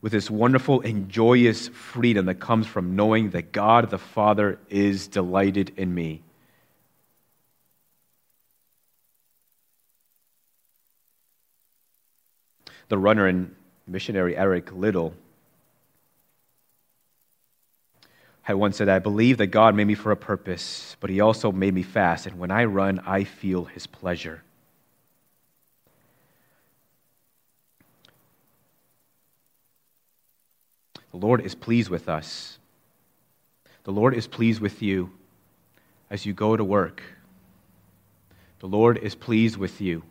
with 0.01 0.11
this 0.11 0.31
wonderful 0.31 0.81
and 0.81 1.09
joyous 1.09 1.67
freedom 1.67 2.25
that 2.25 2.35
comes 2.35 2.65
from 2.65 2.95
knowing 2.95 3.29
that 3.31 3.51
God 3.51 3.89
the 3.89 3.99
Father 3.99 4.57
is 4.69 5.07
delighted 5.07 5.71
in 5.77 5.93
me. 5.93 6.21
The 12.89 12.97
runner 12.97 13.27
and 13.27 13.55
missionary 13.87 14.35
Eric 14.35 14.73
Liddell 14.73 15.13
had 18.41 18.55
once 18.55 18.77
said, 18.77 18.89
I 18.89 18.99
believe 18.99 19.37
that 19.37 19.47
God 19.47 19.75
made 19.75 19.85
me 19.85 19.93
for 19.93 20.11
a 20.11 20.17
purpose, 20.17 20.97
but 20.99 21.11
He 21.11 21.21
also 21.21 21.51
made 21.51 21.75
me 21.75 21.83
fast, 21.83 22.25
and 22.25 22.39
when 22.39 22.49
I 22.49 22.65
run, 22.65 22.99
I 23.05 23.23
feel 23.23 23.65
His 23.65 23.85
pleasure. 23.85 24.43
The 31.11 31.17
Lord 31.17 31.41
is 31.41 31.55
pleased 31.55 31.89
with 31.89 32.07
us. 32.09 32.57
The 33.83 33.91
Lord 33.91 34.13
is 34.13 34.27
pleased 34.27 34.61
with 34.61 34.81
you 34.81 35.11
as 36.09 36.25
you 36.25 36.33
go 36.33 36.55
to 36.55 36.63
work. 36.63 37.03
The 38.59 38.67
Lord 38.67 38.97
is 38.97 39.15
pleased 39.15 39.57
with 39.57 39.81
you 39.81 40.03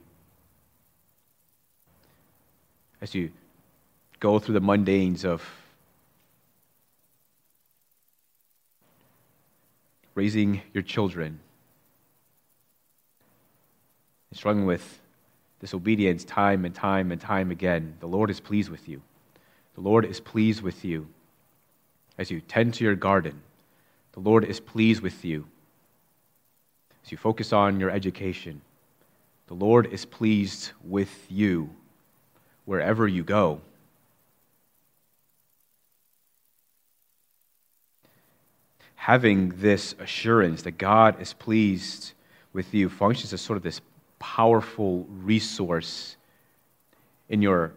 as 3.00 3.14
you 3.14 3.30
go 4.18 4.38
through 4.38 4.54
the 4.54 4.60
mundanes 4.60 5.24
of 5.24 5.42
raising 10.14 10.60
your 10.74 10.82
children 10.82 11.38
and 14.30 14.38
struggling 14.38 14.66
with 14.66 15.00
disobedience 15.60 16.24
time 16.24 16.64
and 16.64 16.74
time 16.74 17.12
and 17.12 17.20
time 17.20 17.50
again. 17.50 17.96
The 18.00 18.06
Lord 18.06 18.28
is 18.30 18.40
pleased 18.40 18.68
with 18.68 18.88
you. 18.88 19.00
The 19.74 19.80
Lord 19.80 20.04
is 20.04 20.20
pleased 20.20 20.62
with 20.62 20.84
you 20.84 21.08
as 22.18 22.30
you 22.30 22.40
tend 22.40 22.74
to 22.74 22.84
your 22.84 22.94
garden. 22.94 23.40
The 24.12 24.20
Lord 24.20 24.44
is 24.44 24.60
pleased 24.60 25.02
with 25.02 25.24
you 25.24 25.46
as 27.04 27.12
you 27.12 27.18
focus 27.18 27.52
on 27.52 27.80
your 27.80 27.90
education. 27.90 28.60
The 29.46 29.54
Lord 29.54 29.86
is 29.86 30.04
pleased 30.04 30.72
with 30.84 31.26
you 31.28 31.70
wherever 32.64 33.08
you 33.08 33.24
go. 33.24 33.60
Having 38.96 39.54
this 39.56 39.94
assurance 39.98 40.62
that 40.62 40.78
God 40.78 41.20
is 41.20 41.32
pleased 41.32 42.12
with 42.52 42.74
you 42.74 42.88
functions 42.88 43.32
as 43.32 43.40
sort 43.40 43.56
of 43.56 43.62
this 43.62 43.80
powerful 44.18 45.06
resource 45.08 46.16
in 47.28 47.40
your 47.40 47.72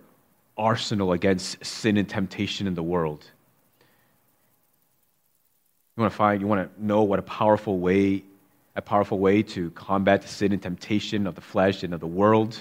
arsenal 0.58 1.12
against 1.12 1.64
sin 1.66 1.98
and 1.98 2.08
temptation 2.08 2.68
in 2.68 2.76
the 2.76 2.84
world. 2.84 3.26
You 5.96 6.02
want 6.02 6.12
to 6.12 6.18
find, 6.18 6.42
you 6.42 6.48
want 6.48 6.76
to 6.76 6.86
know 6.86 7.04
what 7.04 7.20
a 7.20 7.24
powerful 7.24 7.78
way, 7.80 8.24
a 8.76 8.82
powerful 8.82 9.20
way 9.20 9.44
to 9.44 9.70
combat 9.72 10.22
the 10.22 10.28
sin 10.28 10.52
and 10.52 10.62
temptation 10.62 11.28
of 11.28 11.36
the 11.36 11.42
flesh 11.42 11.84
and 11.84 11.94
of 11.94 12.00
the 12.00 12.08
world. 12.08 12.58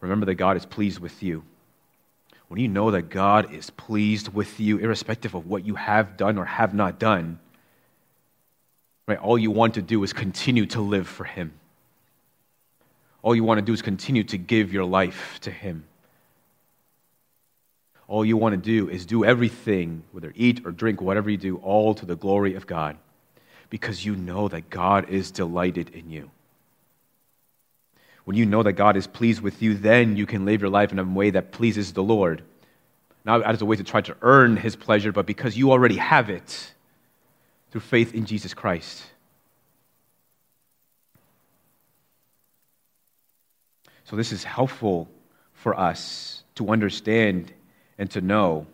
Remember 0.00 0.26
that 0.26 0.34
God 0.34 0.56
is 0.56 0.66
pleased 0.66 1.00
with 1.00 1.22
you. 1.22 1.42
When 2.48 2.60
you 2.60 2.68
know 2.68 2.92
that 2.92 3.10
God 3.10 3.52
is 3.52 3.70
pleased 3.70 4.28
with 4.32 4.60
you, 4.60 4.78
irrespective 4.78 5.34
of 5.34 5.46
what 5.46 5.66
you 5.66 5.74
have 5.74 6.16
done 6.16 6.38
or 6.38 6.44
have 6.44 6.74
not 6.74 7.00
done, 7.00 7.40
right, 9.08 9.18
all 9.18 9.36
you 9.36 9.50
want 9.50 9.74
to 9.74 9.82
do 9.82 10.04
is 10.04 10.12
continue 10.12 10.66
to 10.66 10.80
live 10.80 11.08
for 11.08 11.24
Him 11.24 11.52
all 13.26 13.34
you 13.34 13.42
want 13.42 13.58
to 13.58 13.62
do 13.62 13.72
is 13.72 13.82
continue 13.82 14.22
to 14.22 14.38
give 14.38 14.72
your 14.72 14.84
life 14.84 15.40
to 15.40 15.50
Him. 15.50 15.84
All 18.06 18.24
you 18.24 18.36
want 18.36 18.52
to 18.52 18.56
do 18.56 18.88
is 18.88 19.04
do 19.04 19.24
everything, 19.24 20.04
whether 20.12 20.32
eat 20.36 20.64
or 20.64 20.70
drink, 20.70 21.00
whatever 21.00 21.28
you 21.28 21.36
do, 21.36 21.56
all 21.56 21.92
to 21.96 22.06
the 22.06 22.14
glory 22.14 22.54
of 22.54 22.68
God, 22.68 22.96
because 23.68 24.04
you 24.06 24.14
know 24.14 24.46
that 24.46 24.70
God 24.70 25.08
is 25.08 25.32
delighted 25.32 25.88
in 25.88 26.08
you. 26.08 26.30
When 28.26 28.36
you 28.36 28.46
know 28.46 28.62
that 28.62 28.74
God 28.74 28.96
is 28.96 29.08
pleased 29.08 29.40
with 29.40 29.60
you, 29.60 29.74
then 29.74 30.16
you 30.16 30.24
can 30.24 30.44
live 30.44 30.60
your 30.60 30.70
life 30.70 30.92
in 30.92 31.00
a 31.00 31.02
way 31.02 31.30
that 31.30 31.50
pleases 31.50 31.94
the 31.94 32.04
Lord. 32.04 32.44
Not 33.24 33.42
as 33.42 33.60
a 33.60 33.66
way 33.66 33.74
to 33.74 33.82
try 33.82 34.02
to 34.02 34.16
earn 34.22 34.56
His 34.56 34.76
pleasure, 34.76 35.10
but 35.10 35.26
because 35.26 35.56
you 35.56 35.72
already 35.72 35.96
have 35.96 36.30
it 36.30 36.74
through 37.72 37.80
faith 37.80 38.14
in 38.14 38.24
Jesus 38.24 38.54
Christ. 38.54 39.02
So, 44.06 44.14
this 44.14 44.30
is 44.30 44.44
helpful 44.44 45.08
for 45.52 45.78
us 45.78 46.44
to 46.54 46.68
understand 46.68 47.52
and 47.98 48.08
to 48.12 48.20
know 48.20 48.66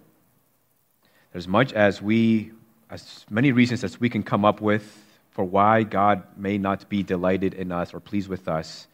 as 1.32 1.48
much 1.48 1.72
as 1.72 2.02
we, 2.02 2.52
as 2.90 3.24
many 3.30 3.50
reasons 3.50 3.82
as 3.82 3.98
we 3.98 4.10
can 4.10 4.22
come 4.22 4.44
up 4.44 4.60
with 4.60 4.84
for 5.30 5.42
why 5.42 5.84
God 5.84 6.22
may 6.36 6.58
not 6.58 6.86
be 6.90 7.02
delighted 7.02 7.54
in 7.54 7.72
us 7.72 7.94
or 7.94 8.00
pleased 8.00 8.28
with 8.28 8.46
us, 8.46 8.86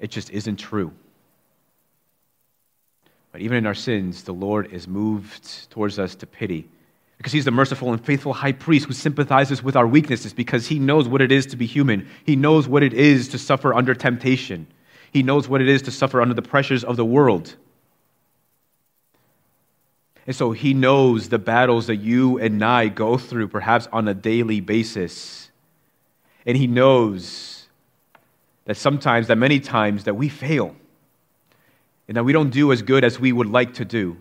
it 0.00 0.10
just 0.10 0.30
isn't 0.30 0.56
true. 0.56 0.92
But 3.30 3.40
even 3.40 3.56
in 3.58 3.66
our 3.66 3.74
sins, 3.74 4.24
the 4.24 4.34
Lord 4.34 4.72
is 4.72 4.88
moved 4.88 5.70
towards 5.70 6.00
us 6.00 6.16
to 6.16 6.26
pity 6.26 6.68
because 7.18 7.32
he's 7.32 7.44
the 7.44 7.52
merciful 7.52 7.92
and 7.92 8.04
faithful 8.04 8.32
high 8.32 8.50
priest 8.50 8.86
who 8.86 8.92
sympathizes 8.92 9.62
with 9.62 9.76
our 9.76 9.86
weaknesses 9.86 10.32
because 10.32 10.66
he 10.66 10.80
knows 10.80 11.06
what 11.06 11.22
it 11.22 11.30
is 11.30 11.46
to 11.46 11.56
be 11.56 11.66
human. 11.66 12.08
He 12.24 12.34
knows 12.34 12.66
what 12.66 12.82
it 12.82 12.92
is 12.92 13.28
to 13.28 13.38
suffer 13.38 13.72
under 13.72 13.94
temptation. 13.94 14.66
He 15.12 15.22
knows 15.22 15.48
what 15.48 15.60
it 15.60 15.68
is 15.68 15.82
to 15.82 15.90
suffer 15.90 16.20
under 16.20 16.34
the 16.34 16.42
pressures 16.42 16.84
of 16.84 16.96
the 16.96 17.04
world. 17.04 17.56
And 20.26 20.34
so 20.34 20.50
he 20.50 20.74
knows 20.74 21.28
the 21.28 21.38
battles 21.38 21.86
that 21.86 21.96
you 21.96 22.38
and 22.38 22.62
I 22.64 22.88
go 22.88 23.16
through, 23.16 23.48
perhaps 23.48 23.88
on 23.92 24.08
a 24.08 24.14
daily 24.14 24.60
basis. 24.60 25.50
And 26.44 26.56
he 26.56 26.66
knows 26.66 27.68
that 28.64 28.76
sometimes, 28.76 29.28
that 29.28 29.36
many 29.36 29.60
times, 29.60 30.04
that 30.04 30.14
we 30.14 30.28
fail 30.28 30.74
and 32.08 32.16
that 32.16 32.24
we 32.24 32.32
don't 32.32 32.50
do 32.50 32.72
as 32.72 32.82
good 32.82 33.04
as 33.04 33.18
we 33.20 33.32
would 33.32 33.48
like 33.48 33.74
to 33.74 33.84
do. 33.84 34.16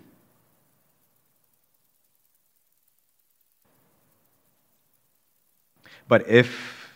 But 6.07 6.27
if, 6.29 6.91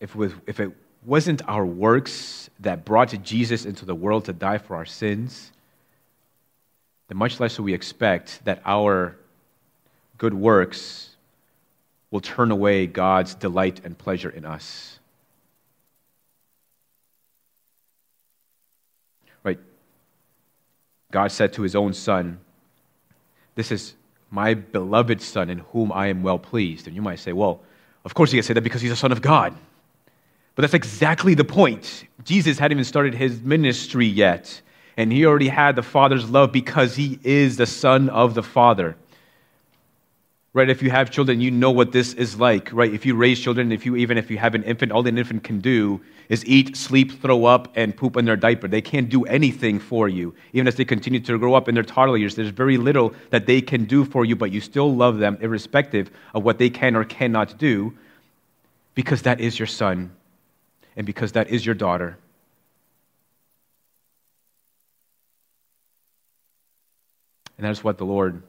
if, 0.00 0.16
if 0.46 0.60
it 0.60 0.72
wasn't 1.06 1.40
our 1.48 1.64
works 1.64 2.50
that 2.60 2.84
brought 2.84 3.14
Jesus 3.22 3.64
into 3.64 3.84
the 3.84 3.94
world 3.94 4.24
to 4.24 4.32
die 4.32 4.58
for 4.58 4.74
our 4.76 4.84
sins, 4.84 5.52
then 7.08 7.16
much 7.16 7.38
less 7.38 7.56
do 7.56 7.62
we 7.62 7.74
expect 7.74 8.44
that 8.44 8.60
our 8.66 9.16
good 10.18 10.34
works 10.34 11.10
will 12.10 12.20
turn 12.20 12.50
away 12.50 12.86
God's 12.86 13.34
delight 13.34 13.80
and 13.84 13.96
pleasure 13.96 14.30
in 14.30 14.44
us. 14.44 14.98
Right? 19.44 19.60
God 21.12 21.30
said 21.30 21.52
to 21.54 21.62
his 21.62 21.76
own 21.76 21.92
son, 21.94 22.40
This 23.54 23.70
is 23.70 23.94
my 24.30 24.54
beloved 24.54 25.22
son 25.22 25.50
in 25.50 25.58
whom 25.58 25.92
I 25.92 26.08
am 26.08 26.22
well 26.24 26.38
pleased. 26.38 26.88
And 26.88 26.96
you 26.96 27.02
might 27.02 27.20
say, 27.20 27.32
Well, 27.32 27.60
of 28.04 28.14
course 28.14 28.32
he 28.32 28.38
can 28.38 28.42
say 28.42 28.54
that 28.54 28.62
because 28.62 28.82
he's 28.82 28.90
a 28.90 28.96
son 28.96 29.12
of 29.12 29.22
God. 29.22 29.54
But 30.56 30.62
that's 30.62 30.74
exactly 30.74 31.34
the 31.34 31.44
point. 31.44 32.06
Jesus 32.24 32.58
hadn't 32.58 32.78
even 32.78 32.84
started 32.84 33.14
his 33.14 33.40
ministry 33.42 34.06
yet, 34.06 34.62
and 34.96 35.12
he 35.12 35.26
already 35.26 35.48
had 35.48 35.76
the 35.76 35.82
Father's 35.82 36.28
love 36.30 36.50
because 36.50 36.96
he 36.96 37.20
is 37.22 37.58
the 37.58 37.66
Son 37.66 38.08
of 38.08 38.34
the 38.34 38.42
Father. 38.42 38.96
Right? 40.54 40.70
If 40.70 40.82
you 40.82 40.90
have 40.90 41.10
children, 41.10 41.42
you 41.42 41.50
know 41.50 41.70
what 41.70 41.92
this 41.92 42.14
is 42.14 42.40
like, 42.40 42.72
right? 42.72 42.92
If 42.92 43.04
you 43.04 43.14
raise 43.14 43.38
children, 43.38 43.70
if 43.70 43.84
you 43.84 43.96
even 43.96 44.16
if 44.16 44.30
you 44.30 44.38
have 44.38 44.54
an 44.54 44.62
infant, 44.62 44.90
all 44.92 45.06
an 45.06 45.18
infant 45.18 45.44
can 45.44 45.60
do 45.60 46.00
is 46.30 46.44
eat, 46.46 46.74
sleep, 46.74 47.20
throw 47.20 47.44
up, 47.44 47.70
and 47.76 47.94
poop 47.94 48.16
in 48.16 48.24
their 48.24 48.36
diaper. 48.36 48.66
They 48.66 48.80
can't 48.80 49.10
do 49.10 49.24
anything 49.26 49.78
for 49.78 50.08
you. 50.08 50.34
Even 50.54 50.66
as 50.66 50.76
they 50.76 50.86
continue 50.86 51.20
to 51.20 51.38
grow 51.38 51.52
up 51.52 51.68
in 51.68 51.74
their 51.74 51.84
toddler 51.84 52.16
years, 52.16 52.34
there's 52.34 52.48
very 52.48 52.78
little 52.78 53.14
that 53.28 53.44
they 53.44 53.60
can 53.60 53.84
do 53.84 54.06
for 54.06 54.24
you, 54.24 54.34
but 54.34 54.50
you 54.50 54.62
still 54.62 54.92
love 54.96 55.18
them 55.18 55.36
irrespective 55.42 56.10
of 56.32 56.42
what 56.42 56.56
they 56.56 56.70
can 56.70 56.96
or 56.96 57.04
cannot 57.04 57.58
do, 57.58 57.92
because 58.94 59.20
that 59.22 59.38
is 59.38 59.58
your 59.58 59.66
son 59.66 60.10
and 60.96 61.06
because 61.06 61.32
that 61.32 61.48
is 61.48 61.64
your 61.64 61.74
daughter. 61.74 62.16
And 67.56 67.64
that 67.64 67.70
is 67.70 67.84
what 67.84 67.98
the 67.98 68.04
Lord, 68.04 68.42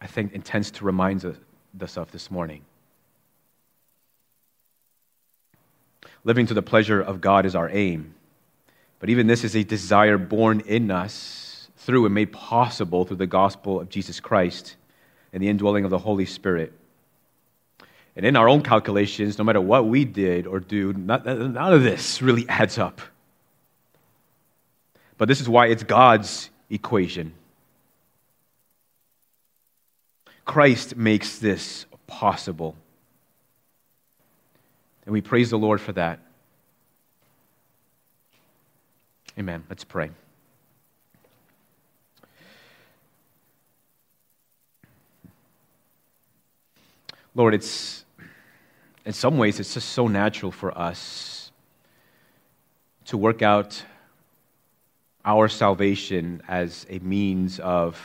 I 0.00 0.06
think, 0.06 0.32
intends 0.32 0.70
to 0.72 0.84
remind 0.84 1.24
us 1.24 1.96
of 1.96 2.10
this 2.10 2.30
morning. 2.30 2.62
Living 6.24 6.46
to 6.46 6.54
the 6.54 6.62
pleasure 6.62 7.00
of 7.00 7.20
God 7.20 7.46
is 7.46 7.54
our 7.54 7.68
aim. 7.70 8.14
But 8.98 9.10
even 9.10 9.26
this 9.26 9.44
is 9.44 9.54
a 9.54 9.62
desire 9.62 10.18
born 10.18 10.60
in 10.60 10.90
us 10.90 11.68
through 11.76 12.06
and 12.06 12.14
made 12.14 12.32
possible 12.32 13.04
through 13.04 13.18
the 13.18 13.26
gospel 13.26 13.78
of 13.78 13.88
Jesus 13.88 14.18
Christ 14.18 14.76
and 15.32 15.42
the 15.42 15.48
indwelling 15.48 15.84
of 15.84 15.90
the 15.90 15.98
Holy 15.98 16.24
Spirit. 16.24 16.72
And 18.16 18.24
in 18.24 18.34
our 18.34 18.48
own 18.48 18.62
calculations, 18.62 19.36
no 19.36 19.44
matter 19.44 19.60
what 19.60 19.86
we 19.86 20.06
did 20.06 20.46
or 20.46 20.58
do, 20.58 20.94
none 20.94 21.58
of 21.58 21.82
this 21.82 22.22
really 22.22 22.48
adds 22.48 22.78
up. 22.78 23.02
But 25.18 25.28
this 25.28 25.40
is 25.40 25.48
why 25.48 25.66
it's 25.66 25.82
God's 25.82 26.48
equation. 26.70 27.34
Christ 30.46 30.96
makes 30.96 31.38
this 31.38 31.84
possible. 32.06 32.74
And 35.04 35.12
we 35.12 35.20
praise 35.20 35.50
the 35.50 35.58
Lord 35.58 35.80
for 35.80 35.92
that. 35.92 36.20
Amen. 39.38 39.64
Let's 39.68 39.84
pray. 39.84 40.10
Lord, 47.34 47.52
it's 47.52 48.05
in 49.06 49.12
some 49.12 49.38
ways 49.38 49.60
it's 49.60 49.72
just 49.72 49.90
so 49.90 50.08
natural 50.08 50.50
for 50.50 50.76
us 50.76 51.52
to 53.04 53.16
work 53.16 53.40
out 53.40 53.84
our 55.24 55.46
salvation 55.46 56.42
as 56.48 56.84
a 56.90 56.98
means 56.98 57.60
of 57.60 57.96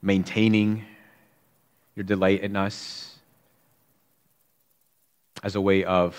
maintaining 0.00 0.84
your 1.96 2.04
delight 2.04 2.42
in 2.42 2.54
us, 2.56 3.16
as 5.42 5.56
a 5.56 5.60
way 5.60 5.82
of 5.82 6.16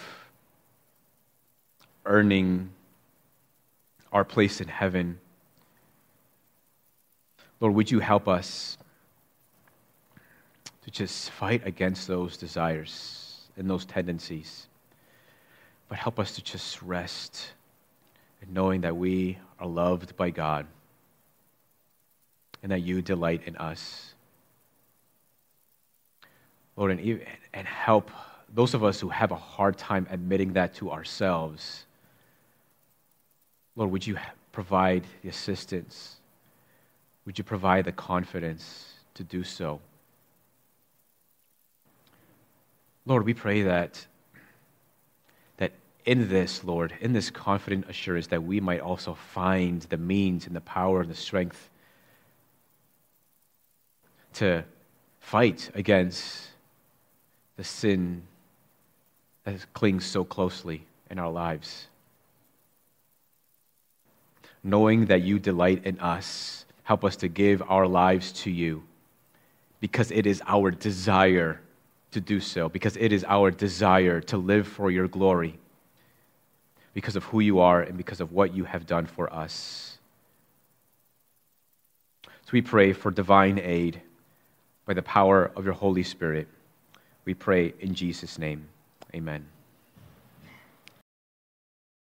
earning 2.05 2.69
our 4.11 4.25
place 4.25 4.59
in 4.59 4.67
heaven. 4.67 5.19
Lord, 7.61 7.75
would 7.75 7.91
you 7.91 7.99
help 7.99 8.27
us 8.27 8.77
to 10.83 10.91
just 10.91 11.29
fight 11.31 11.65
against 11.65 12.07
those 12.07 12.37
desires 12.37 13.41
and 13.57 13.69
those 13.69 13.85
tendencies? 13.85 14.67
But 15.89 15.97
help 15.97 16.19
us 16.19 16.33
to 16.35 16.43
just 16.43 16.81
rest 16.81 17.53
in 18.41 18.53
knowing 18.53 18.81
that 18.81 18.95
we 18.95 19.37
are 19.59 19.67
loved 19.67 20.15
by 20.17 20.29
God 20.29 20.65
and 22.61 22.71
that 22.71 22.79
you 22.79 23.01
delight 23.01 23.41
in 23.45 23.57
us. 23.57 24.13
Lord, 26.75 26.91
and, 26.91 27.21
and 27.53 27.67
help 27.67 28.09
those 28.53 28.73
of 28.73 28.83
us 28.83 28.99
who 28.99 29.09
have 29.09 29.31
a 29.31 29.35
hard 29.35 29.77
time 29.77 30.07
admitting 30.09 30.53
that 30.53 30.73
to 30.75 30.91
ourselves. 30.91 31.85
Lord, 33.75 33.91
would 33.91 34.07
you 34.07 34.17
provide 34.51 35.03
the 35.21 35.29
assistance? 35.29 36.17
Would 37.25 37.37
you 37.37 37.43
provide 37.43 37.85
the 37.85 37.91
confidence 37.91 38.93
to 39.15 39.23
do 39.23 39.43
so? 39.43 39.79
Lord, 43.05 43.25
we 43.25 43.33
pray 43.33 43.63
that 43.63 44.05
that 45.57 45.71
in 46.05 46.29
this, 46.29 46.63
Lord, 46.63 46.93
in 47.01 47.13
this 47.13 47.29
confident 47.29 47.89
assurance, 47.89 48.27
that 48.27 48.43
we 48.43 48.59
might 48.59 48.79
also 48.79 49.13
find 49.13 49.81
the 49.83 49.97
means 49.97 50.47
and 50.47 50.55
the 50.55 50.61
power 50.61 51.01
and 51.01 51.09
the 51.09 51.15
strength 51.15 51.69
to 54.33 54.63
fight 55.19 55.69
against 55.75 56.49
the 57.57 57.63
sin 57.63 58.23
that 59.43 59.65
clings 59.73 60.05
so 60.05 60.23
closely 60.23 60.85
in 61.09 61.19
our 61.19 61.31
lives. 61.31 61.87
Knowing 64.63 65.07
that 65.07 65.21
you 65.21 65.39
delight 65.39 65.85
in 65.85 65.99
us, 65.99 66.65
help 66.83 67.03
us 67.03 67.17
to 67.17 67.27
give 67.27 67.61
our 67.67 67.85
lives 67.85 68.31
to 68.31 68.49
you 68.49 68.83
because 69.81 70.09
it 70.11 70.25
is 70.25 70.41
our 70.47 70.71
desire 70.71 71.59
to 72.13 72.21
do 72.21 72.39
so, 72.39 72.69
because 72.69 72.97
it 72.97 73.11
is 73.11 73.23
our 73.27 73.51
desire 73.51 74.21
to 74.21 74.37
live 74.37 74.67
for 74.67 74.89
your 74.89 75.07
glory 75.07 75.59
because 76.93 77.15
of 77.15 77.23
who 77.25 77.39
you 77.39 77.59
are 77.59 77.81
and 77.81 77.97
because 77.97 78.21
of 78.21 78.31
what 78.31 78.53
you 78.53 78.63
have 78.65 78.85
done 78.85 79.05
for 79.05 79.31
us. 79.33 79.97
So 82.25 82.51
we 82.51 82.61
pray 82.61 82.93
for 82.93 83.11
divine 83.11 83.59
aid 83.59 84.01
by 84.85 84.93
the 84.93 85.01
power 85.01 85.51
of 85.55 85.65
your 85.65 85.73
Holy 85.73 86.03
Spirit. 86.03 86.47
We 87.25 87.33
pray 87.33 87.73
in 87.79 87.95
Jesus' 87.95 88.37
name. 88.37 88.67
Amen. 89.15 89.52